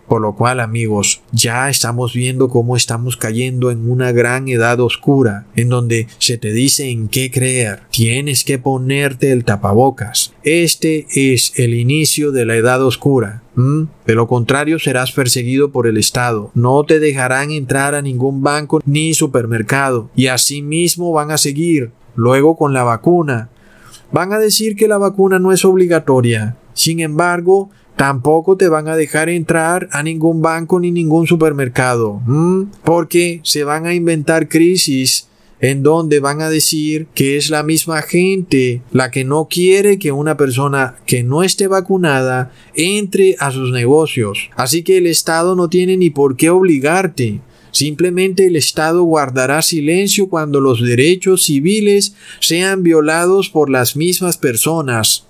Por 0.09 0.23
lo 0.23 0.35
cual, 0.35 0.61
amigos, 0.61 1.21
ya 1.33 1.69
estamos 1.69 2.15
viendo 2.15 2.49
cómo 2.49 2.77
estamos 2.77 3.19
cayendo 3.19 3.71
en 3.71 3.91
una 3.91 4.11
gran 4.11 4.49
edad 4.49 4.81
oscura, 4.81 5.47
en 5.55 5.69
donde 5.69 6.09
se 6.19 6.39
te 6.39 6.53
dice 6.53 6.89
en 6.89 7.09
qué 7.09 7.31
creer. 7.31 7.81
Tienes 7.91 8.43
que 8.43 8.59
ponerte 8.59 9.33
el 9.33 9.45
tapabocas. 9.45 10.33
Este 10.45 11.07
es 11.15 11.53
el 11.57 11.75
inicio 11.75 12.33
de 12.33 12.47
la 12.47 12.57
edad 12.57 12.83
oscura. 12.83 13.43
De 14.07 14.15
lo 14.15 14.29
contrario, 14.29 14.79
serás 14.79 15.13
perseguido 15.13 15.73
por 15.73 15.87
el 15.87 15.97
Estado. 15.97 16.53
No 16.55 16.85
te 16.85 17.01
dejarán 17.01 17.51
entrar 17.51 17.95
a 17.95 18.03
ningún 18.03 18.43
banco 18.43 18.81
ni 18.87 19.15
supermercado. 19.15 20.11
Y 20.15 20.29
así 20.29 20.63
mismo 20.63 21.13
van 21.13 21.33
a 21.33 21.39
seguir. 21.39 21.91
Luego 22.15 22.57
con 22.57 22.73
la 22.73 22.85
vacuna. 22.85 23.51
Van 24.11 24.33
a 24.33 24.39
decir 24.39 24.77
que 24.77 24.89
la 24.89 24.97
vacuna 24.97 25.39
no 25.39 25.53
es 25.53 25.65
obligatoria. 25.65 26.57
Sin 26.73 27.01
embargo, 27.01 27.71
tampoco 27.99 28.57
te 28.57 28.69
van 28.69 28.87
a 28.87 28.97
dejar 28.97 29.29
entrar 29.29 29.89
a 29.91 30.05
ningún 30.05 30.41
banco 30.41 30.79
ni 30.79 30.93
ningún 30.93 31.27
supermercado, 31.27 32.23
porque 32.85 33.41
se 33.43 33.65
van 33.65 33.87
a 33.87 33.93
inventar 33.93 34.49
crisis 34.49 35.27
en 35.61 35.83
donde 35.83 36.21
van 36.21 36.41
a 36.41 36.49
decir 36.49 37.09
que 37.13 37.37
es 37.37 37.51
la 37.51 37.65
misma 37.65 38.03
gente 38.03 38.83
la 38.93 39.11
que 39.11 39.25
no 39.25 39.49
quiere 39.51 39.99
que 39.99 40.13
una 40.13 40.37
persona 40.37 40.95
que 41.07 41.25
no 41.25 41.43
esté 41.43 41.67
vacunada 41.67 42.53
entre 42.77 43.35
a 43.41 43.51
sus 43.51 43.73
negocios. 43.73 44.49
Así 44.55 44.85
que 44.85 44.99
el 44.99 45.09
Estado 45.09 45.57
no 45.57 45.69
tiene 45.69 45.97
ni 45.97 46.11
por 46.11 46.37
qué 46.37 46.51
obligarte. 46.51 47.41
Simplemente 47.73 48.47
el 48.47 48.55
Estado 48.55 49.03
guardará 49.03 49.61
silencio 49.61 50.29
cuando 50.29 50.61
los 50.61 50.81
derechos 50.81 51.43
civiles 51.43 52.15
sean 52.39 52.85
violados 52.85 53.51
por 53.51 53.69
las 53.71 53.97
mismas 53.97 54.37
personas. 54.37 55.27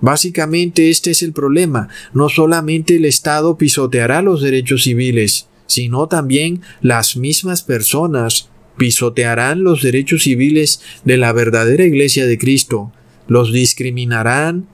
Básicamente 0.00 0.90
este 0.90 1.10
es 1.10 1.22
el 1.22 1.32
problema. 1.32 1.88
No 2.12 2.28
solamente 2.28 2.96
el 2.96 3.04
Estado 3.04 3.56
pisoteará 3.56 4.22
los 4.22 4.42
derechos 4.42 4.84
civiles, 4.84 5.48
sino 5.66 6.08
también 6.08 6.62
las 6.80 7.16
mismas 7.16 7.62
personas 7.62 8.48
pisotearán 8.76 9.62
los 9.62 9.82
derechos 9.82 10.22
civiles 10.22 10.80
de 11.04 11.16
la 11.16 11.32
verdadera 11.32 11.84
Iglesia 11.84 12.26
de 12.26 12.38
Cristo, 12.38 12.92
los 13.28 13.52
discriminarán 13.52 14.66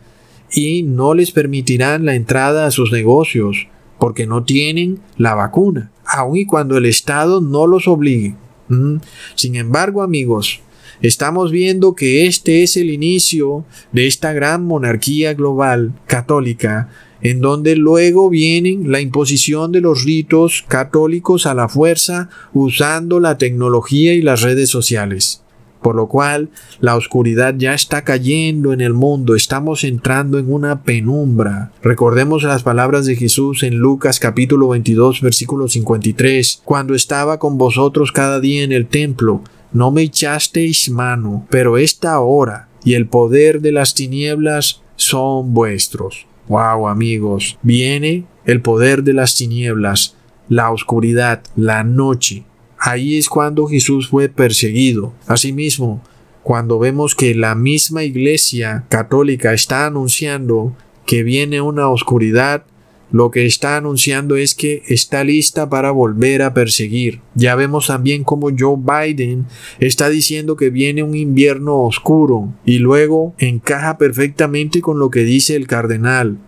y 0.53 0.85
no 0.85 1.13
les 1.15 1.33
permitirán 1.33 2.05
la 2.05 2.15
entrada 2.15 2.67
a 2.67 2.71
sus 2.71 2.93
negocios, 2.93 3.67
porque 3.99 4.27
no 4.27 4.45
tienen 4.45 5.01
la 5.19 5.35
vacuna, 5.35 5.91
aun 6.05 6.37
y 6.37 6.47
cuando 6.47 6.77
el 6.77 6.87
Estado 6.87 7.41
no 7.41 7.67
los 7.67 7.89
obligue. 7.89 8.37
Mm. 8.69 8.99
Sin 9.35 9.57
embargo, 9.57 10.03
amigos, 10.03 10.61
estamos 11.03 11.51
viendo 11.51 11.95
que 11.95 12.27
este 12.27 12.63
es 12.63 12.77
el 12.77 12.91
inicio 12.91 13.65
de 13.93 14.07
esta 14.07 14.33
gran 14.33 14.65
monarquía 14.65 15.35
global 15.35 15.93
católica, 16.07 16.89
en 17.23 17.41
donde 17.41 17.77
luego 17.77 18.31
vienen 18.31 18.91
la 18.91 19.01
imposición 19.01 19.73
de 19.73 19.81
los 19.81 20.05
ritos 20.05 20.65
católicos 20.69 21.47
a 21.47 21.55
la 21.55 21.69
fuerza 21.69 22.29
usando 22.53 23.21
la 23.21 23.39
tecnología 23.39 24.15
y 24.15 24.23
las 24.23 24.43
redes 24.43 24.71
sociales. 24.71 25.43
Por 25.83 25.95
lo 25.95 26.09
cual 26.09 26.51
la 26.81 26.97
oscuridad 26.97 27.55
ya 27.57 27.73
está 27.73 28.03
cayendo 28.03 28.73
en 28.73 28.81
el 28.81 28.93
mundo, 28.93 29.37
estamos 29.37 29.85
entrando 29.85 30.39
en 30.39 30.53
una 30.53 30.83
penumbra. 30.83 31.71
Recordemos 31.83 32.43
las 32.43 32.65
palabras 32.65 33.07
de 33.07 33.15
Jesús 33.15 33.63
en 33.63 33.77
Lucas 33.77 34.19
capítulo 34.19 34.69
22 34.69 35.21
versículo 35.21 35.69
53, 35.69 36.63
cuando 36.65 36.95
estaba 36.95 37.39
con 37.39 37.57
vosotros 37.57 38.11
cada 38.11 38.41
día 38.41 38.65
en 38.65 38.73
el 38.73 38.87
templo, 38.87 39.43
no 39.77 39.91
me 39.91 40.01
echasteis 40.01 40.89
mano, 40.89 41.47
pero 41.51 41.77
esta 41.77 42.19
hora 42.21 42.71
y 42.83 42.95
el 42.95 43.09
poder 43.09 43.61
de 43.61 43.73
las 43.73 43.93
tinieblas 43.93 44.81
son 44.97 45.53
vuestros. 45.53 46.27
Wow, 46.49 46.89
amigos, 46.89 47.59
viene 47.61 48.25
el 48.47 48.63
poder 48.63 49.03
de 49.03 49.13
las 49.13 49.37
tinieblas, 49.37 50.17
la 50.49 50.71
oscuridad, 50.71 51.43
la 51.57 51.85
noche. 51.85 52.45
Ahí 52.79 53.19
es 53.19 53.29
cuando 53.29 53.67
Jesús 53.67 54.09
fue 54.09 54.31
perseguido. 54.31 55.13
Asimismo, 55.27 56.03
cuando 56.43 56.79
vemos 56.79 57.15
que 57.15 57.35
la 57.35 57.55
misma 57.55 58.03
iglesia 58.03 58.87
católica 58.89 59.53
está 59.53 59.85
anunciando 59.85 60.75
que 61.05 61.23
viene 61.23 61.61
una 61.61 61.91
oscuridad, 61.91 62.65
lo 63.13 63.31
que 63.31 63.47
está 63.47 63.77
anunciando 63.77 64.37
es 64.37 64.55
que 64.55 64.83
está 64.89 65.23
lista 65.23 65.69
para 65.69 65.91
volver 65.91 66.43
a 66.43 66.55
perseguir. 66.55 67.21
Ya 67.35 67.55
vemos 67.55 67.87
también 67.87 68.25
como 68.25 68.51
Joe 68.57 68.77
Biden 68.79 69.47
está 69.79 70.09
diciendo 70.09 70.57
que 70.57 70.71
viene 70.71 71.03
un 71.03 71.15
invierno 71.15 71.83
oscuro 71.83 72.53
y 72.65 72.79
luego 72.79 73.35
encaja 73.39 73.97
perfectamente 73.97 74.81
con 74.81 74.99
lo 74.99 75.11
que 75.11 75.21
dice 75.21 75.55
el 75.55 75.67
cardenal. 75.67 76.39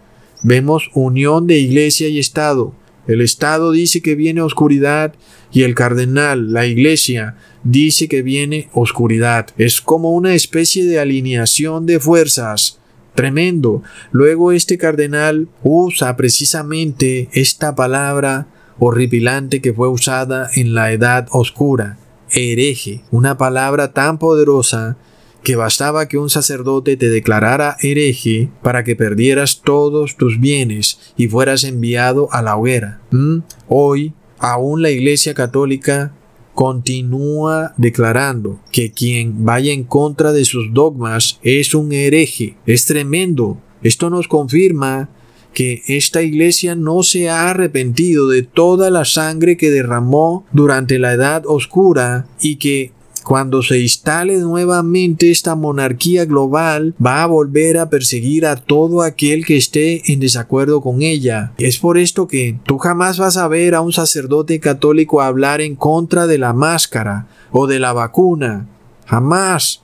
Vemos 0.43 0.91
unión 0.95 1.47
de 1.47 1.59
iglesia 1.59 2.09
y 2.09 2.19
Estado. 2.19 2.75
El 3.07 3.21
Estado 3.23 3.71
dice 3.73 4.03
que 4.03 4.15
viene 4.15 4.43
oscuridad 4.43 5.15
y 5.51 5.63
el 5.63 5.75
cardenal, 5.75 6.53
la 6.53 6.67
iglesia, 6.67 7.37
dice 7.65 8.09
que 8.09 8.23
viene 8.23 8.69
oscuridad. 8.73 9.47
Es 9.57 9.81
como 9.81 10.13
una 10.13 10.35
especie 10.35 10.85
de 10.85 10.99
alineación 10.99 11.87
de 11.87 12.01
fuerzas 12.01 12.79
Tremendo. 13.19 13.83
Luego 14.13 14.53
este 14.53 14.79
cardenal 14.79 15.49
usa 15.65 16.17
precisamente 16.17 17.29
esta 17.33 17.75
palabra 17.75 18.47
horripilante 18.79 19.61
que 19.61 19.73
fue 19.73 19.89
usada 19.89 20.49
en 20.55 20.73
la 20.73 20.93
Edad 20.93 21.27
Oscura, 21.33 21.99
hereje, 22.31 23.03
una 23.11 23.37
palabra 23.37 23.93
tan 23.93 24.19
poderosa 24.19 24.99
que 25.43 25.57
bastaba 25.57 26.07
que 26.07 26.17
un 26.17 26.31
sacerdote 26.31 26.97
te 26.97 27.09
declarara 27.09 27.77
hereje 27.81 28.51
para 28.63 28.85
que 28.85 28.95
perdieras 28.95 29.63
todos 29.65 30.17
tus 30.17 30.39
bienes 30.39 31.01
y 31.17 31.27
fueras 31.27 31.65
enviado 31.65 32.29
a 32.31 32.41
la 32.41 32.57
hoguera. 32.57 33.01
¿Mm? 33.11 33.39
Hoy, 33.67 34.15
aún 34.39 34.81
la 34.81 34.91
Iglesia 34.91 35.35
Católica 35.35 36.13
continúa 36.59 37.73
declarando 37.77 38.59
que 38.73 38.91
quien 38.91 39.45
vaya 39.45 39.73
en 39.73 39.85
contra 39.85 40.33
de 40.33 40.45
sus 40.45 40.75
dogmas 40.75 41.39
es 41.45 41.73
un 41.73 41.93
hereje. 41.93 42.57
Es 42.67 42.85
tremendo. 42.85 43.59
Esto 43.81 44.11
nos 44.11 44.27
confirma 44.27 45.09
que 45.55 45.83
esta 45.87 46.21
iglesia 46.21 46.75
no 46.75 47.05
se 47.05 47.31
ha 47.31 47.49
arrepentido 47.51 48.27
de 48.27 48.43
toda 48.43 48.91
la 48.91 49.05
sangre 49.05 49.57
que 49.57 49.71
derramó 49.71 50.47
durante 50.51 50.99
la 50.99 51.13
edad 51.13 51.45
oscura 51.47 52.27
y 52.41 52.57
que 52.57 52.91
cuando 53.29 53.61
se 53.61 53.79
instale 53.79 54.39
nuevamente 54.39 55.31
esta 55.31 55.55
monarquía 55.55 56.25
global, 56.25 56.95
va 57.05 57.23
a 57.23 57.27
volver 57.27 57.77
a 57.77 57.91
perseguir 57.91 58.47
a 58.47 58.57
todo 58.57 59.03
aquel 59.03 59.45
que 59.45 59.59
esté 59.59 60.11
en 60.11 60.19
desacuerdo 60.19 60.81
con 60.81 61.03
ella. 61.03 61.53
Es 61.59 61.77
por 61.77 61.99
esto 61.99 62.27
que 62.27 62.59
tú 62.65 62.79
jamás 62.79 63.19
vas 63.19 63.37
a 63.37 63.47
ver 63.47 63.75
a 63.75 63.83
un 63.83 63.93
sacerdote 63.93 64.61
católico 64.61 65.21
hablar 65.21 65.61
en 65.61 65.77
contra 65.77 66.27
de 66.27 66.39
la 66.39 66.55
máscara 66.55 67.27
o 67.51 67.67
de 67.67 67.79
la 67.79 67.93
vacuna. 67.93 68.67
Jamás. 69.05 69.83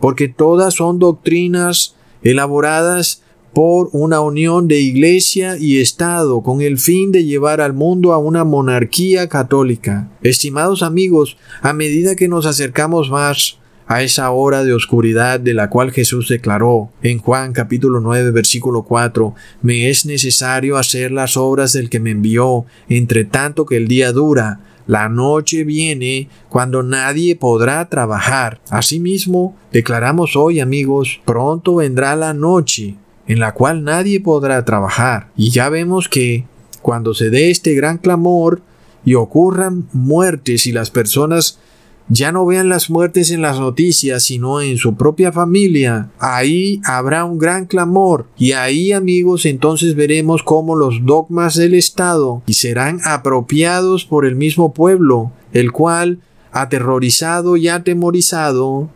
Porque 0.00 0.28
todas 0.28 0.72
son 0.72 0.98
doctrinas 0.98 1.96
elaboradas 2.22 3.22
por 3.56 3.88
una 3.92 4.20
unión 4.20 4.68
de 4.68 4.80
iglesia 4.80 5.56
y 5.56 5.80
Estado 5.80 6.42
con 6.42 6.60
el 6.60 6.76
fin 6.76 7.10
de 7.10 7.24
llevar 7.24 7.62
al 7.62 7.72
mundo 7.72 8.12
a 8.12 8.18
una 8.18 8.44
monarquía 8.44 9.30
católica. 9.30 10.10
Estimados 10.20 10.82
amigos, 10.82 11.38
a 11.62 11.72
medida 11.72 12.16
que 12.16 12.28
nos 12.28 12.44
acercamos 12.44 13.08
más 13.08 13.56
a 13.86 14.02
esa 14.02 14.30
hora 14.30 14.62
de 14.62 14.74
oscuridad 14.74 15.40
de 15.40 15.54
la 15.54 15.70
cual 15.70 15.90
Jesús 15.90 16.28
declaró 16.28 16.90
en 17.00 17.18
Juan 17.18 17.54
capítulo 17.54 18.00
9 18.00 18.30
versículo 18.30 18.82
4, 18.82 19.34
me 19.62 19.88
es 19.88 20.04
necesario 20.04 20.76
hacer 20.76 21.10
las 21.10 21.38
obras 21.38 21.72
del 21.72 21.88
que 21.88 21.98
me 21.98 22.10
envió, 22.10 22.66
entre 22.90 23.24
tanto 23.24 23.64
que 23.64 23.78
el 23.78 23.88
día 23.88 24.12
dura, 24.12 24.60
la 24.86 25.08
noche 25.08 25.64
viene 25.64 26.28
cuando 26.50 26.82
nadie 26.82 27.36
podrá 27.36 27.88
trabajar. 27.88 28.60
Asimismo, 28.68 29.56
declaramos 29.72 30.36
hoy, 30.36 30.60
amigos, 30.60 31.22
pronto 31.24 31.76
vendrá 31.76 32.16
la 32.16 32.34
noche 32.34 32.96
en 33.26 33.40
la 33.40 33.52
cual 33.52 33.84
nadie 33.84 34.20
podrá 34.20 34.64
trabajar. 34.64 35.28
Y 35.36 35.50
ya 35.50 35.68
vemos 35.68 36.08
que 36.08 36.44
cuando 36.82 37.14
se 37.14 37.30
dé 37.30 37.50
este 37.50 37.74
gran 37.74 37.98
clamor 37.98 38.62
y 39.04 39.14
ocurran 39.14 39.88
muertes 39.92 40.66
y 40.66 40.72
las 40.72 40.90
personas 40.90 41.58
ya 42.08 42.30
no 42.30 42.46
vean 42.46 42.68
las 42.68 42.88
muertes 42.88 43.30
en 43.30 43.42
las 43.42 43.58
noticias, 43.58 44.24
sino 44.24 44.60
en 44.60 44.78
su 44.78 44.94
propia 44.94 45.32
familia, 45.32 46.10
ahí 46.18 46.80
habrá 46.84 47.24
un 47.24 47.38
gran 47.38 47.66
clamor 47.66 48.26
y 48.38 48.52
ahí 48.52 48.92
amigos 48.92 49.44
entonces 49.44 49.96
veremos 49.96 50.42
cómo 50.42 50.76
los 50.76 51.04
dogmas 51.04 51.56
del 51.56 51.74
Estado 51.74 52.42
y 52.46 52.54
serán 52.54 53.00
apropiados 53.04 54.04
por 54.04 54.24
el 54.24 54.36
mismo 54.36 54.72
pueblo, 54.72 55.32
el 55.52 55.72
cual, 55.72 56.20
aterrorizado 56.52 57.56
y 57.56 57.68
atemorizado, 57.68 58.88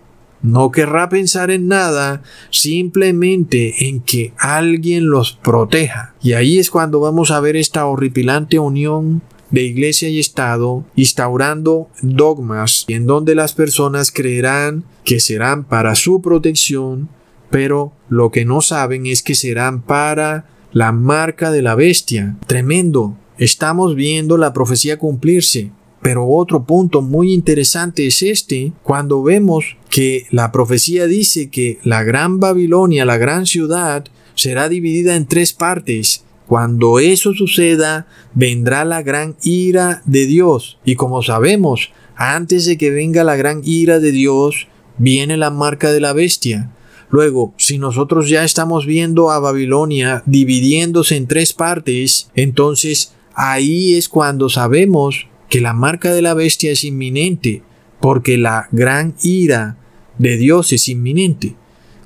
no 0.42 0.70
querrá 0.70 1.08
pensar 1.08 1.50
en 1.50 1.68
nada, 1.68 2.22
simplemente 2.50 3.88
en 3.88 4.00
que 4.00 4.32
alguien 4.38 5.10
los 5.10 5.32
proteja. 5.32 6.14
Y 6.22 6.32
ahí 6.32 6.58
es 6.58 6.70
cuando 6.70 7.00
vamos 7.00 7.30
a 7.30 7.40
ver 7.40 7.56
esta 7.56 7.86
horripilante 7.86 8.58
unión 8.58 9.22
de 9.50 9.62
iglesia 9.62 10.08
y 10.08 10.20
Estado 10.20 10.84
instaurando 10.94 11.88
dogmas 12.02 12.84
en 12.88 13.06
donde 13.06 13.34
las 13.34 13.52
personas 13.52 14.12
creerán 14.12 14.84
que 15.04 15.20
serán 15.20 15.64
para 15.64 15.94
su 15.94 16.22
protección, 16.22 17.08
pero 17.50 17.92
lo 18.08 18.30
que 18.30 18.44
no 18.44 18.60
saben 18.60 19.06
es 19.06 19.22
que 19.22 19.34
serán 19.34 19.82
para 19.82 20.46
la 20.72 20.92
marca 20.92 21.50
de 21.50 21.62
la 21.62 21.74
bestia. 21.74 22.36
Tremendo. 22.46 23.16
Estamos 23.38 23.94
viendo 23.94 24.36
la 24.36 24.52
profecía 24.52 24.98
cumplirse. 24.98 25.72
Pero 26.02 26.26
otro 26.26 26.64
punto 26.64 27.02
muy 27.02 27.32
interesante 27.32 28.06
es 28.06 28.22
este, 28.22 28.72
cuando 28.82 29.22
vemos 29.22 29.76
que 29.90 30.26
la 30.30 30.50
profecía 30.50 31.06
dice 31.06 31.50
que 31.50 31.78
la 31.82 32.02
gran 32.02 32.40
Babilonia, 32.40 33.04
la 33.04 33.18
gran 33.18 33.44
ciudad, 33.46 34.04
será 34.34 34.68
dividida 34.68 35.16
en 35.16 35.26
tres 35.26 35.52
partes. 35.52 36.24
Cuando 36.46 36.98
eso 36.98 37.34
suceda, 37.34 38.06
vendrá 38.34 38.84
la 38.84 39.02
gran 39.02 39.36
ira 39.42 40.02
de 40.06 40.26
Dios. 40.26 40.78
Y 40.84 40.94
como 40.94 41.22
sabemos, 41.22 41.92
antes 42.16 42.64
de 42.64 42.76
que 42.76 42.90
venga 42.90 43.22
la 43.22 43.36
gran 43.36 43.60
ira 43.64 44.00
de 44.00 44.10
Dios, 44.10 44.68
viene 44.98 45.36
la 45.36 45.50
marca 45.50 45.92
de 45.92 46.00
la 46.00 46.12
bestia. 46.12 46.70
Luego, 47.10 47.54
si 47.56 47.78
nosotros 47.78 48.28
ya 48.28 48.44
estamos 48.44 48.86
viendo 48.86 49.30
a 49.30 49.38
Babilonia 49.40 50.22
dividiéndose 50.26 51.16
en 51.16 51.26
tres 51.26 51.52
partes, 51.52 52.30
entonces 52.34 53.14
ahí 53.34 53.94
es 53.94 54.08
cuando 54.08 54.48
sabemos 54.48 55.26
que 55.50 55.60
la 55.60 55.74
marca 55.74 56.14
de 56.14 56.22
la 56.22 56.32
bestia 56.32 56.70
es 56.70 56.84
inminente, 56.84 57.62
porque 58.00 58.38
la 58.38 58.68
gran 58.70 59.14
ira 59.22 59.76
de 60.16 60.36
Dios 60.36 60.72
es 60.72 60.88
inminente. 60.88 61.56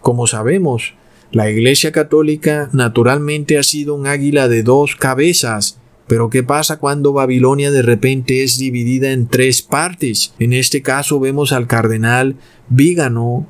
Como 0.01 0.26
sabemos, 0.26 0.95
la 1.30 1.51
Iglesia 1.51 1.92
Católica 1.92 2.70
naturalmente 2.72 3.59
ha 3.59 3.62
sido 3.62 3.95
un 3.95 4.07
águila 4.07 4.49
de 4.49 4.62
dos 4.62 4.97
cabezas, 4.97 5.78
pero 6.07 6.30
¿qué 6.30 6.42
pasa 6.42 6.78
cuando 6.78 7.12
Babilonia 7.12 7.70
de 7.70 7.82
repente 7.82 8.42
es 8.42 8.59
dividida 8.59 9.12
en 9.12 9.28
tres 9.28 9.62
partes? 9.62 10.34
En 10.38 10.53
este 10.53 10.80
caso 10.82 11.20
vemos 11.20 11.53
al 11.53 11.66
cardenal 11.66 12.36
Vígano 12.68 13.47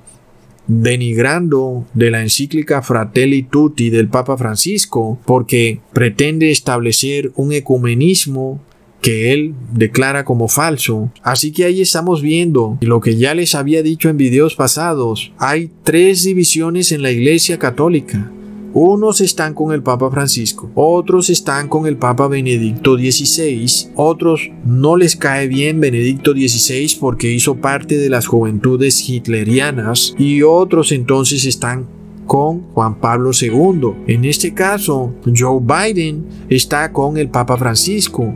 denigrando 0.66 1.86
de 1.94 2.10
la 2.10 2.22
encíclica 2.22 2.82
Fratelli 2.82 3.42
Tutti 3.42 3.90
del 3.90 4.08
Papa 4.08 4.36
Francisco 4.36 5.18
porque 5.26 5.80
pretende 5.92 6.50
establecer 6.50 7.32
un 7.36 7.52
ecumenismo 7.52 8.60
que 9.04 9.34
él 9.34 9.54
declara 9.74 10.24
como 10.24 10.48
falso. 10.48 11.12
Así 11.22 11.52
que 11.52 11.64
ahí 11.66 11.82
estamos 11.82 12.22
viendo 12.22 12.78
lo 12.80 13.02
que 13.02 13.16
ya 13.16 13.34
les 13.34 13.54
había 13.54 13.82
dicho 13.82 14.08
en 14.08 14.16
videos 14.16 14.54
pasados. 14.54 15.30
Hay 15.36 15.70
tres 15.82 16.24
divisiones 16.24 16.90
en 16.90 17.02
la 17.02 17.10
Iglesia 17.10 17.58
Católica. 17.58 18.32
Unos 18.72 19.20
están 19.20 19.52
con 19.52 19.72
el 19.72 19.82
Papa 19.82 20.10
Francisco, 20.10 20.70
otros 20.74 21.28
están 21.28 21.68
con 21.68 21.86
el 21.86 21.98
Papa 21.98 22.28
Benedicto 22.28 22.96
XVI, 22.96 23.90
otros 23.94 24.50
no 24.64 24.96
les 24.96 25.16
cae 25.16 25.48
bien 25.48 25.80
Benedicto 25.80 26.32
XVI 26.32 26.96
porque 26.98 27.30
hizo 27.30 27.56
parte 27.56 27.98
de 27.98 28.08
las 28.08 28.26
juventudes 28.26 29.06
hitlerianas 29.08 30.14
y 30.18 30.42
otros 30.42 30.92
entonces 30.92 31.44
están 31.44 31.86
con 32.26 32.62
Juan 32.72 32.98
Pablo 33.00 33.30
II. 33.38 33.90
En 34.06 34.24
este 34.24 34.54
caso, 34.54 35.12
Joe 35.24 35.60
Biden 35.60 36.24
está 36.48 36.90
con 36.90 37.18
el 37.18 37.28
Papa 37.28 37.56
Francisco, 37.56 38.34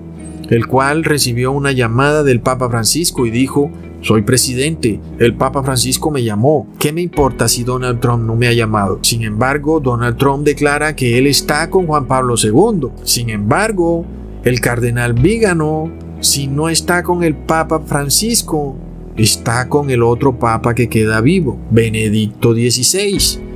el 0.48 0.66
cual 0.66 1.04
recibió 1.04 1.52
una 1.52 1.72
llamada 1.72 2.22
del 2.22 2.40
Papa 2.40 2.70
Francisco 2.70 3.26
y 3.26 3.30
dijo, 3.30 3.70
soy 4.00 4.22
presidente. 4.22 5.00
El 5.18 5.34
Papa 5.34 5.62
Francisco 5.62 6.10
me 6.10 6.22
llamó. 6.22 6.68
¿Qué 6.78 6.92
me 6.92 7.02
importa 7.02 7.48
si 7.48 7.64
Donald 7.64 8.00
Trump 8.00 8.24
no 8.24 8.36
me 8.36 8.46
ha 8.46 8.52
llamado? 8.52 9.00
Sin 9.02 9.22
embargo, 9.22 9.80
Donald 9.80 10.16
Trump 10.16 10.44
declara 10.44 10.94
que 10.94 11.18
él 11.18 11.26
está 11.26 11.68
con 11.68 11.86
Juan 11.86 12.06
Pablo 12.06 12.34
II. 12.42 12.88
Sin 13.02 13.30
embargo, 13.30 14.06
el 14.44 14.60
cardenal 14.60 15.14
Vígano, 15.14 15.90
si 16.20 16.46
no 16.46 16.68
está 16.68 17.02
con 17.02 17.24
el 17.24 17.34
Papa 17.34 17.80
Francisco, 17.84 18.76
está 19.16 19.68
con 19.68 19.90
el 19.90 20.02
otro 20.02 20.38
Papa 20.38 20.74
que 20.74 20.88
queda 20.88 21.20
vivo, 21.20 21.58
Benedicto 21.70 22.54
XVI. 22.54 23.47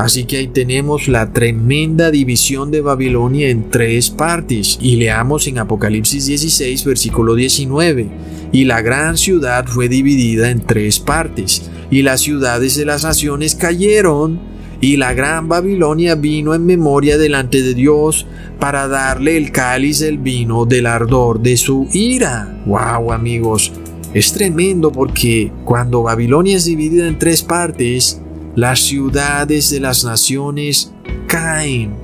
Así 0.00 0.24
que 0.24 0.38
ahí 0.38 0.46
tenemos 0.46 1.08
la 1.08 1.30
tremenda 1.30 2.10
división 2.10 2.70
de 2.70 2.80
Babilonia 2.80 3.50
en 3.50 3.68
tres 3.68 4.08
partes. 4.08 4.78
Y 4.80 4.96
leamos 4.96 5.46
en 5.46 5.58
Apocalipsis 5.58 6.24
16, 6.24 6.86
versículo 6.86 7.34
19. 7.34 8.08
Y 8.50 8.64
la 8.64 8.80
gran 8.80 9.18
ciudad 9.18 9.66
fue 9.66 9.90
dividida 9.90 10.50
en 10.50 10.62
tres 10.62 11.00
partes. 11.00 11.70
Y 11.90 12.00
las 12.00 12.22
ciudades 12.22 12.76
de 12.76 12.86
las 12.86 13.04
naciones 13.04 13.54
cayeron. 13.54 14.40
Y 14.80 14.96
la 14.96 15.12
gran 15.12 15.48
Babilonia 15.48 16.14
vino 16.14 16.54
en 16.54 16.64
memoria 16.64 17.18
delante 17.18 17.60
de 17.60 17.74
Dios 17.74 18.26
para 18.58 18.88
darle 18.88 19.36
el 19.36 19.52
cáliz 19.52 19.98
del 19.98 20.16
vino 20.16 20.64
del 20.64 20.86
ardor 20.86 21.42
de 21.42 21.58
su 21.58 21.88
ira. 21.92 22.62
¡Wow, 22.64 23.12
amigos! 23.12 23.70
Es 24.14 24.32
tremendo 24.32 24.90
porque 24.90 25.52
cuando 25.66 26.04
Babilonia 26.04 26.56
es 26.56 26.64
dividida 26.64 27.06
en 27.06 27.18
tres 27.18 27.42
partes, 27.42 28.22
las 28.56 28.80
ciudades 28.80 29.70
de 29.70 29.80
las 29.80 30.04
naciones 30.04 30.92
caen. 31.26 31.94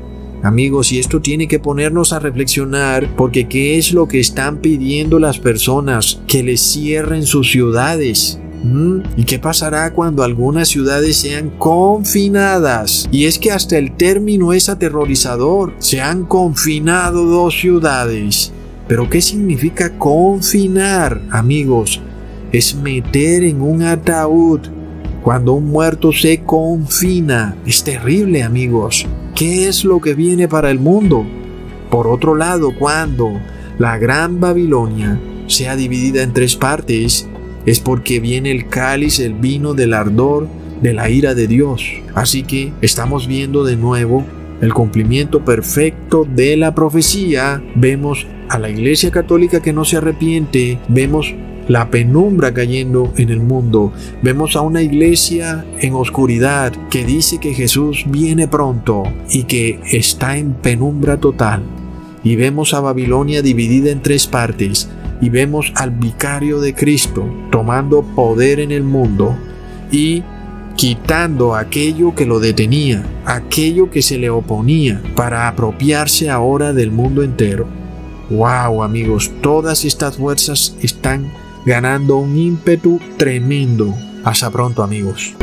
Amigos, 0.43 0.93
y 0.93 0.99
esto 0.99 1.21
tiene 1.21 1.49
que 1.49 1.59
ponernos 1.59 2.13
a 2.13 2.21
reflexionar 2.21 3.09
porque 3.17 3.49
¿qué 3.49 3.79
es 3.79 3.93
lo 3.93 4.07
que 4.07 4.21
están 4.21 4.59
pidiendo 4.59 5.19
las 5.19 5.39
personas? 5.39 6.21
Que 6.29 6.43
les 6.43 6.61
cierren 6.61 7.27
sus 7.27 7.51
ciudades. 7.51 8.39
¿Mm? 8.63 9.01
¿Y 9.17 9.25
qué 9.25 9.39
pasará 9.39 9.93
cuando 9.93 10.23
algunas 10.23 10.69
ciudades 10.69 11.19
sean 11.19 11.51
confinadas? 11.51 13.09
Y 13.11 13.25
es 13.25 13.39
que 13.39 13.51
hasta 13.51 13.77
el 13.77 13.97
término 13.97 14.53
es 14.53 14.69
aterrorizador. 14.69 15.75
Se 15.79 16.01
han 16.01 16.25
confinado 16.25 17.25
dos 17.25 17.59
ciudades. 17.59 18.53
Pero 18.87 19.11
¿qué 19.11 19.21
significa 19.21 19.99
confinar, 19.99 21.21
amigos? 21.31 22.01
Es 22.53 22.75
meter 22.77 23.43
en 23.43 23.61
un 23.61 23.83
ataúd 23.83 24.61
cuando 25.27 25.55
un 25.55 25.65
muerto 25.65 26.13
se 26.13 26.45
confina, 26.45 27.57
es 27.67 27.83
terrible 27.83 28.45
amigos. 28.45 29.07
¿Qué 29.35 29.67
es 29.67 29.85
lo 29.85 30.01
que 30.01 30.15
viene 30.15 30.47
para 30.47 30.71
el 30.71 30.79
mundo? 30.79 31.27
Por 31.91 32.07
otro 32.07 32.37
lado, 32.37 32.73
cuando 32.79 33.33
la 33.77 33.99
gran 33.99 34.39
Babilonia 34.39 35.19
sea 35.49 35.75
dividida 35.75 36.23
en 36.23 36.33
tres 36.33 36.55
partes, 36.55 37.27
es 37.67 37.81
porque 37.81 38.21
viene 38.21 38.53
el 38.53 38.69
cáliz, 38.69 39.19
el 39.19 39.35
vino 39.35 39.75
del 39.75 39.95
ardor 39.95 40.47
de 40.81 40.93
la 40.95 41.11
ira 41.11 41.35
de 41.35 41.49
Dios. 41.49 41.85
Así 42.15 42.45
que 42.45 42.73
estamos 42.81 43.27
viendo 43.27 43.65
de 43.65 43.75
nuevo 43.75 44.25
el 44.61 44.73
cumplimiento 44.73 45.45
perfecto 45.45 46.25
de 46.25 46.57
la 46.57 46.73
profecía. 46.73 47.61
Vemos 47.75 48.29
a 48.49 48.61
la 48.61 48.71
Iglesia 48.71 49.11
Católica 49.11 49.61
que 49.61 49.73
no 49.73 49.85
se 49.85 49.97
arrepiente, 49.97 50.79
vemos 50.87 51.35
la 51.69 51.91
penumbra 51.91 52.53
cayendo 52.53 53.13
en 53.17 53.31
el 53.31 53.41
mundo. 53.41 53.93
Vemos 54.23 54.57
a 54.57 54.61
una 54.61 54.83
iglesia 54.83 55.65
en 55.81 55.95
oscuridad 55.95 56.73
que 56.91 57.05
dice 57.05 57.39
que 57.39 57.55
Jesús 57.55 58.05
viene 58.09 58.49
pronto 58.49 59.05
y 59.31 59.45
que 59.45 59.81
está 59.91 60.37
en 60.37 60.55
penumbra 60.55 61.19
total. 61.19 61.63
Y 62.23 62.37
vemos 62.37 62.75
a 62.75 62.81
Babilonia 62.81 63.43
dividida 63.43 63.91
en 63.91 64.03
tres 64.03 64.27
partes. 64.27 64.89
Y 65.21 65.31
vemos 65.31 65.73
al 65.77 65.93
vicario 65.93 66.61
de 66.61 66.75
Cristo 66.75 67.25
tomando 67.51 68.03
poder 68.03 68.61
en 68.61 68.71
el 68.71 68.83
mundo 68.83 69.35
y 69.91 70.23
quitando 70.77 71.55
aquello 71.55 72.15
que 72.15 72.27
lo 72.27 72.39
detenía, 72.39 73.03
aquello 73.25 73.91
que 73.91 74.03
se 74.03 74.19
le 74.19 74.29
oponía, 74.29 75.03
para 75.15 75.49
apropiarse 75.49 76.29
ahora 76.29 76.75
del 76.75 76.91
mundo 76.91 77.23
entero. 77.23 77.67
Wow, 78.29 78.83
amigos, 78.83 79.31
todas 79.41 79.85
estas 79.85 80.19
fuerzas 80.19 80.77
están 80.83 81.33
ganando 81.67 82.17
un 82.17 82.37
ímpetu 82.37 83.01
tremendo. 83.19 83.95
Hasta 84.25 84.51
pronto 84.51 84.83
amigos. 84.83 85.35